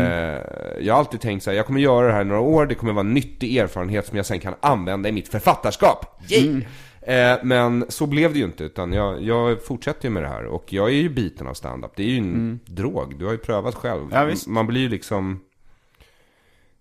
jag 0.79 0.93
har 0.93 0.99
alltid 0.99 1.21
tänkt 1.21 1.43
så 1.43 1.49
här, 1.49 1.57
jag 1.57 1.65
kommer 1.65 1.79
göra 1.79 2.07
det 2.07 2.13
här 2.13 2.21
i 2.21 2.25
några 2.25 2.41
år, 2.41 2.65
det 2.65 2.75
kommer 2.75 2.93
vara 2.93 3.05
en 3.05 3.13
nyttig 3.13 3.57
erfarenhet 3.57 4.07
som 4.07 4.17
jag 4.17 4.25
sen 4.25 4.39
kan 4.39 4.53
använda 4.59 5.09
i 5.09 5.11
mitt 5.11 5.27
författarskap. 5.27 6.21
Yay! 6.27 6.65
Eh, 7.01 7.37
men 7.43 7.85
så 7.89 8.05
blev 8.05 8.33
det 8.33 8.39
ju 8.39 8.45
inte, 8.45 8.63
utan 8.63 8.93
jag, 8.93 9.21
jag 9.21 9.63
fortsätter 9.63 10.07
ju 10.07 10.13
med 10.13 10.23
det 10.23 10.29
här. 10.29 10.45
Och 10.45 10.73
jag 10.73 10.89
är 10.89 10.93
ju 10.93 11.09
biten 11.09 11.47
av 11.47 11.53
stand-up. 11.53 11.91
Det 11.95 12.03
är 12.03 12.07
ju 12.07 12.17
en 12.17 12.59
drog, 12.65 13.19
du 13.19 13.25
har 13.25 13.31
ju 13.31 13.37
prövat 13.37 13.75
själv. 13.75 14.07
Ja. 14.11 14.31
Man 14.47 14.67
blir 14.67 14.81
ju 14.81 14.89
liksom... 14.89 15.39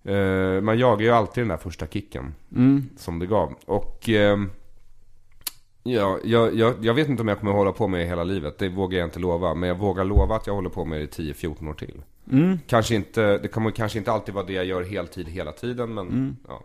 Eh, 0.04 0.60
man 0.60 0.78
jagar 0.78 1.04
ju 1.04 1.10
alltid 1.10 1.42
den 1.42 1.48
där 1.48 1.56
första 1.56 1.86
kicken. 1.86 2.34
Som 2.96 3.18
det 3.18 3.26
gav. 3.26 3.54
Och... 3.66 4.08
ehm, 4.08 4.50
Ja, 5.82 6.18
jag, 6.24 6.54
jag, 6.54 6.74
jag 6.84 6.94
vet 6.94 7.08
inte 7.08 7.22
om 7.22 7.28
jag 7.28 7.38
kommer 7.38 7.52
hålla 7.52 7.72
på 7.72 7.88
med 7.88 8.00
det 8.00 8.04
hela 8.06 8.24
livet. 8.24 8.58
Det 8.58 8.68
vågar 8.68 8.98
jag 8.98 9.06
inte 9.06 9.18
lova. 9.18 9.54
Men 9.54 9.68
jag 9.68 9.76
vågar 9.78 10.04
lova 10.04 10.36
att 10.36 10.46
jag 10.46 10.54
håller 10.54 10.70
på 10.70 10.84
med 10.84 10.98
det 11.00 11.18
i 11.18 11.32
10-14 11.32 11.68
år 11.70 11.74
till. 11.74 12.02
Kanske 12.66 12.94
inte, 12.94 13.38
det 13.38 13.48
kommer 13.48 13.70
kanske 13.70 13.98
inte 13.98 14.12
alltid 14.12 14.34
vara 14.34 14.46
det 14.46 14.52
jag 14.52 14.64
gör 14.64 14.82
heltid 14.82 15.28
hela 15.28 15.52
tiden. 15.52 15.94
Men 15.94 16.36
ja. 16.48 16.60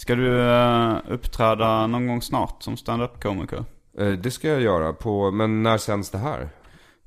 Ska 0.00 0.14
du 0.14 0.40
eh, 0.50 0.96
uppträda 1.08 1.86
någon 1.86 2.06
gång 2.06 2.22
snart 2.22 2.62
som 2.62 2.76
stand-up-komiker? 2.76 3.64
Eh, 3.98 4.08
Det 4.12 4.30
ska 4.30 4.48
jag 4.48 4.60
göra 4.60 4.92
på, 4.92 5.30
men 5.30 5.62
när 5.62 5.78
sänds 5.78 6.10
det 6.10 6.18
här? 6.18 6.48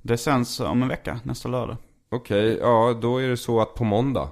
Det 0.01 0.17
sänds 0.17 0.59
om 0.59 0.81
en 0.83 0.87
vecka, 0.87 1.19
nästa 1.23 1.49
lördag. 1.49 1.77
Okej, 2.11 2.57
ja 2.61 2.93
då 3.01 3.17
är 3.17 3.27
det 3.27 3.37
så 3.37 3.61
att 3.61 3.73
på 3.75 3.83
måndag. 3.83 4.29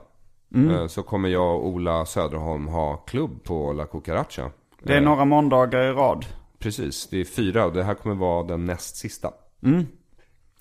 eh, 0.56 0.88
Så 0.88 1.04
kommer 1.04 1.30
jag 1.30 1.56
och 1.56 1.68
Ola 1.68 2.06
Söderholm 2.06 2.68
ha 2.68 2.98
klubb 2.98 3.44
på 3.44 3.74
La 3.74 3.86
Cucaracha. 3.86 4.52
Det 4.84 4.94
är 4.94 5.02
några 5.02 5.26
måndagar 5.26 5.82
i 5.82 5.92
rad. 5.92 6.26
Precis, 6.60 7.08
det 7.08 7.18
är 7.18 7.26
fyra 7.26 7.66
och 7.66 7.74
det 7.74 7.84
här 7.84 7.94
kommer 7.94 8.16
vara 8.16 8.44
den 8.44 8.66
näst 8.66 8.96
sista. 8.96 9.32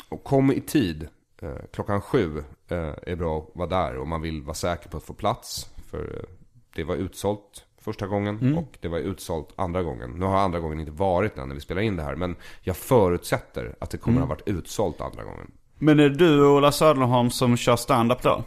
Och 0.09 0.25
kom 0.25 0.53
i 0.53 0.61
tid. 0.61 1.09
Klockan 1.73 2.01
sju 2.01 2.45
är 3.03 3.17
bra 3.17 3.39
att 3.39 3.57
vara 3.57 3.69
där 3.69 3.99
om 3.99 4.09
man 4.09 4.21
vill 4.23 4.43
vara 4.43 4.55
säker 4.55 4.89
på 4.89 4.97
att 4.97 5.03
få 5.03 5.13
plats. 5.15 5.69
För 5.91 6.25
det 6.75 6.85
var 6.85 6.95
utsålt 6.95 7.65
första 7.81 8.07
gången 8.07 8.57
och 8.57 8.79
det 8.81 8.89
var 8.89 8.99
utsålt 8.99 9.49
andra 9.57 9.83
gången. 9.83 10.11
Nu 10.11 10.27
har 10.27 10.37
andra 10.37 10.61
gången 10.61 10.81
inte 10.81 10.93
varit 10.93 11.35
den 11.35 11.49
när 11.49 11.55
vi 11.55 11.61
spelar 11.61 11.83
in 11.83 11.97
det 11.97 12.03
här. 12.03 12.17
Men 12.17 12.37
jag 12.63 12.77
förutsätter 12.77 13.77
att 13.81 13.91
det 13.91 13.99
kommer 13.99 14.21
att 14.21 14.29
ha 14.29 14.35
varit 14.35 14.49
utsålt 14.49 15.01
andra 15.01 15.25
gången. 15.25 15.51
Men 15.79 16.01
är 16.01 16.09
det 16.09 16.15
du 16.17 16.45
och 16.45 16.57
Ola 16.57 16.73
Söderholm 16.73 17.31
som 17.31 17.57
kör 17.57 17.77
stand-up 17.77 18.23
då? 18.23 18.45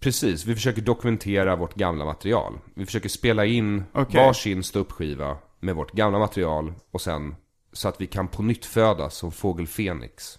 Precis, 0.00 0.46
vi 0.46 0.54
försöker 0.54 0.82
dokumentera 0.82 1.56
vårt 1.56 1.74
gamla 1.74 2.04
material. 2.04 2.58
Vi 2.74 2.86
försöker 2.86 3.08
spela 3.08 3.44
in 3.44 3.84
Okej. 3.92 4.26
varsin 4.26 4.62
ståuppskiva 4.62 5.36
med 5.60 5.74
vårt 5.74 5.92
gamla 5.92 6.18
material 6.18 6.72
och 6.90 7.00
sen 7.00 7.34
så 7.72 7.88
att 7.88 8.00
vi 8.00 8.06
kan 8.06 8.28
på 8.28 8.42
nytt 8.42 8.64
födas 8.64 9.14
som 9.14 9.32
fågel 9.32 9.66
Fenix. 9.66 10.38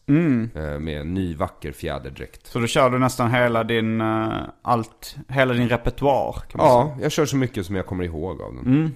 Eh, 0.55 0.79
med 0.79 1.01
en 1.01 1.13
ny 1.13 1.35
vacker 1.35 1.71
fjäderdräkt. 1.71 2.47
Så 2.47 2.59
då 2.59 2.67
kör 2.67 2.89
du 2.89 2.99
nästan 2.99 3.31
hela 3.31 3.63
din, 3.63 4.01
eh, 4.01 4.37
allt, 4.61 5.15
hela 5.27 5.53
din 5.53 5.69
repertoar 5.69 6.33
kan 6.33 6.57
man 6.57 6.67
säga. 6.67 6.95
Ja, 6.97 6.97
jag 7.01 7.11
kör 7.11 7.25
så 7.25 7.37
mycket 7.37 7.65
som 7.65 7.75
jag 7.75 7.85
kommer 7.85 8.03
ihåg 8.03 8.41
av 8.41 8.55
den. 8.55 8.95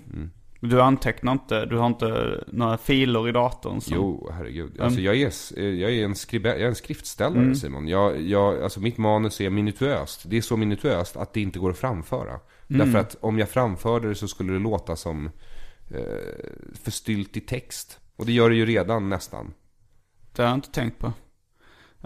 Du 0.60 0.82
antecknar 0.82 1.32
inte, 1.32 1.66
du 1.66 1.78
har 1.78 1.88
inte 1.88 2.44
några 2.48 2.78
filer 2.78 3.30
i 3.30 3.32
datorn 3.32 3.82
som... 3.82 3.96
Jo, 3.96 4.30
herregud. 4.34 4.82
Alltså 4.82 5.02
jag 5.02 5.16
är, 5.16 5.32
eh, 5.58 5.66
jag 5.66 5.92
är 5.92 6.06
en 6.06 6.16
skribent, 6.16 6.56
jag 6.56 6.64
är 6.64 6.70
en 6.70 6.76
skriftställare 6.76 7.56
Simon. 7.56 7.88
Jag, 7.88 8.22
jag, 8.22 8.64
alltså 8.64 8.80
mitt 8.80 8.98
manus 8.98 9.42
är 9.42 9.50
minutöst. 9.50 10.22
Det 10.26 10.38
är 10.38 10.42
så 10.42 10.58
minutöst 10.58 11.18
att 11.18 11.34
det 11.34 11.42
inte 11.42 11.60
går 11.60 11.72
att 11.72 11.78
framföra. 11.78 12.40
Därför 12.68 13.00
att 13.00 13.16
om 13.22 13.40
jag 13.40 13.50
framförde 13.50 14.08
det 14.08 14.16
så 14.16 14.28
skulle 14.28 14.54
det 14.54 14.60
låta 14.60 14.96
som 14.96 15.26
eh, 15.92 16.02
förstyltig 16.84 17.48
text. 17.48 18.00
Och 18.18 18.26
det 18.26 18.32
gör 18.32 18.50
det 18.50 18.56
ju 18.56 18.66
redan 18.66 19.10
nästan. 19.10 19.54
Det 20.36 20.42
har 20.42 20.50
jag 20.50 20.58
inte 20.58 20.72
tänkt 20.72 21.00
på. 21.00 21.08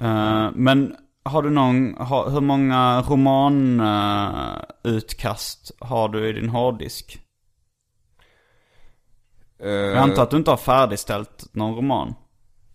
Eh, 0.02 0.50
men 0.54 0.96
har 1.24 1.42
du 1.42 1.50
någon, 1.50 1.96
har, 1.98 2.30
hur 2.30 2.42
många 2.42 3.02
romanutkast 3.02 5.72
har 5.80 6.10
du 6.10 6.28
i 6.30 6.34
din 6.34 6.50
hårddisk? 6.50 7.22
Eh, 9.60 9.70
Jag 9.70 9.98
antar 9.98 10.24
att 10.24 10.32
du 10.32 10.38
inte 10.38 10.52
har 10.52 10.58
färdigställt 10.58 11.46
någon 11.52 11.76
roman. 11.76 12.14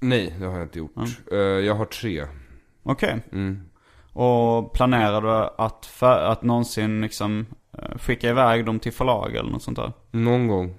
Nej, 0.01 0.35
det 0.39 0.47
har 0.47 0.53
jag 0.53 0.63
inte 0.63 0.79
gjort. 0.79 0.97
Eh, 1.33 1.39
jag 1.39 1.75
har 1.75 1.85
tre. 1.85 2.27
Okej. 2.83 3.23
Mm. 3.33 3.63
Och 4.13 4.73
planerar 4.73 5.23
du 5.23 5.51
att, 5.59 5.87
för, 5.87 6.25
att 6.25 6.43
någonsin 6.43 7.01
liksom 7.01 7.47
skicka 7.97 8.29
iväg 8.31 8.67
dem 8.67 8.79
till 8.79 8.93
förlag 8.93 9.37
eller 9.37 9.51
något 9.51 9.63
sånt 9.63 9.79
där? 9.79 9.93
Någon 10.11 10.49
gång. 10.49 10.75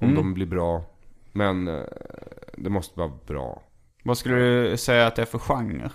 Om 0.00 0.14
de 0.14 0.34
blir 0.34 0.46
bra. 0.46 0.84
Men 1.36 1.68
eh, 1.68 1.82
det 2.56 2.70
måste 2.70 2.98
vara 2.98 3.12
bra. 3.26 3.62
Vad 4.04 4.18
skulle 4.18 4.36
du 4.70 4.76
säga 4.76 5.06
att 5.06 5.16
det 5.16 5.22
är 5.22 5.26
för 5.26 5.38
genre? 5.38 5.90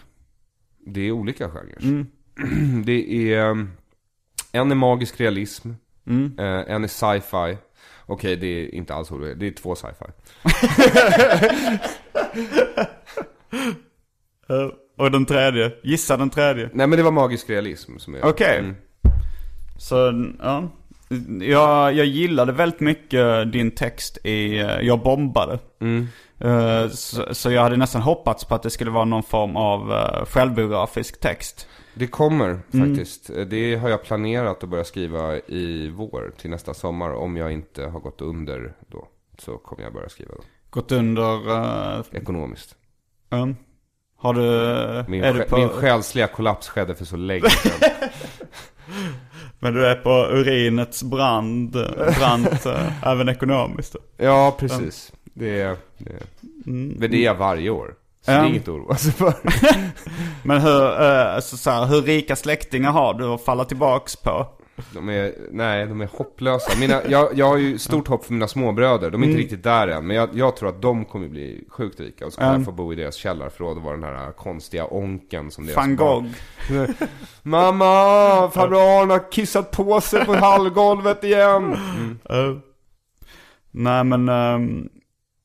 Det 0.86 1.02
är 1.02 1.12
olika 1.12 1.50
genrer. 1.50 2.06
Det 2.86 3.34
är... 3.34 3.50
um, 3.50 3.72
En 4.52 4.72
är 4.72 4.76
magisk 4.76 5.20
realism. 5.20 5.70
eh, 6.40 6.46
En 6.68 6.84
är 6.84 6.88
sci-fi. 6.88 7.58
Okej, 8.06 8.36
det 8.36 8.48
är 8.48 8.76
inte 8.76 8.94
alls 8.94 9.12
roligt. 9.12 9.40
Det 9.40 9.48
är 9.48 9.52
två 9.52 9.76
sci-fi. 9.76 10.06
Och 14.98 15.12
den 15.12 15.26
tredje? 15.26 15.72
Gissa 15.84 16.18
den 16.18 16.30
tredje. 16.30 16.70
Nej 16.74 16.88
men 16.88 16.98
det 16.98 17.04
var 17.04 17.12
magisk 17.12 17.50
realism 17.50 17.98
som 17.98 18.16
är... 18.16 18.26
Okej. 18.26 18.60
Mm. 18.60 18.76
Så, 19.78 19.96
ja. 20.40 20.70
Jag, 21.42 21.94
jag 21.94 22.06
gillade 22.06 22.52
väldigt 22.52 22.80
mycket 22.80 23.52
din 23.52 23.72
text 23.72 24.18
i 24.26 24.60
eh, 24.60 24.80
Jag 24.82 25.00
bombade. 25.04 25.60
Mm. 25.82 26.08
Eh, 26.40 26.90
Så, 26.90 27.34
så 27.36 27.52
jag 27.52 27.62
hade 27.62 27.78
nästan 27.78 28.02
hoppats 28.02 28.46
på 28.46 28.56
att 28.56 28.64
det 28.64 28.70
skulle 28.70 28.92
vara 28.92 29.06
någon 29.06 29.24
form 29.24 29.56
av 29.58 29.92
eh, 29.94 30.26
självbiografisk 30.26 31.20
text. 31.20 31.68
Det 31.94 32.08
kommer 32.08 32.60
faktiskt. 32.72 33.30
Eh, 33.30 33.46
Det 33.46 33.76
har 33.76 33.90
jag 33.90 34.04
planerat 34.04 34.64
att 34.64 34.70
börja 34.70 34.84
skriva 34.84 35.36
i 35.38 35.90
vår 35.96 36.32
till 36.42 36.50
nästa 36.50 36.74
sommar. 36.74 37.14
Om 37.14 37.38
jag 37.38 37.52
inte 37.52 37.86
har 37.86 38.00
gått 38.00 38.22
under 38.22 38.74
då. 38.88 39.08
Så 39.38 39.58
kommer 39.58 39.84
jag 39.84 39.94
börja 39.94 40.10
skriva 40.10 40.32
då. 40.36 40.44
Gått 40.70 40.92
under... 40.92 41.50
eh, 41.98 42.02
Ekonomiskt. 42.12 42.76
um, 43.30 43.56
har 44.18 44.34
du... 44.34 44.42
Min, 45.12 45.24
är 45.24 45.34
du 45.34 45.42
på, 45.42 45.58
min 45.58 45.70
själsliga 45.70 46.28
kollaps 46.28 46.70
skedde 46.70 46.96
för 46.96 47.06
så 47.06 47.18
länge 47.18 47.50
sedan. 47.50 47.90
men 49.60 49.74
du 49.74 49.86
är 49.86 49.96
på 49.96 50.28
urinets 50.32 51.04
brand, 51.04 51.72
brant 52.18 52.66
eh, 52.66 53.08
även 53.08 53.30
ekonomiskt? 53.30 53.96
ja, 54.18 54.56
precis. 54.60 55.12
Det 55.34 55.62
är, 55.62 55.78
det 55.98 56.10
är, 56.10 56.24
men 56.66 57.12
det 57.12 57.18
är 57.18 57.26
jag 57.26 57.36
varje 57.36 57.70
år. 57.70 57.94
Så 58.26 58.32
det 58.32 58.38
är 58.38 58.46
inget 58.46 58.62
att 58.62 58.68
oroa 58.68 58.96
sig 58.96 59.12
för. 59.12 59.34
Men 60.48 60.62
hur, 60.62 61.02
eh, 61.02 61.36
alltså, 61.36 61.58
så 61.58 61.70
här, 61.70 61.86
hur 61.86 62.02
rika 62.02 62.36
släktingar 62.36 62.92
har 62.92 63.14
du 63.14 63.26
att 63.26 63.44
falla 63.44 63.66
tillbaks 63.66 64.16
på? 64.16 64.48
De 64.94 65.10
är, 65.10 65.34
nej, 65.52 65.86
de 65.88 66.02
är 66.02 66.10
hopplösa. 66.14 66.80
Mina, 66.80 67.02
jag, 67.10 67.30
jag 67.34 67.46
har 67.48 67.58
ju 67.58 67.78
stort 67.78 68.08
hopp 68.08 68.26
för 68.26 68.34
mina 68.34 68.48
småbröder. 68.48 69.10
De 69.12 69.24
är 69.24 69.28
inte 69.28 69.40
riktigt 69.40 69.64
där 69.64 69.88
än. 69.88 70.08
Men 70.08 70.16
jag, 70.16 70.30
jag 70.34 70.56
tror 70.56 70.70
att 70.70 70.82
de 70.82 71.06
kommer 71.06 71.28
bli 71.28 71.64
sjukt 71.70 72.00
rika. 72.00 72.26
Och 72.28 72.34
kommer 72.34 72.50
Mm. 72.50 72.66
få 72.66 72.72
bo 72.72 72.94
i 72.94 72.96
deras 72.96 73.16
källarförråd 73.16 73.78
och 73.78 73.84
vara 73.84 73.98
den 73.98 74.04
här 74.04 74.32
konstiga 74.32 74.86
onken 74.86 75.52
som 75.52 75.66
deras 75.66 75.78
Van 75.78 75.96
barn- 75.96 76.34
Gogh. 76.70 76.90
Mamma, 77.44 77.86
farbror 78.54 79.02
Arne 79.02 79.14
har 79.14 79.32
kissat 79.32 79.72
på 79.72 80.02
sig 80.02 80.26
på 80.26 80.34
hallgolvet 80.36 81.24
igen. 81.24 81.72
Eh, 82.30 82.58
nej 83.72 84.04
men, 84.04 84.30
ehm, 84.30 84.90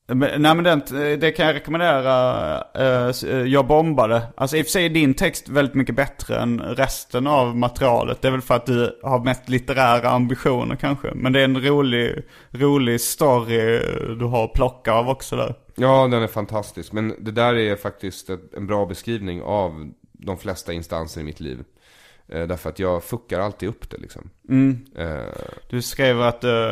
men, 0.07 0.41
nej 0.41 0.55
men 0.55 0.63
den, 0.63 0.81
det 1.19 1.31
kan 1.31 1.45
jag 1.45 1.55
rekommendera. 1.55 2.63
eh, 2.75 3.07
eh, 3.31 3.43
jag 3.45 3.67
bombade. 3.67 4.21
Alltså 4.37 4.57
i 4.57 4.61
och 4.61 4.65
för 4.65 4.71
sig 4.71 4.85
är 4.85 4.89
din 4.89 5.13
text 5.13 5.49
väldigt 5.49 5.75
mycket 5.75 5.95
bättre 5.95 6.39
än 6.39 6.59
resten 6.61 7.27
av 7.27 7.57
materialet. 7.57 8.21
Det 8.21 8.27
är 8.27 8.31
väl 8.31 8.41
för 8.41 8.55
att 8.55 8.65
du 8.65 8.99
har 9.03 9.19
mest 9.23 9.49
litterära 9.49 10.09
ambitioner 10.09 10.75
kanske. 10.75 11.11
Men 11.15 11.33
det 11.33 11.39
är 11.39 11.43
en 11.43 11.61
rolig, 11.61 12.23
rolig 12.51 13.01
story 13.01 13.79
du 14.19 14.25
har 14.25 14.45
att 14.45 14.53
plocka 14.53 14.93
av 14.93 15.09
också 15.09 15.35
där. 15.35 15.55
Ja, 15.75 16.07
den 16.07 16.23
är 16.23 16.27
fantastisk. 16.27 16.91
Men 16.93 17.13
det 17.19 17.31
där 17.31 17.55
är 17.55 17.75
faktiskt 17.75 18.29
en 18.57 18.67
bra 18.67 18.85
beskrivning 18.85 19.41
av 19.41 19.91
de 20.11 20.37
flesta 20.37 20.73
instanser 20.73 21.21
i 21.21 21.23
mitt 21.23 21.39
liv. 21.39 21.59
Eh, 22.27 22.47
därför 22.47 22.69
att 22.69 22.79
jag 22.79 23.03
fuckar 23.03 23.39
alltid 23.39 23.69
upp 23.69 23.89
det 23.89 23.97
liksom. 23.97 24.29
Eh, 24.97 25.15
Du 25.69 25.81
skrev 25.81 26.21
att, 26.21 26.43
eh, 26.43 26.71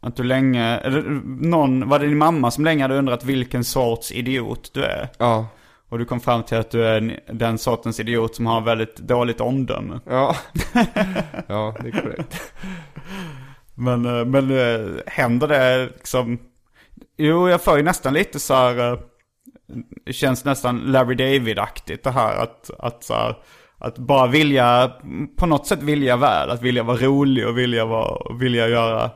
Att 0.00 0.16
du 0.16 0.22
länge, 0.22 0.76
eller 0.78 1.02
någon, 1.48 1.88
var 1.88 1.98
det 1.98 2.06
din 2.06 2.18
mamma 2.18 2.50
som 2.50 2.64
länge 2.64 2.82
hade 2.84 2.98
undrat 2.98 3.24
vilken 3.24 3.64
sorts 3.64 4.12
idiot 4.12 4.70
du 4.74 4.84
är? 4.84 5.08
Ja. 5.18 5.46
Och 5.88 5.98
du 5.98 6.04
kom 6.04 6.20
fram 6.20 6.42
till 6.42 6.58
att 6.58 6.70
du 6.70 6.84
är 6.86 6.96
en- 6.98 7.12
den 7.38 7.58
sortens 7.58 8.00
idiot 8.00 8.34
som 8.34 8.46
har 8.46 8.60
väldigt 8.60 8.96
dåligt 8.96 9.40
omdöme. 9.40 10.00
Ja. 10.06 10.36
ja, 11.46 11.74
det 11.80 11.88
är 11.88 12.02
korrekt. 12.02 12.52
Men, 13.74 14.06
eh, 14.18 14.24
men 14.24 14.50
eh, 14.50 14.90
händer 15.06 15.48
det 15.48 15.84
liksom? 15.96 16.38
Jo, 17.18 17.48
jag 17.48 17.62
får 17.62 17.76
ju 17.76 17.82
nästan 17.82 18.14
lite 18.14 18.38
så 18.40 18.54
här. 18.54 18.92
eh, 18.92 18.98
Det 20.06 20.12
känns 20.12 20.44
nästan 20.44 20.78
Larry 20.78 21.14
David-aktigt 21.14 22.04
det 22.04 22.10
här 22.10 22.36
att, 22.42 22.70
att 22.78 23.04
så 23.04 23.14
här, 23.14 23.36
Att 23.78 23.98
bara 23.98 24.26
vilja, 24.26 24.92
på 25.38 25.46
något 25.46 25.66
sätt 25.66 25.82
vilja 25.82 26.16
väl. 26.16 26.50
Att 26.50 26.62
vilja 26.62 26.82
vara 26.82 26.96
rolig 26.96 27.48
och 27.48 27.58
vilja, 27.58 27.84
vara, 27.84 28.34
vilja 28.38 28.68
göra. 28.68 29.10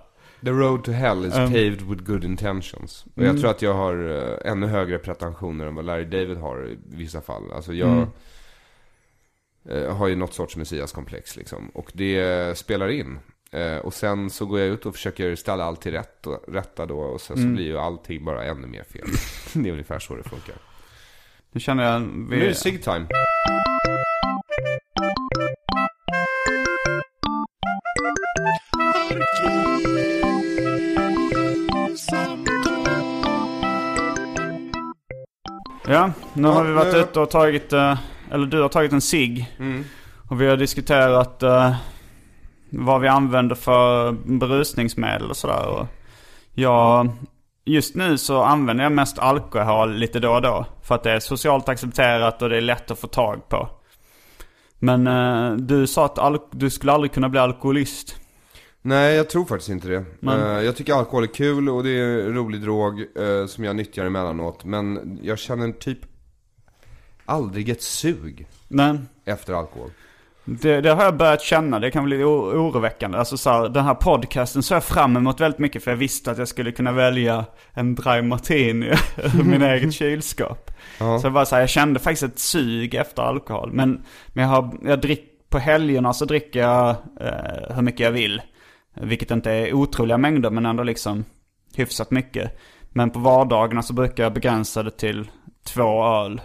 The 0.45 0.53
road 0.53 0.85
to 0.85 0.93
hell 0.93 1.25
is 1.25 1.35
Um. 1.35 1.53
paved 1.53 1.83
with 1.83 2.05
good 2.05 2.25
intentions. 2.25 3.07
Och 3.15 3.23
jag 3.23 3.41
tror 3.41 3.51
att 3.51 3.63
jag 3.63 3.75
har 3.75 4.09
eh, 4.45 4.53
ännu 4.53 4.67
högre 4.67 4.99
pretensioner 4.99 5.67
än 5.67 5.75
vad 5.75 5.85
Larry 5.85 6.05
David 6.05 6.37
har 6.37 6.69
i 6.69 6.79
vissa 6.85 7.21
fall. 7.21 7.53
Alltså 7.53 7.73
jag 7.73 8.07
eh, 9.69 9.97
har 9.97 10.09
ju 10.09 10.17
något 10.17 10.35
sorts 10.35 10.57
messiaskomplex 10.57 11.37
liksom. 11.37 11.69
Och 11.69 11.91
det 11.95 12.59
spelar 12.59 12.89
in. 12.89 13.19
Eh, 13.51 13.77
och 13.77 13.95
sen 13.95 14.31
så 14.31 14.47
går 14.47 14.61
jag 14.61 14.69
ut 14.69 14.87
och 14.87 14.95
försöker 14.95 15.37
ställa 15.37 15.65
allt 15.65 15.81
till 15.81 15.93
rätt 15.93 16.27
och, 16.27 16.45
rätta 16.49 16.87
då. 16.87 16.99
Och 16.99 17.21
sen 17.21 17.37
så 17.37 17.49
blir 17.49 17.65
ju 17.65 17.79
allting 17.79 18.25
bara 18.25 18.45
ännu 18.45 18.67
mer 18.67 18.85
fel. 18.85 19.09
det 19.63 19.69
är 19.69 19.73
ungefär 19.73 19.99
så 19.99 20.15
det 20.15 20.23
funkar. 20.23 20.55
Nu 21.53 21.61
känner 21.61 21.93
jag... 21.93 22.03
Nu 22.03 22.43
är 22.43 22.49
det 22.49 22.55
sig 22.55 22.79
time. 22.79 23.07
Ja, 35.87 36.11
nu 36.33 36.49
har 36.49 36.65
vi 36.65 36.73
varit 36.73 36.93
nu- 36.93 36.99
ute 37.01 37.21
och 37.21 37.31
tagit, 37.31 37.73
eh, 37.73 37.99
eller 38.31 38.47
du 38.47 38.63
har 38.63 38.69
tagit 38.69 38.93
en 38.93 39.01
cigg. 39.01 39.53
Mm. 39.59 39.85
Och 40.29 40.41
vi 40.41 40.47
har 40.47 40.57
diskuterat 40.57 41.43
eh, 41.43 41.75
vad 42.71 43.01
vi 43.01 43.09
använder 43.09 43.55
för 43.55 44.13
berusningsmedel 44.39 45.31
och 45.31 45.37
sådär. 45.37 45.67
Och 45.67 45.87
jag, 46.55 47.09
just 47.65 47.95
nu 47.95 48.19
så 48.19 48.43
använder 48.43 48.85
jag 48.85 48.93
mest 48.93 49.19
alkohol 49.19 49.95
lite 49.95 50.21
då 50.21 50.31
och 50.33 50.43
då. 50.43 50.67
För 50.83 50.95
att 50.95 51.03
det 51.03 51.11
är 51.13 51.21
socialt 51.21 51.69
accepterat 51.69 52.43
och 52.43 52.49
det 52.49 52.57
är 52.57 52.61
lätt 52.61 52.91
att 52.91 52.99
få 52.99 53.07
tag 53.07 53.49
på. 53.49 53.69
Men 54.79 55.07
eh, 55.07 55.53
du 55.53 55.87
sa 55.87 56.05
att 56.05 56.43
du 56.51 56.71
skulle 56.71 56.93
aldrig 56.93 57.13
kunna 57.13 57.29
bli 57.29 57.41
alkoholist. 57.41 58.17
Nej, 58.83 59.15
jag 59.17 59.31
tror 59.31 59.45
faktiskt 59.45 59.69
inte 59.71 59.89
det. 59.89 60.05
Men- 60.21 60.41
Eh, 60.57 60.63
jag 60.63 60.77
tycker 60.77 60.95
alkohol 60.95 61.23
är 61.23 61.27
kul 61.35 61.69
och 61.69 61.83
det 61.85 61.91
är 61.91 62.21
en 62.27 62.35
rolig 62.35 62.61
drog 62.61 63.01
eh, 63.01 63.47
som 63.47 63.65
jag 63.65 63.77
nyttjar 63.77 64.05
emellanåt. 64.05 64.65
Men 64.65 65.19
jag 65.23 65.39
känner 65.39 65.73
typ 65.73 65.99
aldrig 67.25 67.69
ett 67.69 67.83
sug 67.83 68.47
Men 68.69 69.09
efter 69.25 69.53
alkohol. 69.53 69.91
Det, 70.45 70.81
det 70.81 70.91
har 70.91 71.05
jag 71.05 71.17
börjat 71.17 71.43
känna, 71.43 71.79
det 71.79 71.91
kan 71.91 72.05
bli 72.05 72.25
o- 72.25 72.53
oroväckande. 72.53 73.19
Alltså 73.19 73.37
så 73.37 73.51
här, 73.51 73.69
den 73.69 73.85
här 73.85 73.95
podcasten 73.95 74.63
såg 74.63 74.77
jag 74.77 74.85
fram 74.85 75.17
emot 75.17 75.41
väldigt 75.41 75.59
mycket 75.59 75.85
för 75.85 75.91
jag 75.91 75.99
visste 75.99 76.31
att 76.31 76.39
jag 76.39 76.49
skulle 76.49 76.73
kunna 76.73 76.93
välja 76.93 77.45
en 77.73 77.95
dry 77.95 78.23
martini 78.23 78.87
ur 79.39 79.45
min 79.45 79.63
eget 79.63 79.95
kylskåp. 79.95 80.71
Ja. 80.99 81.19
Så 81.19 81.27
jag 81.27 81.33
bara 81.33 81.45
så 81.45 81.55
här, 81.55 81.63
jag 81.63 81.69
kände 81.71 82.01
faktiskt 82.01 82.23
ett 82.23 82.39
sug 82.39 82.95
efter 82.95 83.23
alkohol. 83.23 83.73
Men, 83.73 84.03
men 84.29 84.43
jag, 84.45 84.51
har, 84.51 84.79
jag 84.83 85.01
drick, 85.01 85.29
på 85.51 85.59
helgerna 85.59 86.13
så 86.13 86.25
dricker 86.25 86.61
jag 86.61 86.91
eh, 87.21 87.75
hur 87.75 87.83
mycket 87.83 88.01
jag 88.01 88.13
vill. 88.13 88.43
Vilket 88.95 89.31
inte 89.31 89.51
är 89.51 89.73
otroliga 89.73 90.19
mängder 90.19 90.51
men 90.51 90.67
ändå 90.67 90.83
liksom 90.83 91.25
hyfsat 91.75 92.11
mycket. 92.11 92.59
Men 92.91 93.11
på 93.11 93.19
vardagarna 93.19 93.83
så 93.83 93.95
brukar 93.95 94.23
jag 94.23 94.35
begränsa 94.35 94.83
det 94.83 94.91
till 94.91 95.31
två 95.67 96.05
öl 96.05 96.41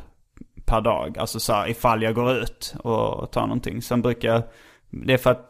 per 0.66 0.82
dag. 0.82 1.18
Alltså 1.18 1.40
så 1.40 1.54
här, 1.54 1.70
ifall 1.70 2.04
jag 2.04 2.16
går 2.16 2.38
ut 2.38 2.76
och 2.84 3.32
tar 3.32 3.42
någonting. 3.42 3.82
Sen 3.82 4.02
brukar 4.02 4.30
jag, 4.30 4.44
det 4.90 5.14
är 5.14 5.18
för 5.18 5.32
att 5.32 5.50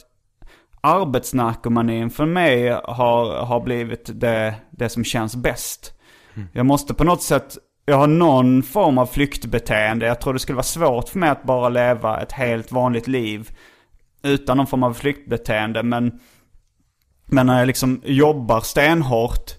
arbetsnarkomanin 0.81 2.09
för 2.09 2.25
mig 2.25 2.69
har, 2.69 3.45
har 3.45 3.59
blivit 3.59 4.09
det, 4.13 4.55
det 4.71 4.89
som 4.89 5.03
känns 5.03 5.35
bäst. 5.35 5.93
Jag 6.53 6.65
måste 6.65 6.93
på 6.93 7.03
något 7.03 7.21
sätt, 7.21 7.57
jag 7.85 7.97
har 7.97 8.07
någon 8.07 8.63
form 8.63 8.97
av 8.97 9.05
flyktbeteende. 9.05 10.05
Jag 10.05 10.21
tror 10.21 10.33
det 10.33 10.39
skulle 10.39 10.55
vara 10.55 10.63
svårt 10.63 11.09
för 11.09 11.19
mig 11.19 11.29
att 11.29 11.43
bara 11.43 11.69
leva 11.69 12.21
ett 12.21 12.31
helt 12.31 12.71
vanligt 12.71 13.07
liv 13.07 13.51
utan 14.23 14.57
någon 14.57 14.67
form 14.67 14.83
av 14.83 14.93
flyktbeteende. 14.93 15.83
Men, 15.83 16.19
men 17.28 17.47
när 17.47 17.59
jag 17.59 17.67
liksom 17.67 18.01
jobbar 18.05 18.61
stenhårt 18.61 19.51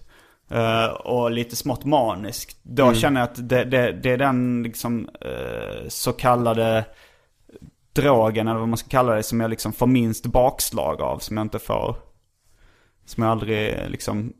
eh, 0.49 0.85
och 0.85 1.31
lite 1.31 1.55
smått 1.55 1.85
manisk. 1.85 2.57
Då 2.63 2.93
känner 2.93 3.21
jag 3.21 3.29
att 3.29 3.49
det, 3.49 3.63
det, 3.63 3.91
det 3.91 4.11
är 4.11 4.17
den 4.17 4.63
liksom 4.63 5.09
eh, 5.21 5.87
så 5.87 6.13
kallade 6.13 6.85
drogen 7.93 8.47
eller 8.47 8.59
vad 8.59 8.69
man 8.69 8.77
ska 8.77 8.89
kalla 8.89 9.15
det 9.15 9.23
som 9.23 9.39
jag 9.39 9.49
liksom 9.49 9.73
får 9.73 9.87
minst 9.87 10.25
bakslag 10.25 11.01
av. 11.01 11.19
Som 11.19 11.37
jag 11.37 11.45
inte 11.45 11.59
får, 11.59 11.95
som 13.05 13.23
jag 13.23 13.31
aldrig 13.31 13.89
liksom, 13.89 14.33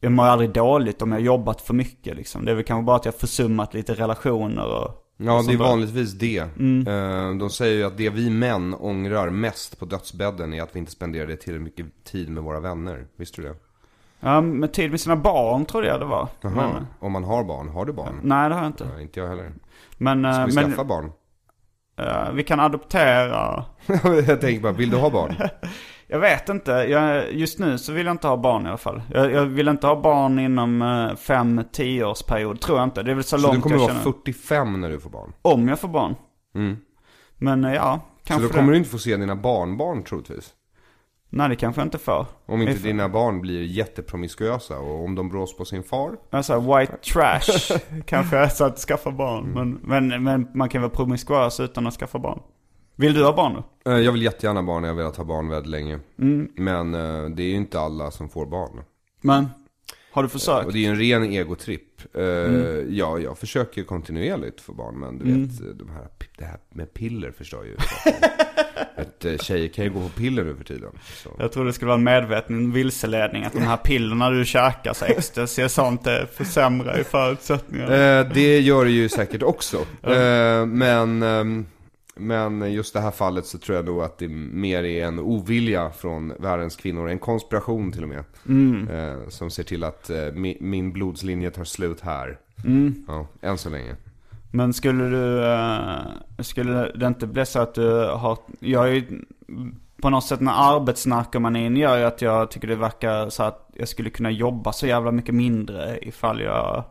jag 0.00 0.12
mår 0.12 0.24
aldrig 0.24 0.50
dåligt 0.50 1.02
om 1.02 1.12
jag 1.12 1.18
har 1.18 1.24
jobbat 1.24 1.60
för 1.60 1.74
mycket 1.74 2.16
liksom. 2.16 2.44
Det 2.44 2.50
är 2.50 2.54
väl 2.54 2.64
kanske 2.64 2.86
bara 2.86 2.96
att 2.96 3.04
jag 3.04 3.12
har 3.12 3.18
försummat 3.18 3.74
lite 3.74 3.94
relationer 3.94 4.66
och 4.66 5.05
Ja, 5.16 5.42
det 5.46 5.52
är 5.52 5.56
vanligtvis 5.56 6.12
det. 6.12 6.38
Eh, 6.38 7.34
De 7.38 7.50
säger 7.50 7.76
ju 7.76 7.84
att 7.84 7.96
det 7.96 8.10
vi 8.10 8.30
män 8.30 8.74
ångrar 8.74 9.30
mest 9.30 9.78
på 9.78 9.84
dödsbädden 9.84 10.54
är 10.54 10.62
att 10.62 10.74
vi 10.74 10.78
inte 10.78 10.92
spenderade 10.92 11.36
tillräckligt 11.36 11.78
mycket 11.78 12.04
tid 12.04 12.28
med 12.30 12.42
våra 12.42 12.60
vänner. 12.60 13.06
Visste 13.16 13.42
du 13.42 13.48
det? 13.48 13.54
Ja, 14.20 14.40
med 14.40 14.72
tid 14.72 14.90
med 14.90 15.00
sina 15.00 15.16
barn 15.16 15.64
trodde 15.66 15.86
jag 15.86 16.00
det 16.00 16.06
var. 16.06 16.28
Jaha. 16.40 16.52
Men, 16.54 16.86
Om 16.98 17.12
man 17.12 17.24
har 17.24 17.44
barn, 17.44 17.68
har 17.68 17.84
du 17.84 17.92
barn? 17.92 18.20
nej 18.22 18.48
det 18.48 18.54
har 18.54 18.62
jag 18.62 18.68
inte. 18.68 18.88
Nej, 18.94 19.02
inte 19.02 19.20
jag 19.20 19.28
heller. 19.28 19.52
Men, 19.98 20.24
eh, 20.24 20.32
Ska 20.32 20.46
vi 20.46 20.54
men 20.54 20.70
skaffa 20.70 20.84
barn? 20.84 21.12
eh, 21.98 22.32
vi 22.34 22.42
kan 22.44 22.60
adoptera. 22.60 23.64
jag 24.26 24.40
tänker 24.40 24.60
bara, 24.60 24.72
vill 24.72 24.90
du 24.90 24.96
ha 24.96 25.10
barn? 25.10 25.34
Jag 26.08 26.18
vet 26.18 26.48
inte. 26.48 26.70
Jag, 26.70 27.32
just 27.32 27.58
nu 27.58 27.78
så 27.78 27.92
vill 27.92 28.06
jag 28.06 28.14
inte 28.14 28.28
ha 28.28 28.36
barn 28.36 28.66
i 28.66 28.68
alla 28.68 28.76
fall. 28.78 29.02
Jag, 29.12 29.32
jag 29.32 29.44
vill 29.46 29.68
inte 29.68 29.86
ha 29.86 30.00
barn 30.00 30.38
inom 30.38 30.82
5-10 30.82 32.04
års 32.04 32.22
period. 32.22 32.60
Tror 32.60 32.78
jag 32.78 32.84
inte. 32.86 33.02
Det 33.02 33.10
är 33.10 33.14
väl 33.14 33.24
så, 33.24 33.38
Så 33.38 33.46
långt 33.46 33.56
du 33.56 33.62
kommer 33.62 33.76
jag 33.76 33.80
vara 33.80 33.88
känner. 33.88 34.02
45 34.02 34.80
när 34.80 34.90
du 34.90 35.00
får 35.00 35.10
barn? 35.10 35.32
Om 35.42 35.68
jag 35.68 35.80
får 35.80 35.88
barn. 35.88 36.14
Mm. 36.54 36.76
Men 37.36 37.64
eh, 37.64 37.74
ja, 37.74 38.00
Så 38.22 38.28
kanske 38.28 38.48
då 38.48 38.52
kommer 38.52 38.66
det. 38.66 38.72
du 38.72 38.78
inte 38.78 38.90
få 38.90 38.98
se 38.98 39.16
dina 39.16 39.36
barnbarn 39.36 40.04
troligtvis? 40.04 40.52
Nej, 41.30 41.48
det 41.48 41.56
kanske 41.56 41.80
jag 41.80 41.86
inte 41.86 41.98
får. 41.98 42.26
Om 42.46 42.60
inte 42.62 42.72
If- 42.72 42.82
dina 42.82 43.08
barn 43.08 43.40
blir 43.40 43.62
jättepromiskuösa 43.62 44.78
och 44.78 45.04
om 45.04 45.14
de 45.14 45.28
brås 45.28 45.56
på 45.56 45.64
sin 45.64 45.82
far? 45.82 46.16
Alltså 46.30 46.60
white 46.60 46.96
trash 46.96 47.78
kanske 48.06 48.50
så 48.50 48.64
att 48.64 48.78
skaffa 48.78 49.10
barn. 49.10 49.44
Men, 49.54 49.70
men, 49.82 50.22
men 50.24 50.48
man 50.54 50.68
kan 50.68 50.82
vara 50.82 50.90
promiskuös 50.90 51.60
utan 51.60 51.86
att 51.86 51.94
skaffa 51.94 52.18
barn. 52.18 52.40
Vill 52.96 53.14
du 53.14 53.24
ha 53.24 53.32
barn 53.36 53.54
då? 53.84 53.90
Eh, 53.92 53.98
Jag 53.98 54.12
vill 54.12 54.22
jättegärna 54.22 54.60
ha 54.60 54.66
barn, 54.66 54.84
jag 54.84 54.90
har 54.90 54.96
velat 54.96 55.16
ha 55.16 55.24
barn 55.24 55.48
väldigt 55.48 55.70
länge. 55.70 55.98
Mm. 56.18 56.48
Men 56.56 56.94
eh, 56.94 57.24
det 57.30 57.42
är 57.42 57.46
ju 57.48 57.56
inte 57.56 57.80
alla 57.80 58.10
som 58.10 58.28
får 58.28 58.46
barn. 58.46 58.82
Men, 59.20 59.46
har 60.12 60.22
du 60.22 60.28
försökt? 60.28 60.66
Och 60.66 60.72
det 60.72 60.78
är 60.78 60.80
ju 60.80 60.86
en 60.86 60.98
ren 60.98 61.22
egotripp. 61.32 61.82
Eh, 62.14 62.22
Mm. 62.24 62.86
Ja, 62.90 63.18
jag 63.18 63.38
försöker 63.38 63.82
kontinuerligt 63.82 64.60
få 64.60 64.72
barn, 64.72 64.94
men 64.98 65.18
du 65.18 65.24
vet, 65.24 65.60
eh, 65.60 65.66
de 65.66 65.90
här, 65.90 66.06
det 66.38 66.44
här 66.44 66.58
med 66.74 66.94
piller 66.94 67.30
förstör 67.30 67.64
ju 67.64 67.76
eh, 69.30 69.38
Tjejer 69.38 69.68
kan 69.68 69.84
ju 69.84 69.90
gå 69.90 70.00
på 70.00 70.08
piller 70.08 70.44
nu 70.44 70.54
för 70.56 70.64
tiden. 70.64 70.90
Så. 71.22 71.30
Jag 71.38 71.52
tror 71.52 71.64
det 71.64 71.72
skulle 71.72 71.86
vara 71.88 71.98
en 71.98 72.04
medveten 72.04 72.72
vilseledning 72.72 73.44
att 73.44 73.52
de 73.52 73.60
här 73.62 73.76
pillerna 73.76 74.30
du 74.30 74.44
käkar, 74.44 74.92
så 74.92 75.04
ecstasy 75.04 75.64
och 75.64 75.70
sånt, 75.70 76.04
det 76.04 76.26
försämrar 76.32 76.96
ju 76.96 77.04
förutsättningarna. 77.04 78.24
Det 78.24 78.60
gör 78.60 78.84
det 78.84 78.90
ju 78.90 79.08
säkert 79.08 79.42
också. 79.42 79.78
Men, 80.66 81.22
ehm, 81.22 81.66
men 82.16 82.72
just 82.72 82.94
det 82.94 83.00
här 83.00 83.10
fallet 83.10 83.46
så 83.46 83.58
tror 83.58 83.76
jag 83.76 83.84
nog 83.84 84.02
att 84.02 84.18
det 84.18 84.28
mer 84.28 84.84
är 84.84 85.06
en 85.06 85.18
ovilja 85.18 85.90
från 85.90 86.32
världens 86.38 86.76
kvinnor. 86.76 87.08
En 87.08 87.18
konspiration 87.18 87.92
till 87.92 88.02
och 88.02 88.08
med. 88.08 88.24
Eh, 88.90 89.28
som 89.28 89.50
ser 89.50 89.62
till 89.62 89.84
att 89.84 90.10
eh, 90.10 90.32
mi, 90.32 90.56
min 90.60 90.92
blodslinje 90.92 91.50
tar 91.50 91.64
slut 91.64 92.00
här. 92.00 92.38
Ja, 93.08 93.26
än 93.40 93.58
så 93.58 93.70
länge. 93.70 93.96
Men 94.50 94.72
skulle 94.74 95.04
du, 95.04 95.44
eh, 95.44 96.42
skulle 96.42 96.92
det 96.92 97.06
inte 97.06 97.26
bli 97.26 97.46
så 97.46 97.60
att 97.60 97.74
du 97.74 97.90
har, 98.08 98.38
jag 98.60 98.88
är 98.88 98.92
ju 98.92 99.22
på 100.02 100.10
något 100.10 100.24
sätt 100.24 100.40
när 100.40 100.76
arbetsnarkomanin 100.76 101.76
gör 101.76 101.98
ju 101.98 102.04
att 102.04 102.22
jag 102.22 102.50
tycker 102.50 102.68
det 102.68 102.76
verkar 102.76 103.28
så 103.28 103.42
att 103.42 103.70
jag 103.74 103.88
skulle 103.88 104.10
kunna 104.10 104.30
jobba 104.30 104.72
så 104.72 104.86
jävla 104.86 105.10
mycket 105.10 105.34
mindre 105.34 105.98
ifall 106.02 106.40
jag 106.40 106.84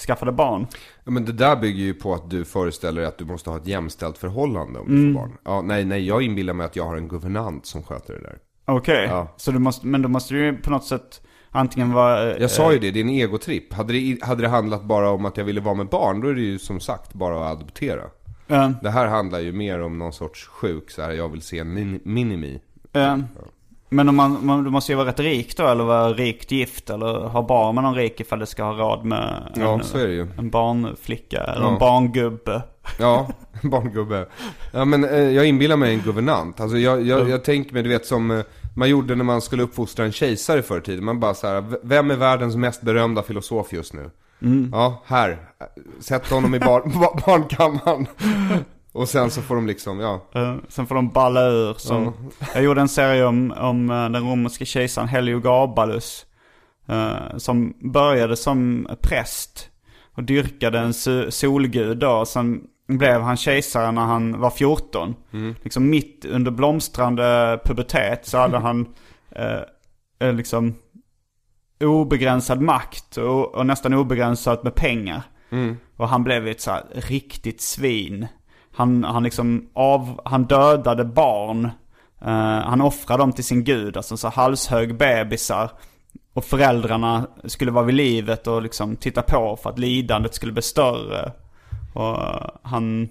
skaffade 0.00 0.32
barn. 0.32 0.66
Ja, 1.04 1.10
men 1.10 1.24
det 1.24 1.32
där 1.32 1.56
bygger 1.56 1.84
ju 1.84 1.94
på 1.94 2.14
att 2.14 2.30
du 2.30 2.44
föreställer 2.44 3.00
dig 3.00 3.08
att 3.08 3.18
du 3.18 3.24
måste 3.24 3.50
ha 3.50 3.56
ett 3.56 3.66
jämställt 3.66 4.18
förhållande 4.18 4.78
om 4.78 4.86
du 4.88 5.12
får 5.14 5.20
barn. 5.20 5.32
Ja, 5.44 5.62
nej, 5.62 5.84
nej, 5.84 6.06
jag 6.06 6.22
inbillar 6.22 6.52
mig 6.54 6.66
att 6.66 6.76
jag 6.76 6.84
har 6.84 6.96
en 6.96 7.08
guvernant 7.08 7.66
som 7.66 7.82
sköter 7.82 8.14
det 8.14 8.20
där. 8.20 8.38
Okej, 8.64 9.06
Ja. 9.10 9.34
så 9.36 9.50
du 9.52 9.58
måste, 9.58 9.86
men 9.86 10.02
då 10.02 10.08
måste 10.08 10.34
du 10.34 10.44
ju 10.44 10.56
på 10.56 10.70
något 10.70 10.84
sätt 10.84 11.22
antingen 11.50 11.92
vara... 11.92 12.30
eh, 12.34 12.40
Jag 12.40 12.50
sa 12.50 12.72
ju 12.72 12.78
det, 12.78 12.90
det 12.90 13.00
är 13.00 13.04
en 13.04 13.08
egotripp. 13.10 13.72
Hade 13.72 13.92
det, 13.92 14.18
hade 14.22 14.42
det 14.42 14.48
handlat 14.48 14.84
bara 14.84 15.10
om 15.10 15.26
att 15.26 15.36
jag 15.36 15.44
ville 15.44 15.60
vara 15.60 15.74
med 15.74 15.86
barn, 15.88 16.20
då 16.20 16.28
är 16.28 16.34
det 16.34 16.40
ju 16.40 16.58
som 16.58 16.80
sagt 16.80 17.14
bara 17.14 17.46
att 17.46 17.52
adoptera. 17.56 18.02
eh, 18.48 18.70
Det 18.82 18.90
här 18.90 19.06
handlar 19.06 19.38
ju 19.40 19.52
mer 19.52 19.80
om 19.82 19.98
någon 19.98 20.12
sorts 20.12 20.46
sjuk, 20.46 20.90
så 20.90 21.02
här, 21.02 21.10
jag 21.12 21.28
vill 21.28 21.42
se 21.42 21.58
en 21.58 21.74
min, 21.74 22.00
minimi. 22.04 22.60
eh, 22.92 23.16
Men 23.88 24.08
om 24.08 24.16
man, 24.16 24.38
man, 24.46 24.64
du 24.64 24.70
måste 24.70 24.92
ju 24.92 24.96
vara 24.96 25.08
rätt 25.08 25.20
rik 25.20 25.56
då 25.56 25.66
eller 25.66 25.84
vara 25.84 26.12
rikt 26.12 26.50
gift 26.50 26.90
eller 26.90 27.06
ha 27.28 27.42
barn 27.42 27.74
med 27.74 27.84
någon 27.84 27.94
rik 27.94 28.20
ifall 28.20 28.38
du 28.38 28.46
ska 28.46 28.64
ha 28.64 28.72
råd 28.72 29.04
med 29.04 29.52
Ja, 29.56 29.72
en, 29.74 29.84
så 29.84 29.98
är 29.98 30.06
det 30.06 30.12
ju. 30.12 30.26
en 30.38 30.50
barnflicka 30.50 31.40
eller 31.44 31.62
Ja. 31.66 31.72
en 31.72 31.78
barngubbe. 31.78 32.62
Ja, 32.98 33.28
barngubbe. 33.62 34.26
Ja 34.72 34.84
men 34.84 35.04
eh, 35.04 35.18
jag 35.18 35.46
inbillar 35.46 35.76
mig 35.76 35.94
en 35.94 36.00
guvernant. 36.00 36.60
Alltså 36.60 36.78
jag, 36.78 37.02
jag, 37.06 37.28
jag 37.30 37.44
tänker 37.44 37.74
mig, 37.74 37.82
du 37.82 37.88
vet 37.88 38.06
som 38.06 38.30
eh, 38.30 38.40
man 38.76 38.88
gjorde 38.88 39.14
när 39.14 39.24
man 39.24 39.40
skulle 39.40 39.62
uppfostra 39.62 40.04
en 40.04 40.12
kejsare 40.12 40.62
förr 40.62 40.78
i 40.78 40.82
tiden. 40.82 41.04
Man 41.04 41.20
bara 41.20 41.34
så 41.34 41.46
här, 41.46 41.64
vem 41.82 42.10
är 42.10 42.16
världens 42.16 42.56
mest 42.56 42.82
berömda 42.82 43.22
filosof 43.22 43.72
just 43.72 43.92
nu? 43.94 44.10
Ja, 44.72 45.02
här. 45.06 45.38
Sätt 46.00 46.30
honom 46.30 46.54
i 46.54 46.58
bar, 46.60 46.80
ba- 47.00 47.20
barnkammaren. 47.26 48.06
Och 48.92 49.08
sen 49.08 49.30
så 49.30 49.42
får 49.42 49.54
de 49.54 49.66
liksom, 49.66 50.00
ja. 50.00 50.20
Eh, 50.34 50.56
sen 50.68 50.86
får 50.86 50.94
de 50.94 51.08
balla 51.08 51.46
ur 51.48 51.74
som... 51.74 52.12
Jag 52.54 52.62
gjorde 52.62 52.80
en 52.80 52.88
serie 52.88 53.24
om, 53.24 53.54
om 53.58 53.90
eh, 53.90 54.08
den 54.10 54.28
romerska 54.30 54.64
kejsaren 54.64 55.08
Heliogabalus. 55.08 56.26
eh, 56.88 57.36
som 57.36 57.74
började 57.92 58.36
som 58.36 58.88
präst 59.02 59.70
och 60.14 60.22
dyrkade 60.24 60.78
en 60.78 60.90
so- 60.92 61.30
solgud 61.30 61.98
då. 61.98 62.24
Sen 62.26 62.60
blev 62.88 63.20
han 63.20 63.36
kejsare 63.36 63.92
när 63.92 64.02
han 64.04 64.40
var 64.40 64.50
14. 64.50 65.14
Liksom 65.62 65.90
mitt 65.90 66.24
under 66.24 66.50
blomstrande 66.50 67.60
pubertet 67.64 68.26
så 68.26 68.38
hade 68.38 68.58
han 68.58 68.86
eh, 70.20 70.32
liksom 70.32 70.74
obegränsad 71.84 72.60
makt 72.60 73.16
och, 73.16 73.54
och 73.54 73.66
nästan 73.66 73.94
obegränsat 73.94 74.62
med 74.64 74.74
pengar. 74.74 75.22
Och 75.96 76.08
han 76.08 76.24
blev 76.24 76.46
ett 76.48 76.60
så 76.60 76.78
riktigt 76.94 77.60
svin. 77.60 78.26
Han, 78.78 79.04
han 79.04 79.22
liksom 79.22 79.68
av, 79.72 80.20
han 80.24 80.44
dödade 80.44 81.04
barn. 81.04 81.64
Eh, 82.20 82.60
han 82.60 82.80
offrade 82.80 83.22
dem 83.22 83.32
till 83.32 83.44
sin 83.44 83.64
gud, 83.64 83.96
alltså 83.96 84.16
så 84.16 84.28
halshög 84.28 84.96
bebisar. 84.96 85.70
Och 86.34 86.44
föräldrarna 86.44 87.26
skulle 87.44 87.70
vara 87.70 87.84
vid 87.84 87.94
livet 87.94 88.46
och 88.46 88.62
liksom 88.62 88.96
titta 88.96 89.22
på 89.22 89.58
för 89.62 89.70
att 89.70 89.78
lidandet 89.78 90.34
skulle 90.34 90.52
bli 90.52 90.62
större. 90.62 91.32
Och 91.94 92.22
eh, 92.22 92.50
han, 92.62 93.08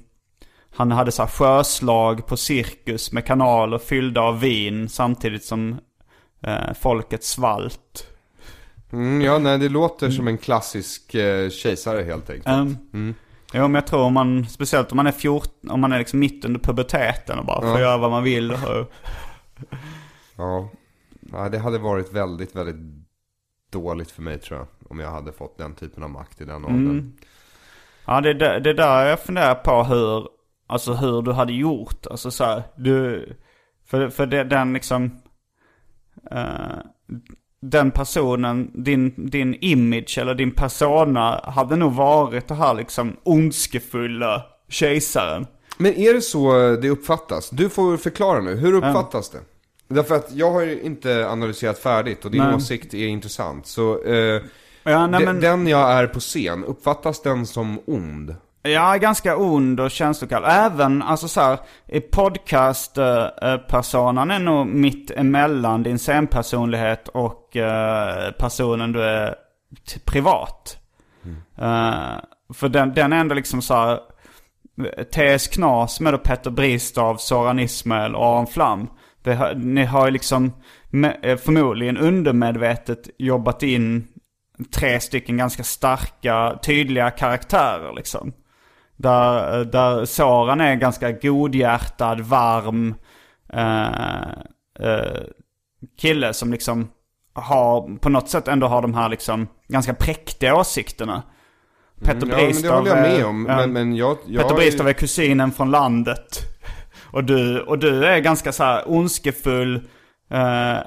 han 0.76 0.92
hade 0.92 1.12
så 1.12 1.22
här 1.22 1.30
sjöslag 1.30 2.28
på 2.28 2.38
cirkus 2.38 3.12
med 3.12 3.26
kanaler 3.26 3.78
fyllda 3.78 4.22
av 4.22 4.40
vin 4.40 4.90
samtidigt 4.90 5.46
som 5.46 5.80
eh, 6.42 6.74
folket 6.80 7.24
svalt. 7.24 8.08
Mm, 8.92 9.22
ja, 9.22 9.38
nej 9.38 9.58
det 9.58 9.70
låter 9.70 10.10
som 10.10 10.28
en 10.28 10.38
klassisk 10.38 11.16
eh, 11.16 11.50
kejsare 11.50 12.04
helt 12.04 12.30
enkelt. 12.30 12.48
Um, 12.94 13.16
Jo 13.54 13.62
men 13.62 13.74
jag 13.76 13.88
tror 13.88 14.02
om 14.02 14.14
man, 14.14 14.46
speciellt 14.46 14.92
om 14.92 14.96
man 14.96 15.08
är 15.08 15.12
14, 15.12 15.70
om 15.72 15.82
man 15.82 15.92
är 15.92 16.00
liksom 16.00 16.20
mitt 16.20 16.46
under 16.46 16.60
puberteten 16.60 17.40
och 17.40 17.46
bara 17.46 17.62
får 17.62 17.70
Ja. 17.70 17.80
göra 17.80 17.98
vad 17.98 18.12
man 18.12 18.24
vill. 18.24 18.52
Och, 18.52 18.92
Ja. 20.38 20.70
ja, 21.32 21.50
det 21.50 21.58
hade 21.60 21.78
varit 21.80 22.14
väldigt, 22.14 22.56
väldigt 22.56 23.06
dåligt 23.72 24.12
för 24.12 24.22
mig 24.22 24.40
tror 24.40 24.60
jag. 24.60 24.68
Om 24.92 25.00
jag 25.00 25.12
hade 25.12 25.32
fått 25.32 25.58
den 25.58 25.76
typen 25.76 26.04
av 26.04 26.10
makt 26.10 26.42
i 26.42 26.46
den 26.46 26.66
åldern. 26.66 27.14
ja 28.06 28.22
det, 28.22 28.30
är 28.30 28.34
där- 28.34 28.60
det 28.60 28.70
är 28.70 28.74
där 28.74 29.06
jag 29.06 29.20
funderar 29.20 29.56
på 29.56 29.84
hur, 29.84 30.28
alltså 30.68 30.94
hur 30.94 31.22
du 31.22 31.32
hade 31.32 31.54
gjort. 31.54 32.08
Alltså 32.08 32.32
så 32.32 32.44
här, 32.44 32.64
du, 32.76 33.26
för, 33.86 34.10
för 34.10 34.26
det, 34.26 34.44
den 34.44 34.74
liksom, 34.74 35.12
eh, 36.32 36.78
den 37.62 37.92
personen, 37.92 38.72
din, 38.74 39.14
din 39.30 39.58
image 39.62 40.18
eller 40.18 40.36
din 40.36 40.52
persona 40.52 41.42
hade 41.44 41.76
nog 41.76 41.94
varit 41.94 42.48
det 42.48 42.56
här 42.56 42.74
liksom 42.74 43.18
ondskefulla 43.24 44.44
kejsaren. 44.70 45.48
Men 45.78 45.94
är 45.94 46.14
det 46.14 46.22
så 46.22 46.52
det 46.82 46.90
uppfattas? 46.90 47.50
Du 47.50 47.70
får 47.70 47.98
förklara 47.98 48.42
nu, 48.42 48.56
hur 48.56 48.74
uppfattas 48.74 49.30
det? 49.30 49.40
Därför 49.88 50.16
att 50.16 50.32
jag 50.34 50.52
har 50.52 50.62
ju 50.62 50.82
inte 50.82 51.30
analyserat 51.30 51.80
färdigt 51.80 52.26
och 52.26 52.32
din 52.32 52.44
Nej. 52.44 52.56
åsikt 52.56 52.94
är 52.94 53.08
intressant. 53.08 53.68
Så 53.68 54.04
eh, 54.04 54.42
Ja, 54.92 55.08
nej, 55.08 55.26
men... 55.26 55.40
den 55.40 55.68
jag 55.68 55.92
är 55.92 56.08
på 56.08 56.20
scen, 56.20 56.64
uppfattas 56.64 57.22
den 57.22 57.46
som 57.46 57.80
ond? 57.86 58.36
Jag 58.68 58.94
är 58.94 58.98
ganska 58.98 59.38
ond 59.38 59.80
och 59.80 59.92
känslokall. 59.92 60.44
Även, 60.46 61.02
alltså 61.02 61.28
så 61.28 61.42
här, 61.42 61.60
i 61.88 62.02
podcast-personen 62.02 64.32
är 64.32 64.40
nog 64.40 64.68
mitt 64.68 65.12
emellan 65.12 65.84
din 65.84 66.00
scenpersonlighet 66.00 67.08
och 67.08 67.58
eh, 67.58 68.32
personen 68.32 68.92
du 68.92 69.04
är 69.04 69.36
privat. 70.06 70.78
Eh, 71.58 72.16
för 72.54 72.70
den, 72.70 72.94
den 72.94 73.14
är 73.14 73.18
ändå 73.18 73.36
liksom 73.36 73.62
så 73.62 73.74
här, 73.74 74.00
TS 75.04 75.48
Knas 75.48 76.00
med 76.00 76.14
då 76.14 76.18
Petter 76.18 76.52
Bristav, 76.52 77.18
Soran 77.18 77.60
Ismail 77.60 78.16
och 78.16 78.26
Aron 78.26 78.48
Flam. 78.48 78.90
Det, 79.24 79.58
ni 79.58 79.86
har 79.86 80.06
ju 80.06 80.12
liksom 80.12 80.54
eh, 81.22 81.38
förmodligen 81.38 81.98
undermedvetet 81.98 83.10
jobbat 83.18 83.64
in 83.64 84.08
tre 84.72 85.00
stycken 85.00 85.38
ganska 85.38 85.64
starka, 85.64 86.60
tydliga 86.64 87.12
karaktärer 87.12 87.94
liksom. 87.96 88.34
Där, 88.98 89.66
där 89.66 90.06
Soran 90.06 90.62
är 90.62 90.76
ganska 90.76 91.12
godhjärtad, 91.12 92.20
varm 92.22 92.96
eh, 93.54 94.30
eh, 94.80 95.22
kille 96.00 96.34
som 96.34 96.52
liksom 96.52 96.90
har, 97.34 97.98
på 97.98 98.10
något 98.10 98.30
sätt 98.30 98.48
ändå 98.48 98.68
har 98.68 98.82
de 98.82 98.94
här 98.94 99.10
liksom 99.10 99.48
ganska 99.68 99.94
präktiga 99.94 100.56
åsikterna. 100.56 101.24
Petter 102.04 102.28
Mm, 102.28 102.30
ja, 102.30 102.36
men 102.36 102.46
det 102.46 102.46
Bristav 102.54 102.78
håller 102.78 102.90
jag 102.96 103.02
med 103.02 103.20
är- 103.20 103.26
om. 103.26 103.46
ja. 103.50 103.56
Men, 103.56 103.74
men 103.74 103.96
jag... 103.96 104.18
jag 104.28 104.42
Petter 104.44 104.56
Bristav 104.56 104.88
är 104.88 104.94
kusinen 104.94 105.52
från 105.52 105.72
landet. 105.72 106.40
Och 107.12 107.24
du, 107.24 107.62
och 107.62 107.80
du 107.80 108.06
är 108.06 108.20
ganska 108.20 108.52
så 108.52 108.64
här 108.64 108.84
ondskefull, 108.92 109.76
eh, 110.32 110.78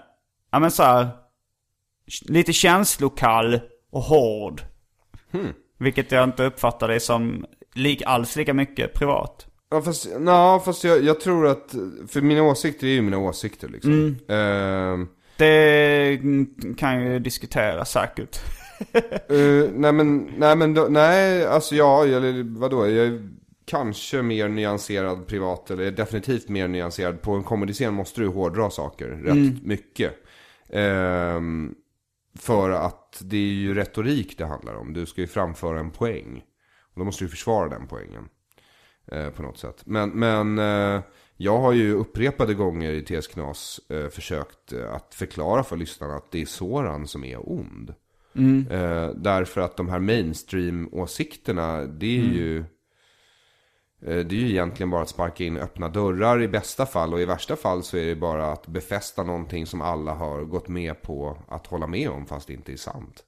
ja 0.52 0.58
men 0.58 0.70
så 0.70 0.82
här, 0.82 1.08
lite 2.28 2.52
känslokall 2.52 3.60
och 3.92 4.02
hård. 4.02 4.62
Hmm. 5.32 5.52
Vilket 5.78 6.12
jag 6.12 6.24
inte 6.24 6.44
uppfattar 6.44 6.88
dig 6.88 7.00
som 7.00 7.44
lik, 7.74 8.02
alls 8.06 8.36
lika 8.36 8.54
mycket 8.54 8.94
privat. 8.94 9.46
Ja 9.70 9.82
fast, 9.82 10.08
na, 10.18 10.60
fast 10.64 10.84
jag, 10.84 11.04
jag 11.04 11.20
tror 11.20 11.46
att, 11.46 11.74
för 12.08 12.20
mina 12.20 12.42
åsikter 12.42 12.86
är 12.86 12.90
ju 12.90 13.02
mina 13.02 13.18
åsikter 13.18 13.68
liksom. 13.68 13.92
Mm. 13.92 14.16
Ehm, 14.28 15.08
Det 15.36 16.18
kan 16.78 17.04
ju 17.04 17.18
diskuteras 17.18 17.90
säkert. 17.90 18.38
Eh, 19.28 19.70
nej 19.74 19.92
men, 19.92 20.30
nej 20.36 20.56
men, 20.56 20.74
då, 20.74 20.86
nej 20.90 21.46
alltså 21.46 21.74
ja, 21.74 22.04
eller 22.06 22.58
vadå, 22.58 22.86
jag 22.86 23.06
är 23.06 23.28
kanske 23.64 24.22
mer 24.22 24.48
nyanserad 24.48 25.26
privat, 25.26 25.70
eller 25.70 25.90
definitivt 25.90 26.48
mer 26.48 26.68
nyanserad. 26.68 27.22
På 27.22 27.32
en 27.32 27.42
komediscen 27.42 27.94
måste 27.94 28.20
du 28.20 28.26
hårdra 28.26 28.70
saker 28.70 29.06
rätt 29.06 29.62
mycket. 29.64 30.12
Ehm, 30.72 31.74
för 32.38 32.70
att 32.70 33.22
det 33.24 33.36
är 33.36 33.40
ju 33.52 33.74
retorik 33.74 34.38
det 34.38 34.46
handlar 34.46 34.74
om, 34.74 34.92
du 34.92 35.06
ska 35.06 35.20
ju 35.20 35.26
framföra 35.26 35.80
en 35.80 35.90
poäng. 35.90 36.42
Och 36.94 36.98
då 37.00 37.04
måste 37.04 37.24
du 37.24 37.28
försvara 37.28 37.68
den 37.68 37.86
poängen. 37.86 38.28
Eh, 39.12 39.30
på 39.30 39.42
något 39.42 39.58
sätt. 39.58 39.82
Men, 39.86 40.10
men 40.10 40.58
eh, 40.58 41.02
jag 41.36 41.58
har 41.58 41.72
ju 41.72 41.92
upprepade 41.92 42.54
gånger 42.54 42.92
i 42.92 43.02
TS 43.02 43.26
Knas 43.26 43.80
eh, 43.88 44.08
försökt 44.08 44.72
eh, 44.72 44.94
att 44.94 45.14
förklara 45.14 45.62
för 45.64 45.76
lyssnarna 45.76 46.16
att 46.16 46.30
det 46.30 46.42
är 46.42 46.46
Soran 46.46 47.06
som 47.06 47.24
är 47.24 47.52
ond. 47.52 47.94
Eh, 48.70 49.08
därför 49.14 49.60
att 49.60 49.76
de 49.76 49.88
här 49.88 49.98
mainstream-åsikterna, 49.98 51.84
det 51.84 52.18
är 52.18 52.24
ju... 52.24 52.58
eh, 54.02 54.26
Det 54.26 54.34
är 54.36 54.40
ju 54.40 54.48
egentligen 54.50 54.90
bara 54.90 55.02
att 55.02 55.08
sparka 55.08 55.44
in 55.44 55.56
öppna 55.56 55.88
dörrar 55.88 56.42
i 56.42 56.48
bästa 56.48 56.86
fall. 56.86 57.12
Och 57.14 57.20
i 57.20 57.24
värsta 57.24 57.56
fall 57.56 57.82
så 57.82 57.96
är 57.96 58.06
det 58.06 58.16
bara 58.16 58.52
att 58.52 58.66
befästa 58.66 59.22
någonting 59.22 59.66
som 59.66 59.82
alla 59.82 60.14
har 60.14 60.44
gått 60.44 60.68
med 60.68 61.02
på 61.02 61.38
att 61.48 61.66
hålla 61.66 61.86
med 61.86 62.10
om 62.10 62.26
fast 62.26 62.46
det 62.46 62.52
inte 62.54 62.72
är 62.72 62.76
sant. 62.76 63.24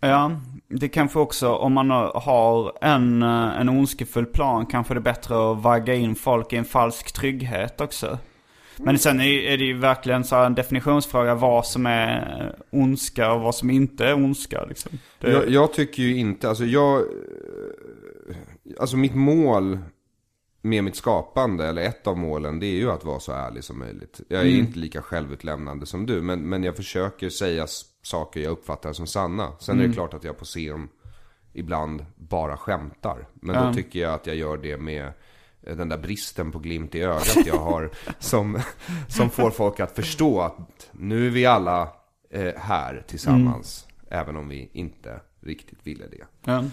Ja, 0.00 0.40
det 0.68 0.88
kanske 0.88 1.18
också 1.18 1.48
om 1.54 1.72
man 1.72 1.90
har 2.14 2.72
en, 2.84 3.22
eh, 3.22 3.60
en 3.60 3.68
ondskefull 3.68 4.26
plan 4.26 4.66
kanske 4.66 4.94
det 4.94 4.98
är 4.98 5.02
bättre 5.02 5.52
att 5.52 5.62
vagga 5.62 5.94
in 5.94 6.14
folk 6.14 6.52
i 6.52 6.56
en 6.56 6.64
falsk 6.64 7.12
trygghet 7.12 7.80
också. 7.80 8.18
Men 8.76 8.98
sen 8.98 9.20
är, 9.20 9.58
det 9.58 9.64
ju 9.64 9.78
verkligen 9.78 10.24
så 10.24 10.36
en 10.36 10.54
definitionsfråga 10.54 11.34
vad 11.34 11.66
som 11.66 11.86
är 11.86 12.54
ondska 12.70 13.32
och 13.32 13.40
vad 13.40 13.54
som 13.54 13.70
inte 13.70 14.06
är 14.06 14.14
ondska 14.14 14.64
liksom. 14.64 14.98
Det, 15.20 15.30
Jag, 15.32 15.50
jag 15.50 15.72
tycker 15.72 16.02
ju 16.02 16.16
inte, 16.16 16.48
alltså 16.48 16.64
jag... 16.64 16.98
eh, 17.00 17.04
Alltså 18.80 18.96
mitt 18.96 19.14
mål 19.14 19.78
med 20.62 20.84
mitt 20.84 20.96
skapande, 20.96 21.66
eller 21.66 21.82
ett 21.82 22.06
av 22.06 22.18
målen, 22.18 22.60
det 22.60 22.66
är 22.66 22.76
ju 22.76 22.90
att 22.90 23.04
vara 23.04 23.20
så 23.20 23.32
ärlig 23.32 23.64
som 23.64 23.78
möjligt. 23.78 24.20
Jag 24.28 24.40
är 24.40 24.46
inte 24.46 24.78
lika 24.78 25.02
självutlämnande 25.02 25.86
som 25.86 26.06
du, 26.06 26.22
men, 26.22 26.48
men 26.48 26.64
jag 26.64 26.76
försöker 26.76 27.28
säga 27.28 27.66
saker 28.08 28.40
jag 28.40 28.50
uppfattar 28.50 28.92
som 28.92 29.06
sanna. 29.06 29.52
Sen 29.58 29.80
är 29.80 29.88
det 29.88 29.94
klart 29.94 30.14
att 30.14 30.24
jag 30.24 30.38
på 30.38 30.44
scen 30.44 30.88
ibland 31.52 32.06
bara 32.16 32.56
skämtar. 32.56 33.28
Men 33.34 33.66
då 33.66 33.74
tycker 33.74 33.98
jag 33.98 34.14
att 34.14 34.26
jag 34.26 34.36
gör 34.36 34.56
det 34.56 34.76
med 34.76 35.12
eh, 35.62 35.76
den 35.76 35.88
där 35.88 35.98
bristen 35.98 36.52
på 36.52 36.58
glimt 36.58 36.94
i 36.94 37.02
ögat 37.02 37.46
jag 37.46 37.58
har 37.58 37.90
som, 38.18 38.60
som 39.08 39.30
får 39.30 39.50
folk 39.50 39.80
att 39.80 39.96
förstå 39.96 40.40
att 40.40 40.90
nu 40.92 41.26
är 41.26 41.30
vi 41.30 41.46
alla 41.46 41.92
eh, 42.30 42.54
här 42.56 43.04
tillsammans. 43.08 43.86
Även 44.10 44.36
om 44.36 44.48
vi 44.48 44.70
inte 44.72 45.20
riktigt 45.48 45.78
ville 45.82 46.04
det. 46.06 46.52
Ja. 46.52 46.64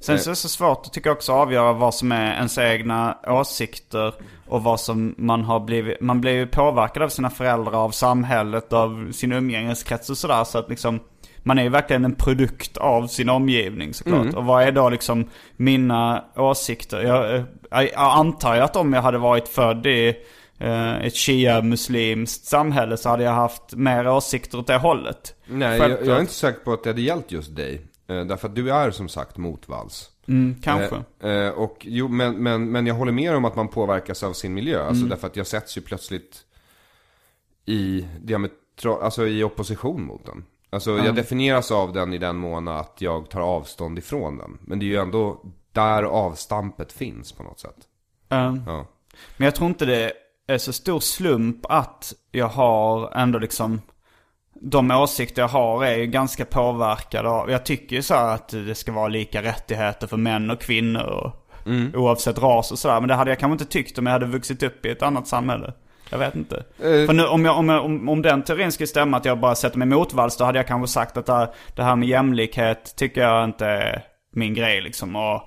Sen 0.00 0.18
så 0.18 0.30
är 0.30 0.32
det 0.32 0.36
så 0.36 0.48
svårt 0.48 0.86
att 0.86 0.92
tycka 0.92 1.12
också 1.12 1.32
avgöra 1.32 1.72
vad 1.72 1.94
som 1.94 2.12
är 2.12 2.34
ens 2.34 2.58
egna 2.58 3.18
åsikter 3.26 4.14
och 4.46 4.62
vad 4.62 4.80
som 4.80 5.14
man 5.18 5.44
har 5.44 5.60
blivit, 5.60 6.00
man 6.00 6.20
blir 6.20 6.32
ju 6.32 6.46
påverkad 6.46 7.02
av 7.02 7.08
sina 7.08 7.30
föräldrar, 7.30 7.84
av 7.84 7.90
samhället, 7.90 8.72
av 8.72 9.12
sin 9.12 9.32
umgängeskrets 9.32 10.10
och 10.10 10.18
sådär. 10.18 10.44
Så 10.44 10.58
att 10.58 10.70
liksom, 10.70 11.00
man 11.38 11.58
är 11.58 11.62
ju 11.62 11.68
verkligen 11.68 12.04
en 12.04 12.14
produkt 12.14 12.76
av 12.76 13.06
sin 13.06 13.28
omgivning 13.28 13.94
såklart. 13.94 14.34
Och 14.34 14.44
vad 14.44 14.62
är 14.62 14.72
då 14.72 14.88
liksom 14.88 15.30
mina 15.56 16.24
åsikter? 16.36 17.02
Jag, 17.02 17.34
eh, 17.34 17.42
jag 17.70 17.92
antar 17.96 18.54
ju 18.54 18.60
att 18.60 18.76
om 18.76 18.92
jag 18.92 19.02
hade 19.02 19.18
varit 19.18 19.48
född 19.48 19.86
i 19.86 20.14
eh, 20.58 20.96
ett 20.96 21.16
shia-muslimskt 21.16 22.46
samhälle 22.46 22.96
så 22.96 23.08
hade 23.08 23.24
jag 23.24 23.32
haft 23.32 23.74
mer 23.74 24.08
åsikter 24.08 24.58
åt 24.58 24.66
det 24.66 24.76
hållet. 24.76 25.34
Nej, 25.46 25.78
jag, 25.78 25.90
jag 25.90 26.16
är 26.16 26.20
inte 26.20 26.32
säker 26.32 26.60
på 26.60 26.72
att 26.72 26.82
det 26.82 26.90
hade 26.90 27.00
gällt 27.00 27.32
just 27.32 27.56
dig. 27.56 27.87
Eh, 28.08 28.24
därför 28.24 28.48
att 28.48 28.54
du 28.54 28.72
är 28.72 28.90
som 28.90 29.08
sagt 29.08 29.36
motvalls. 29.36 30.10
Mm, 30.28 30.56
kanske. 30.62 31.02
Eh, 31.20 31.30
eh, 31.30 31.50
och 31.50 31.76
jo, 31.80 32.08
men, 32.08 32.42
men, 32.42 32.70
men 32.72 32.86
jag 32.86 32.94
håller 32.94 33.12
med 33.12 33.36
om 33.36 33.44
att 33.44 33.56
man 33.56 33.68
påverkas 33.68 34.22
av 34.22 34.32
sin 34.32 34.54
miljö. 34.54 34.82
Alltså 34.82 35.00
Mm. 35.00 35.08
därför 35.08 35.26
att 35.26 35.36
jag 35.36 35.46
sätts 35.46 35.76
ju 35.76 35.80
plötsligt 35.80 36.44
i 37.66 38.06
alltså 38.84 39.26
i 39.26 39.44
opposition 39.44 40.04
mot 40.04 40.26
den. 40.26 40.44
Alltså 40.70 40.98
jag 40.98 41.14
definieras 41.14 41.70
av 41.70 41.92
den 41.92 42.12
i 42.12 42.18
den 42.18 42.36
mån 42.36 42.68
att 42.68 42.96
jag 42.98 43.30
tar 43.30 43.40
avstånd 43.40 43.98
ifrån 43.98 44.38
den. 44.38 44.58
Men 44.60 44.78
det 44.78 44.84
är 44.84 44.88
ju 44.88 44.96
ändå 44.96 45.42
där 45.72 46.02
avstampet 46.02 46.92
finns 46.92 47.32
på 47.32 47.42
något 47.42 47.60
sätt. 47.60 47.76
Ja. 48.28 48.50
Men 49.36 49.44
jag 49.44 49.54
tror 49.54 49.68
inte 49.68 49.86
det 49.86 50.12
är 50.46 50.58
så 50.58 50.72
stor 50.72 51.00
slump 51.00 51.66
att 51.68 52.14
jag 52.32 52.48
har 52.48 53.10
ändå 53.10 53.38
liksom 53.38 53.80
de 54.60 54.90
åsikter 54.90 55.42
jag 55.42 55.48
har 55.48 55.84
är 55.84 55.96
ju 55.96 56.06
ganska 56.06 56.44
påverkade 56.44 57.28
av, 57.28 57.50
jag 57.50 57.64
tycker 57.64 57.96
ju 57.96 58.02
så 58.02 58.14
att 58.14 58.48
det 58.48 58.74
ska 58.74 58.92
vara 58.92 59.08
lika 59.08 59.42
rättigheter 59.42 60.06
för 60.06 60.16
män 60.16 60.50
och 60.50 60.60
kvinnor 60.60 61.02
och, 61.02 61.44
oavsett 61.94 62.38
ras 62.38 62.72
och 62.72 62.78
sådär. 62.78 63.00
Men 63.00 63.08
det 63.08 63.14
hade 63.14 63.30
jag 63.30 63.38
kanske 63.38 63.52
inte 63.52 63.72
tyckt 63.72 63.98
om 63.98 64.06
jag 64.06 64.12
hade 64.12 64.26
vuxit 64.26 64.62
upp 64.62 64.86
i 64.86 64.90
ett 64.90 65.02
annat 65.02 65.28
samhälle. 65.28 65.72
Jag 66.10 66.18
vet 66.18 66.34
inte. 66.34 66.64
För 66.76 67.12
nu, 67.12 67.26
om, 67.26 67.44
jag, 67.44 67.58
om, 67.58 67.68
jag, 67.68 67.84
om, 67.84 68.08
om 68.08 68.22
den 68.22 68.42
teorin 68.42 68.72
skulle 68.72 68.86
stämma 68.86 69.16
att 69.16 69.24
jag 69.24 69.40
bara 69.40 69.54
sätter 69.54 69.78
mig 69.78 69.88
motvalls 69.88 70.36
då 70.36 70.44
hade 70.44 70.58
jag 70.58 70.66
kanske 70.66 70.92
sagt 70.92 71.16
att 71.16 71.26
det 71.26 71.32
här, 71.32 71.48
det 71.76 71.82
här 71.82 71.96
med 71.96 72.08
jämlikhet 72.08 72.96
tycker 72.96 73.20
jag 73.20 73.44
inte 73.44 73.66
är 73.66 74.02
min 74.32 74.54
grej 74.54 74.80
liksom. 74.80 75.16
Och 75.16 75.42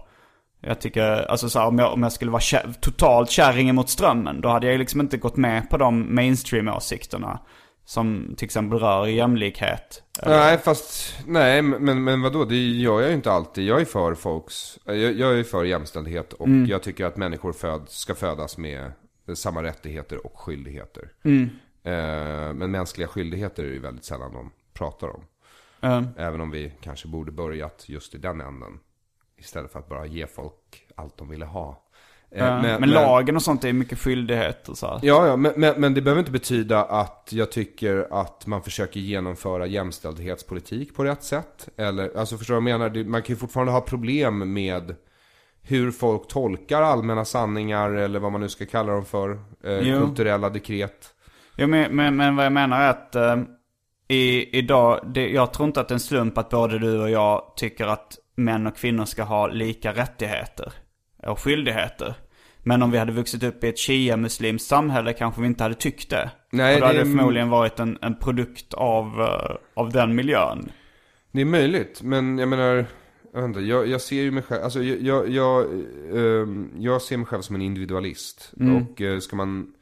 jag 0.61 0.81
tycker, 0.81 1.31
alltså 1.31 1.49
så 1.49 1.59
här, 1.59 1.67
om, 1.67 1.79
jag, 1.79 1.93
om 1.93 2.03
jag 2.03 2.11
skulle 2.11 2.31
vara 2.31 2.41
kär, 2.41 2.73
totalt 2.79 3.29
kärringen 3.29 3.75
mot 3.75 3.89
strömmen, 3.89 4.41
då 4.41 4.49
hade 4.49 4.67
jag 4.67 4.79
liksom 4.79 5.01
inte 5.01 5.17
gått 5.17 5.37
med 5.37 5.69
på 5.69 5.77
de 5.77 6.15
mainstream-åsikterna. 6.15 7.39
Som 7.85 8.33
till 8.37 8.45
exempel 8.45 8.79
rör 8.79 9.07
jämlikhet. 9.07 10.03
Nej, 10.25 10.57
fast, 10.57 11.15
nej, 11.27 11.61
men, 11.61 12.03
men 12.03 12.21
vadå, 12.21 12.45
det 12.45 12.55
gör 12.55 12.99
jag 13.01 13.09
ju 13.09 13.15
inte 13.15 13.31
alltid. 13.31 13.65
Jag 13.65 13.81
är 13.81 13.85
för 13.85 14.15
folks, 14.15 14.79
jag, 14.85 14.97
jag 14.97 15.39
är 15.39 15.43
för 15.43 15.63
jämställdhet 15.63 16.33
och 16.33 16.49
jag 16.49 16.83
tycker 16.83 17.05
att 17.05 17.17
människor 17.17 17.53
föd, 17.53 17.81
ska 17.89 18.15
födas 18.15 18.57
med 18.57 18.91
samma 19.33 19.63
rättigheter 19.63 20.25
och 20.25 20.39
skyldigheter. 20.39 21.11
Eh, 21.83 22.53
men 22.53 22.71
mänskliga 22.71 23.07
skyldigheter 23.07 23.63
är 23.63 23.67
ju 23.67 23.79
väldigt 23.79 24.05
sällan 24.05 24.33
de 24.33 24.51
pratar 24.73 25.07
om. 25.15 25.23
Eh, 25.81 26.03
Även 26.17 26.41
om 26.41 26.51
vi 26.51 26.73
kanske 26.81 27.07
borde 27.07 27.31
börjat 27.31 27.83
just 27.87 28.15
i 28.15 28.17
den 28.17 28.41
änden. 28.41 28.79
Istället 29.37 29.71
för 29.71 29.79
att 29.79 29.89
bara 29.89 30.05
ge 30.05 30.27
folk 30.27 30.87
allt 30.95 31.17
de 31.17 31.29
ville 31.29 31.45
ha. 31.45 31.83
Eh, 32.35 32.65
eh, 32.65 32.79
men, 32.79 32.89
lagen 32.89 33.35
och 33.35 33.41
sånt 33.41 33.63
är 33.63 33.73
mycket 33.73 33.99
skyldigheter 33.99 34.73
så 34.73 34.87
här. 34.87 34.99
Ja, 35.03 35.27
ja 35.27 35.35
men, 35.35 35.53
men, 35.55 35.81
men 35.81 35.93
det 35.93 36.01
behöver 36.01 36.19
inte 36.19 36.31
betyda 36.31 36.83
att 36.83 37.29
jag 37.31 37.51
tycker 37.51 38.07
att 38.11 38.47
man 38.47 38.63
försöker 38.63 38.99
genomföra 38.99 39.65
jämställdhetspolitik 39.65 40.95
på 40.95 41.03
rätt 41.03 41.23
sätt. 41.23 41.69
Eller, 41.77 42.17
alltså 42.17 42.37
förstår 42.37 42.55
du 42.55 42.61
vad 42.61 42.71
jag 42.71 42.79
menar? 42.79 43.03
Man 43.03 43.21
kan 43.21 43.33
ju 43.33 43.39
fortfarande 43.39 43.71
ha 43.71 43.81
problem 43.81 44.53
med 44.53 44.95
hur 45.61 45.91
folk 45.91 46.27
tolkar 46.27 46.81
allmänna 46.81 47.25
sanningar 47.25 47.91
eller 47.91 48.19
vad 48.19 48.31
man 48.31 48.41
nu 48.41 48.49
ska 48.49 48.65
kalla 48.65 48.93
dem 48.93 49.05
för. 49.05 49.31
Eh, 49.63 49.99
kulturella 49.99 50.49
dekret. 50.49 51.13
Jo, 51.55 51.67
men, 51.67 51.95
men, 51.95 52.15
men 52.15 52.35
vad 52.35 52.45
jag 52.45 52.53
menar 52.53 52.81
är 52.81 52.89
att 52.89 53.15
eh, 53.15 53.37
i, 54.07 54.57
idag, 54.57 54.99
det, 55.13 55.29
jag 55.29 55.53
tror 55.53 55.67
inte 55.67 55.81
att 55.81 55.87
det 55.87 55.91
är 55.91 55.95
en 55.95 55.99
slump 55.99 56.37
att 56.37 56.49
både 56.49 56.79
du 56.79 56.99
och 56.99 57.09
jag 57.09 57.53
tycker 57.55 57.85
att 57.85 58.17
män 58.35 58.67
och 58.67 58.77
kvinnor 58.77 59.05
ska 59.05 59.23
ha 59.23 59.47
lika 59.47 59.93
rättigheter 59.93 60.73
och 61.27 61.39
skyldigheter. 61.39 62.15
Men 62.63 62.83
om 62.83 62.91
vi 62.91 62.97
hade 62.97 63.11
vuxit 63.11 63.43
upp 63.43 63.63
i 63.63 63.67
ett 63.67 63.79
shia-muslimskt 63.79 64.67
samhälle 64.67 65.13
kanske 65.13 65.41
vi 65.41 65.47
inte 65.47 65.63
hade 65.63 65.75
tyckt 65.75 66.09
det. 66.09 66.31
Nej, 66.51 66.75
och 66.75 66.81
då 66.81 66.87
hade 66.87 66.99
det 66.99 67.05
förmodligen 67.05 67.49
varit 67.49 67.79
en, 67.79 67.97
en 68.01 68.15
produkt 68.15 68.73
av, 68.73 69.21
eh, 69.21 69.55
av 69.73 69.91
den 69.91 70.15
miljön. 70.15 70.71
Det 71.31 71.41
är 71.41 71.45
möjligt, 71.45 72.01
men 72.01 72.37
jag 72.37 72.49
menar, 72.49 72.85
jag, 73.33 73.45
inte, 73.45 73.59
jag, 73.59 73.87
jag 73.87 74.01
ser 74.01 74.21
ju 74.21 74.31
mig 74.31 74.43
själv, 74.43 74.63
alltså 74.63 74.83
jag, 74.83 75.01
jag, 75.01 75.29
jag, 75.29 75.65
ehm, 76.13 76.71
jag 76.77 77.01
ser 77.01 77.17
mig 77.17 77.25
själv 77.25 77.41
som 77.41 77.55
en 77.55 77.61
individualist. 77.61 78.53
Och 78.59 79.01
eh, 79.01 79.19
ska 79.19 79.35
man 79.35 79.73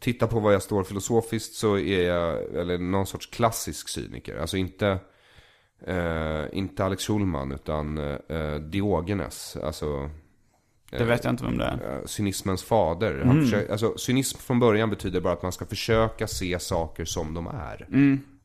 titta 0.00 0.26
på 0.26 0.40
vad 0.40 0.54
jag 0.54 0.62
står 0.62 0.84
filosofiskt 0.84 1.54
så 1.54 1.78
är 1.78 2.02
jag, 2.02 2.54
eller 2.54 2.78
någon 2.78 3.06
sorts 3.06 3.26
klassisk 3.26 3.88
cyniker. 3.88 4.38
Alltså 4.38 4.56
inte, 4.56 4.98
eh, 5.86 6.44
inte 6.52 6.84
Alex 6.84 7.06
Schulman 7.06 7.52
utan 7.52 8.00
Diogenes. 8.70 9.56
Alltså 9.62 10.10
Det 10.90 11.04
vet 11.04 11.24
jag 11.24 11.32
inte 11.32 11.44
vem 11.44 11.58
det 11.58 11.64
är. 11.64 11.72
eh, 11.98 12.04
cynismens 12.06 12.62
fader. 12.62 13.22
Han 13.24 13.42
försöker, 13.44 13.72
alltså, 13.72 13.98
cynism 13.98 14.38
från 14.38 14.60
början 14.60 14.90
betyder 14.90 15.20
bara 15.20 15.32
att 15.32 15.42
man 15.42 15.52
ska 15.52 15.66
försöka 15.66 16.26
se 16.26 16.58
saker 16.58 17.04
som 17.04 17.34
de 17.34 17.46
är. 17.46 17.86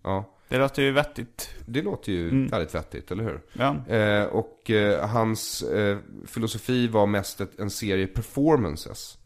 Ja. 0.03 0.31
Det 0.49 0.57
låter 0.57 0.81
ju 0.81 0.91
vettigt. 0.91 1.49
Det 1.65 1.81
låter 1.81 2.11
ju 2.11 2.47
väldigt 2.47 2.75
vettigt, 2.75 3.11
eller 3.11 3.23
hur? 3.23 3.41
Ja. 3.53 3.95
Eh, 3.95 4.23
och 4.25 4.71
eh, 4.71 5.09
hans 5.09 5.61
eh, 5.63 5.97
filosofi 6.25 6.87
var 6.87 7.05
mest 7.05 7.41
ett, 7.41 7.59
en 7.59 7.69
serie 7.69 8.07
performances. 8.07 9.17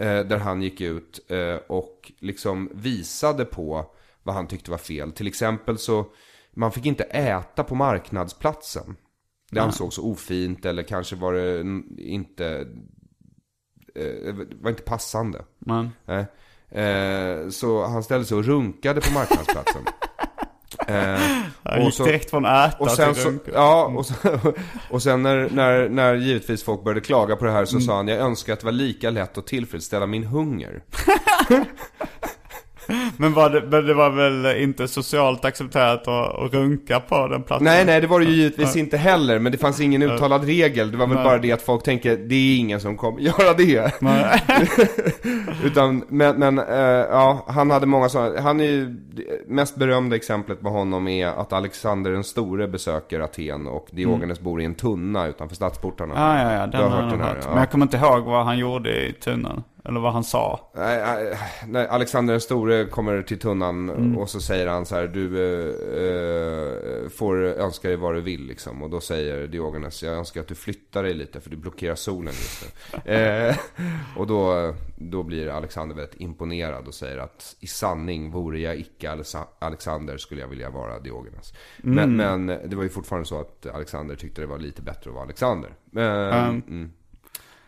Eh, 0.00 0.26
där 0.26 0.38
han 0.38 0.62
gick 0.62 0.80
ut 0.80 1.30
eh, 1.30 1.54
och 1.66 2.12
liksom 2.18 2.70
visade 2.74 3.44
på 3.44 3.86
vad 4.22 4.34
han 4.34 4.46
tyckte 4.46 4.70
var 4.70 4.78
fel. 4.78 5.12
Till 5.12 5.26
exempel 5.26 5.78
så, 5.78 6.06
man 6.54 6.72
fick 6.72 6.86
inte 6.86 7.04
äta 7.04 7.64
på 7.64 7.74
marknadsplatsen. 7.74 8.96
Det 9.52 9.60
ansågs 9.60 9.98
ofint 9.98 10.64
eller 10.64 10.82
kanske 10.82 11.16
var 11.16 11.32
det 11.32 11.60
inte, 11.98 12.66
eh, 13.94 14.34
det 14.34 14.46
var 14.60 14.70
inte 14.70 14.82
passande. 14.82 15.44
Men, 15.58 15.90
Nej. 16.04 16.26
Eh, 16.84 17.48
så 17.48 17.86
han 17.86 18.02
ställde 18.02 18.26
sig 18.26 18.36
och 18.36 18.44
runkade 18.44 19.00
på 19.00 19.12
marknadsplatsen. 19.12 19.82
eh, 20.88 21.20
jag 21.62 21.84
gick 21.84 21.98
direkt 21.98 22.30
från 22.30 22.44
äta 22.44 22.76
och 22.78 22.90
sen 22.90 23.14
till 23.14 23.22
så, 23.22 23.28
runka. 23.28 23.50
ja, 23.54 23.84
och 23.84 24.06
sen, 24.06 24.40
och 24.90 25.02
sen 25.02 25.22
när, 25.22 25.50
när, 25.50 25.88
när 25.88 26.14
givetvis 26.14 26.62
folk 26.62 26.84
började 26.84 27.00
klaga 27.00 27.36
på 27.36 27.44
det 27.44 27.52
här 27.52 27.64
så 27.64 27.80
sa 27.80 27.96
han 27.96 28.08
Jag 28.08 28.18
önskar 28.18 28.52
att 28.52 28.60
det 28.60 28.66
var 28.66 28.72
lika 28.72 29.10
lätt 29.10 29.38
att 29.38 29.46
tillfredsställa 29.46 30.06
min 30.06 30.24
hunger. 30.24 30.82
Men, 33.16 33.32
var 33.32 33.50
det, 33.50 33.62
men 33.70 33.86
det 33.86 33.94
var 33.94 34.10
väl 34.10 34.62
inte 34.62 34.88
socialt 34.88 35.44
accepterat 35.44 36.08
att, 36.08 36.38
att 36.38 36.54
runka 36.54 37.00
på 37.00 37.28
den 37.28 37.42
platsen? 37.42 37.64
Nej, 37.64 37.84
nej, 37.84 38.00
det 38.00 38.06
var 38.06 38.20
det 38.20 38.26
ju 38.26 38.32
givetvis 38.32 38.76
inte 38.76 38.96
heller. 38.96 39.38
Men 39.38 39.52
det 39.52 39.58
fanns 39.58 39.80
ingen 39.80 40.02
uttalad 40.02 40.44
regel. 40.44 40.90
Det 40.90 40.96
var 40.96 41.06
väl 41.06 41.14
Nej. 41.14 41.24
bara 41.24 41.38
det 41.38 41.52
att 41.52 41.62
folk 41.62 41.82
tänker, 41.84 42.16
det 42.16 42.34
är 42.34 42.56
ingen 42.58 42.80
som 42.80 42.96
kommer 42.96 43.20
göra 43.20 43.54
det. 43.54 43.92
Utan, 45.64 46.04
men, 46.08 46.36
men 46.38 46.58
eh, 46.58 46.76
ja, 47.10 47.44
han 47.48 47.70
hade 47.70 47.86
många 47.86 48.08
sådana. 48.08 48.40
Han 48.40 48.60
är 48.60 48.64
ju, 48.64 48.96
mest 49.46 49.76
berömda 49.76 50.16
exemplet 50.16 50.62
med 50.62 50.72
honom 50.72 51.08
är 51.08 51.26
att 51.26 51.52
Alexander 51.52 52.10
den 52.10 52.24
store 52.24 52.68
besöker 52.68 53.20
Aten 53.20 53.66
och 53.66 53.88
Diogenes 53.90 54.40
bor 54.40 54.60
i 54.60 54.64
en 54.64 54.74
tunna 54.74 55.26
utanför 55.26 55.56
stadsportarna. 55.56 56.14
Ja, 56.16 56.42
ja, 56.42 56.52
ja. 56.58 56.66
Du 56.66 56.72
Den 56.72 56.82
har 56.82 56.90
har 56.90 57.02
hört 57.02 57.10
den 57.12 57.20
här, 57.20 57.28
hört. 57.28 57.38
ja. 57.42 57.48
Men 57.50 57.58
jag 57.58 57.70
kommer 57.70 57.84
inte 57.86 57.96
ihåg 57.96 58.22
vad 58.24 58.44
han 58.44 58.58
gjorde 58.58 59.06
i 59.08 59.12
tunnan. 59.12 59.62
Eller 59.84 60.00
vad 60.00 60.12
han 60.12 60.24
sa. 60.24 60.60
Nej, 60.76 61.34
nej, 61.66 61.88
Alexander 61.88 62.32
den 62.34 62.40
store 62.40 62.84
kommer 63.02 63.22
till 63.22 63.38
tunnan 63.38 63.88
Mm. 63.90 64.18
och 64.18 64.30
så 64.30 64.40
säger 64.40 64.66
han 64.66 64.86
så 64.86 64.94
här, 64.94 65.06
du 65.06 65.24
eh, 65.38 67.04
eh, 67.04 67.08
får 67.08 67.36
önska 67.44 67.88
dig 67.88 67.96
vad 67.96 68.14
du 68.14 68.20
vill 68.20 68.46
liksom. 68.46 68.82
Och 68.82 68.90
då 68.90 69.00
säger 69.00 69.46
Diogenes, 69.46 70.02
jag 70.02 70.14
önskar 70.14 70.40
att 70.40 70.48
du 70.48 70.54
flyttar 70.54 71.02
dig 71.02 71.14
lite 71.14 71.40
för 71.40 71.50
du 71.50 71.56
blockerar 71.56 71.94
solen 71.94 72.32
just 72.32 72.64
nu. 73.06 73.12
eh, 73.14 73.56
och 74.16 74.26
då, 74.26 74.74
då 74.96 75.22
blir 75.22 75.48
Alexander 75.48 75.96
väldigt 75.96 76.20
imponerad 76.20 76.86
och 76.86 76.94
säger 76.94 77.18
att 77.18 77.56
i 77.60 77.66
sanning 77.66 78.30
vore 78.30 78.60
jag 78.60 78.76
icke 78.76 79.10
Alexa- 79.10 79.46
Alexander 79.58 80.16
skulle 80.16 80.40
jag 80.40 80.48
vilja 80.48 80.70
vara 80.70 80.98
Diogenes. 81.00 81.54
Mm. 81.84 81.94
Men, 82.16 82.46
men 82.46 82.70
det 82.70 82.76
var 82.76 82.82
ju 82.82 82.88
fortfarande 82.88 83.28
så 83.28 83.40
att 83.40 83.66
Alexander 83.66 84.16
tyckte 84.16 84.40
det 84.40 84.46
var 84.46 84.58
lite 84.58 84.82
bättre 84.82 85.10
att 85.10 85.14
vara 85.14 85.24
Alexander. 85.24 85.70
Men, 85.90 86.48
Um, 86.48 86.62
mm. 86.68 86.92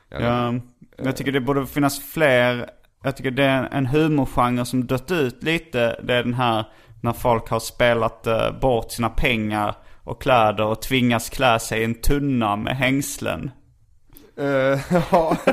Ja, 0.09 0.55
jag 0.97 1.17
tycker 1.17 1.33
det 1.33 1.41
borde 1.41 1.67
finnas 1.67 2.01
fler. 2.01 2.71
Jag 3.05 3.17
tycker 3.17 3.31
det 3.31 3.45
är 3.45 3.69
en 3.73 3.87
humorgenre 3.87 4.65
som 4.65 4.87
dött 4.87 5.11
ut 5.11 5.43
lite. 5.43 6.01
Det 6.03 6.15
är 6.15 6.23
den 6.23 6.35
här 6.35 6.65
när 7.03 7.13
folk 7.13 7.49
har 7.51 7.61
spelat 7.61 8.27
eh, 8.27 8.59
bort 8.61 8.93
sina 8.93 9.09
pengar 9.11 9.75
och 10.05 10.23
kläder 10.23 10.65
och 10.65 10.83
tvingas 10.83 11.31
klä 11.31 11.59
sig 11.59 11.81
i 11.81 11.85
en 11.85 11.95
tunna 11.95 12.57
med 12.57 12.77
hängslen. 12.77 13.51
Eh, 14.39 14.45
ja. 15.11 15.37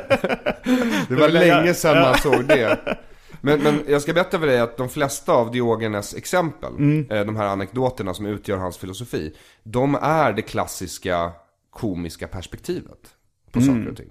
det 1.09 1.15
var 1.15 1.29
länge 1.29 1.73
sedan 1.73 2.01
man 2.01 2.17
såg 2.17 2.45
det. 2.45 2.79
Men, 3.43 3.59
men 3.63 3.83
jag 3.87 4.01
ska 4.01 4.13
berätta 4.13 4.39
för 4.39 4.47
dig 4.47 4.59
att 4.59 4.77
de 4.77 4.89
flesta 4.89 5.33
av 5.33 5.51
Diogenes 5.51 6.15
exempel, 6.15 6.69
Mm. 6.75 7.11
eh, 7.11 7.25
de 7.25 7.35
här 7.35 7.45
anekdoterna 7.45 8.13
som 8.13 8.25
utgör 8.25 8.57
hans 8.57 8.77
filosofi, 8.77 9.33
de 9.63 9.95
är 10.01 10.33
det 10.33 10.41
klassiska 10.41 11.31
komiska 11.69 12.27
perspektivet 12.27 12.99
på 13.51 13.59
Mm. 13.59 13.75
saker 13.75 13.91
och 13.91 13.97
ting. 13.97 14.09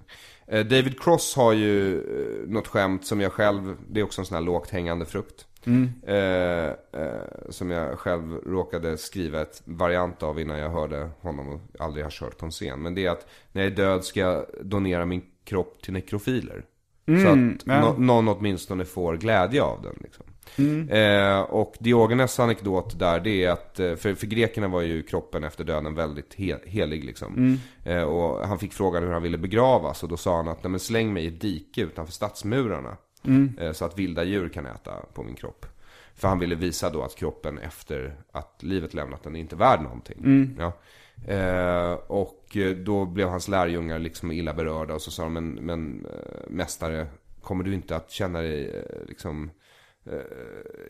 Eh, 0.51 0.65
David 0.65 1.01
Cross 1.01 1.35
har 1.35 1.53
ju 1.53 1.97
eh, 1.97 2.49
något 2.49 2.67
skämt 2.67 3.05
som 3.05 3.21
jag 3.21 3.31
själv, 3.31 3.75
det 3.89 3.99
är 3.99 4.03
också 4.03 4.21
en 4.21 4.25
sån 4.25 4.35
här 4.35 4.41
lågt 4.41 4.69
hängande 4.69 5.05
frukt. 5.05 5.45
Mm. 5.65 5.89
Eh, 6.07 7.01
eh, 7.01 7.21
som 7.49 7.71
jag 7.71 7.99
själv 7.99 8.35
råkade 8.45 8.97
skriva 8.97 9.41
ett 9.41 9.61
variant 9.65 10.23
av 10.23 10.39
innan 10.39 10.59
jag 10.59 10.69
hörde 10.69 11.09
honom 11.21 11.49
och 11.49 11.59
aldrig 11.79 12.05
har 12.05 12.11
kört 12.11 12.37
på 12.37 12.45
en 12.45 12.51
scen. 12.51 12.81
Men 12.81 12.95
det 12.95 13.05
är 13.05 13.09
att 13.11 13.27
när 13.51 13.61
jag 13.61 13.71
är 13.71 13.75
död 13.75 14.03
ska 14.03 14.19
jag 14.19 14.45
donera 14.61 15.05
min 15.05 15.21
kropp 15.43 15.81
till 15.81 15.93
nekrofiler. 15.93 16.65
så 17.05 17.13
att 17.27 17.33
Mm, 17.33 17.57
ja. 17.65 17.81
nå- 17.81 17.95
någon 17.97 18.27
åtminstone 18.27 18.85
får 18.85 19.17
glädje 19.17 19.61
av 19.63 19.81
den. 19.81 19.95
Liksom. 19.99 20.25
Mm. 20.57 20.89
Eh, 20.89 21.41
och 21.41 21.75
Diogenes 21.79 22.39
anekdot 22.39 22.99
där 22.99 23.19
det 23.19 23.43
är 23.43 23.51
att, 23.51 23.79
eh, 23.79 23.95
för, 23.95 24.15
för 24.15 24.27
grekerna 24.27 24.67
var 24.67 24.81
ju 24.81 25.03
kroppen 25.03 25.43
efter 25.43 25.63
döden 25.63 25.95
väldigt 25.95 26.33
he, 26.33 26.57
helig 26.65 27.03
liksom. 27.03 27.33
Mm. 27.35 27.59
Eh, 27.83 28.03
och 28.03 28.47
han 28.47 28.59
fick 28.59 28.73
frågan 28.73 29.03
hur 29.03 29.11
han 29.11 29.23
ville 29.23 29.37
begravas 29.37 30.03
och 30.03 30.09
då 30.09 30.17
sa 30.17 30.35
han 30.35 30.47
att 30.47 30.63
Nej, 30.63 30.71
men 30.71 30.79
släng 30.79 31.13
mig 31.13 31.23
i 31.23 31.27
ett 31.27 31.41
dike 31.41 31.81
utanför 31.81 32.13
stadsmurarna. 32.13 32.97
Mm. 33.25 33.57
Eh, 33.59 33.71
så 33.71 33.85
att 33.85 33.99
vilda 33.99 34.23
djur 34.23 34.49
kan 34.49 34.65
äta 34.65 34.91
på 35.13 35.23
min 35.23 35.35
kropp. 35.35 35.65
För 36.15 36.27
han 36.27 36.39
ville 36.39 36.55
visa 36.55 36.89
då 36.89 37.03
att 37.03 37.15
kroppen 37.15 37.57
efter 37.57 38.15
att 38.31 38.63
livet 38.63 38.93
lämnat 38.93 39.23
den 39.23 39.35
är 39.35 39.39
inte 39.39 39.55
värd 39.55 39.81
någonting. 39.81 40.17
Mm. 40.19 40.55
Ja. 40.59 40.73
Eh, 41.33 41.93
och 41.93 42.57
eh, 42.57 42.75
då 42.75 43.05
blev 43.05 43.27
hans 43.27 43.47
lärjungar 43.47 43.99
liksom 43.99 44.31
illa 44.31 44.53
berörda 44.53 44.93
och 44.93 45.01
så 45.01 45.11
sa 45.11 45.23
de, 45.23 45.33
men, 45.33 45.53
men 45.53 46.05
eh, 46.05 46.49
mästare, 46.49 47.07
kommer 47.41 47.63
du 47.63 47.73
inte 47.73 47.95
att 47.95 48.11
känna 48.11 48.41
dig 48.41 48.85
liksom 49.07 49.51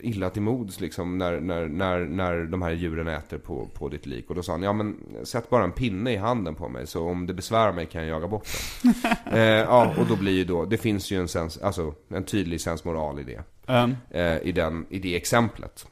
illa 0.00 0.30
till 0.30 0.42
mods 0.42 0.80
liksom 0.80 1.18
när, 1.18 1.40
när, 1.40 1.68
när, 1.68 1.98
när 1.98 2.44
de 2.44 2.62
här 2.62 2.70
djuren 2.70 3.08
äter 3.08 3.38
på, 3.38 3.68
på 3.74 3.88
ditt 3.88 4.06
lik. 4.06 4.28
Och 4.28 4.34
då 4.34 4.42
sa 4.42 4.52
han, 4.52 4.62
ja 4.62 4.72
men 4.72 4.96
sätt 5.24 5.50
bara 5.50 5.64
en 5.64 5.72
pinne 5.72 6.12
i 6.12 6.16
handen 6.16 6.54
på 6.54 6.68
mig 6.68 6.86
så 6.86 7.08
om 7.08 7.26
det 7.26 7.34
besvärar 7.34 7.72
mig 7.72 7.86
kan 7.86 8.00
jag 8.00 8.10
jaga 8.10 8.28
bort 8.28 8.48
den. 8.82 8.94
eh, 9.34 9.40
ja, 9.40 9.94
och 9.98 10.06
då 10.06 10.16
blir 10.16 10.32
ju 10.32 10.44
då, 10.44 10.64
det 10.64 10.78
finns 10.78 11.10
ju 11.10 11.20
en, 11.20 11.28
sens, 11.28 11.58
alltså, 11.58 11.94
en 12.08 12.24
tydlig 12.24 12.60
sensmoral 12.60 13.18
i 13.18 13.22
det. 13.22 13.42
Um, 13.66 13.96
Eh, 14.10 14.38
i, 14.42 14.52
den, 14.52 14.86
I 14.90 14.98
det 14.98 15.16
exemplet. 15.16 15.86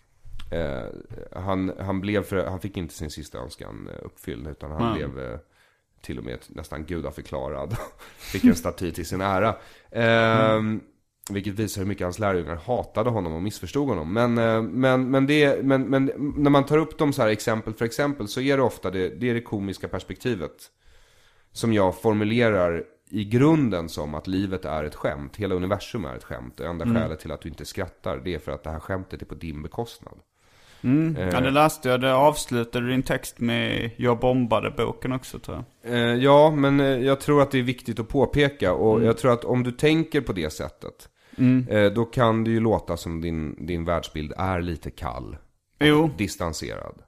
Eh, 0.50 0.84
han, 1.40 1.72
han, 1.78 2.00
blev 2.00 2.22
för, 2.22 2.46
han 2.46 2.60
fick 2.60 2.76
inte 2.76 2.94
sin 2.94 3.10
sista 3.10 3.38
önskan 3.38 3.88
eh, 3.92 4.06
uppfylld 4.06 4.46
utan 4.46 4.70
han 4.70 4.82
Nej. 4.82 4.94
blev 4.94 5.32
eh, 5.32 5.38
till 6.00 6.18
och 6.18 6.24
med 6.24 6.38
nästan 6.48 6.84
gudaförklarad. 6.84 7.76
fick 8.18 8.44
en 8.44 8.54
staty 8.54 8.92
till 8.92 9.06
sin 9.06 9.20
ära. 9.20 9.56
Eh, 9.90 10.62
Vilket 11.30 11.54
visar 11.54 11.80
hur 11.80 11.88
mycket 11.88 12.04
hans 12.04 12.18
lärjungar 12.18 12.56
hatade 12.56 13.10
honom 13.10 13.32
och 13.32 13.42
missförstod 13.42 13.88
honom. 13.88 14.12
Men, 14.12 14.38
eh, 14.38 14.62
men, 14.62 15.10
men, 15.10 15.26
det, 15.26 15.64
men, 15.64 15.82
men 15.82 16.12
när 16.36 16.50
man 16.50 16.66
tar 16.66 16.78
upp 16.78 16.98
dem 16.98 17.12
så 17.12 17.22
här 17.22 17.28
exempel 17.28 17.74
för 17.74 17.84
exempel 17.84 18.28
så 18.28 18.40
är 18.40 18.56
det 18.56 18.62
ofta 18.62 18.90
det, 18.90 19.08
det, 19.08 19.30
är 19.30 19.34
det 19.34 19.40
komiska 19.40 19.88
perspektivet. 19.88 20.70
Som 21.52 21.72
jag 21.72 22.00
formulerar 22.00 22.84
i 23.10 23.24
grunden 23.24 23.88
som 23.88 24.14
att 24.14 24.26
livet 24.26 24.64
är 24.64 24.84
ett 24.84 24.94
skämt. 24.94 25.36
Hela 25.36 25.54
universum 25.54 26.04
är 26.04 26.16
ett 26.16 26.24
skämt. 26.24 26.56
Det 26.56 26.66
enda 26.66 26.84
skälet 26.84 27.20
till 27.20 27.32
att 27.32 27.40
du 27.40 27.48
inte 27.48 27.64
skrattar 27.64 28.20
det 28.24 28.34
är 28.34 28.38
för 28.38 28.52
att 28.52 28.64
det 28.64 28.70
här 28.70 28.80
skämtet 28.80 29.22
är 29.22 29.26
på 29.26 29.34
din 29.34 29.62
bekostnad. 29.62 30.18
Eh, 30.84 31.28
ja, 31.32 31.40
det 31.40 31.50
läste 31.50 31.88
jag. 31.88 32.00
Det 32.00 32.14
avslutade 32.14 32.88
din 32.88 33.02
text 33.02 33.40
med 33.40 33.90
Jag 33.96 34.18
bombade-boken 34.18 35.12
också 35.12 35.38
tror 35.38 35.64
jag. 35.82 35.94
Eh, 35.94 36.14
ja, 36.14 36.50
men 36.50 36.80
eh, 36.80 36.86
jag 36.86 37.20
tror 37.20 37.42
att 37.42 37.50
det 37.50 37.58
är 37.58 37.62
viktigt 37.62 38.00
att 38.00 38.08
påpeka 38.08 38.72
och 38.72 39.04
jag 39.04 39.18
tror 39.18 39.32
att 39.32 39.44
om 39.44 39.62
du 39.62 39.72
tänker 39.72 40.20
på 40.20 40.32
det 40.32 40.50
sättet 40.50 41.08
eh, 41.68 41.92
då 41.92 42.04
kan 42.04 42.44
det 42.44 42.50
ju 42.50 42.60
låta 42.60 42.96
som 42.96 43.20
din, 43.20 43.66
din 43.66 43.84
världsbild 43.84 44.32
är 44.36 44.60
lite 44.60 44.90
kall. 44.90 45.36
Jo. 45.78 46.10
Distanserad. 46.18 47.02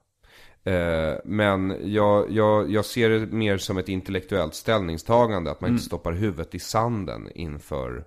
Eh, 0.63 1.13
men 1.25 1.77
jag, 1.83 2.31
jag, 2.31 2.71
jag 2.71 2.85
ser 2.85 3.09
det 3.09 3.25
mer 3.25 3.57
som 3.57 3.77
ett 3.77 3.89
intellektuellt 3.89 4.55
ställningstagande 4.55 5.51
att 5.51 5.61
man 5.61 5.71
inte 5.71 5.83
stoppar 5.83 6.11
huvudet 6.11 6.55
i 6.55 6.59
sanden 6.59 7.29
inför 7.35 8.05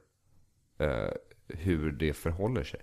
eh, 0.79 1.13
hur 1.49 1.93
det 1.93 2.13
förhåller 2.13 2.65
sig. 2.65 2.81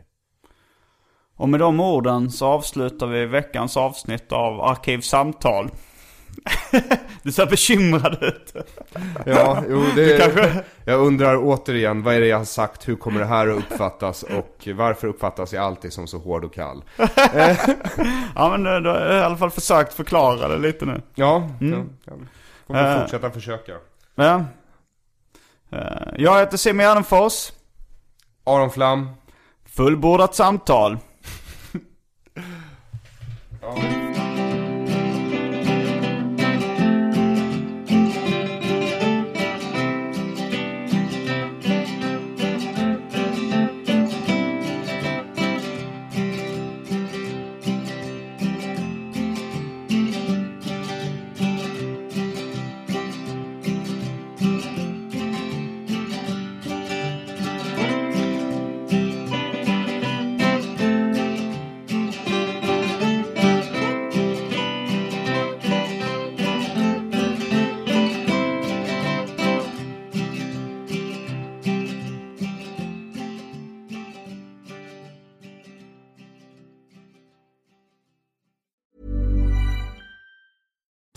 Och 1.36 1.50
med 1.50 1.60
de 1.60 1.80
orden 1.80 2.32
så 2.32 2.46
avslutar 2.46 3.08
vi 3.08 3.26
veckans 3.26 3.78
avsnitt 3.78 4.32
av 4.32 4.62
Arkivsamtal. 4.62 5.70
Du 7.24 7.32
ser 7.32 7.46
bekymrad 7.46 8.18
ut. 8.24 8.54
Ja, 9.26 9.64
jo, 9.70 9.86
det, 9.96 10.64
jag 10.86 11.00
undrar 11.00 11.38
återigen, 11.38 12.04
vad 12.04 12.16
är 12.16 12.20
det 12.20 12.28
jag 12.28 12.38
har 12.38 12.46
sagt, 12.46 12.88
hur 12.88 12.96
kommer 12.96 13.20
det 13.20 13.26
här 13.26 13.48
att 13.48 13.58
uppfattas 13.58 14.24
och 14.24 14.68
varför 14.76 15.08
uppfattas 15.08 15.54
jag 15.54 15.64
alltid 15.64 15.94
som 15.94 16.08
så 16.08 16.18
hård 16.18 16.44
och 16.46 16.54
kall? 16.54 16.84
Ja 18.36 18.50
men 18.58 18.64
du, 18.84 18.90
har 18.90 19.16
i 19.16 19.20
alla 19.22 19.38
fall 19.38 19.52
försökt 19.52 19.94
förklara 19.94 20.48
det 20.48 20.58
lite 20.58 20.86
nu. 20.86 21.02
Ja, 21.16 21.50
ja, 21.62 21.68
ja. 22.06 22.14
får 22.68 22.74
vi 22.74 22.80
Eh. 22.80 23.02
fortsätta 23.02 23.32
försöka. 23.32 23.72
Ja. 24.16 24.46
Eh, 25.72 25.80
Jag 26.18 26.40
heter 26.40 26.58
Simon 26.58 26.86
Gärdenfors. 26.86 27.52
Aron 28.44 28.72
Flam. 28.72 29.10
Fullbordat 29.66 30.36
samtal. 30.36 30.98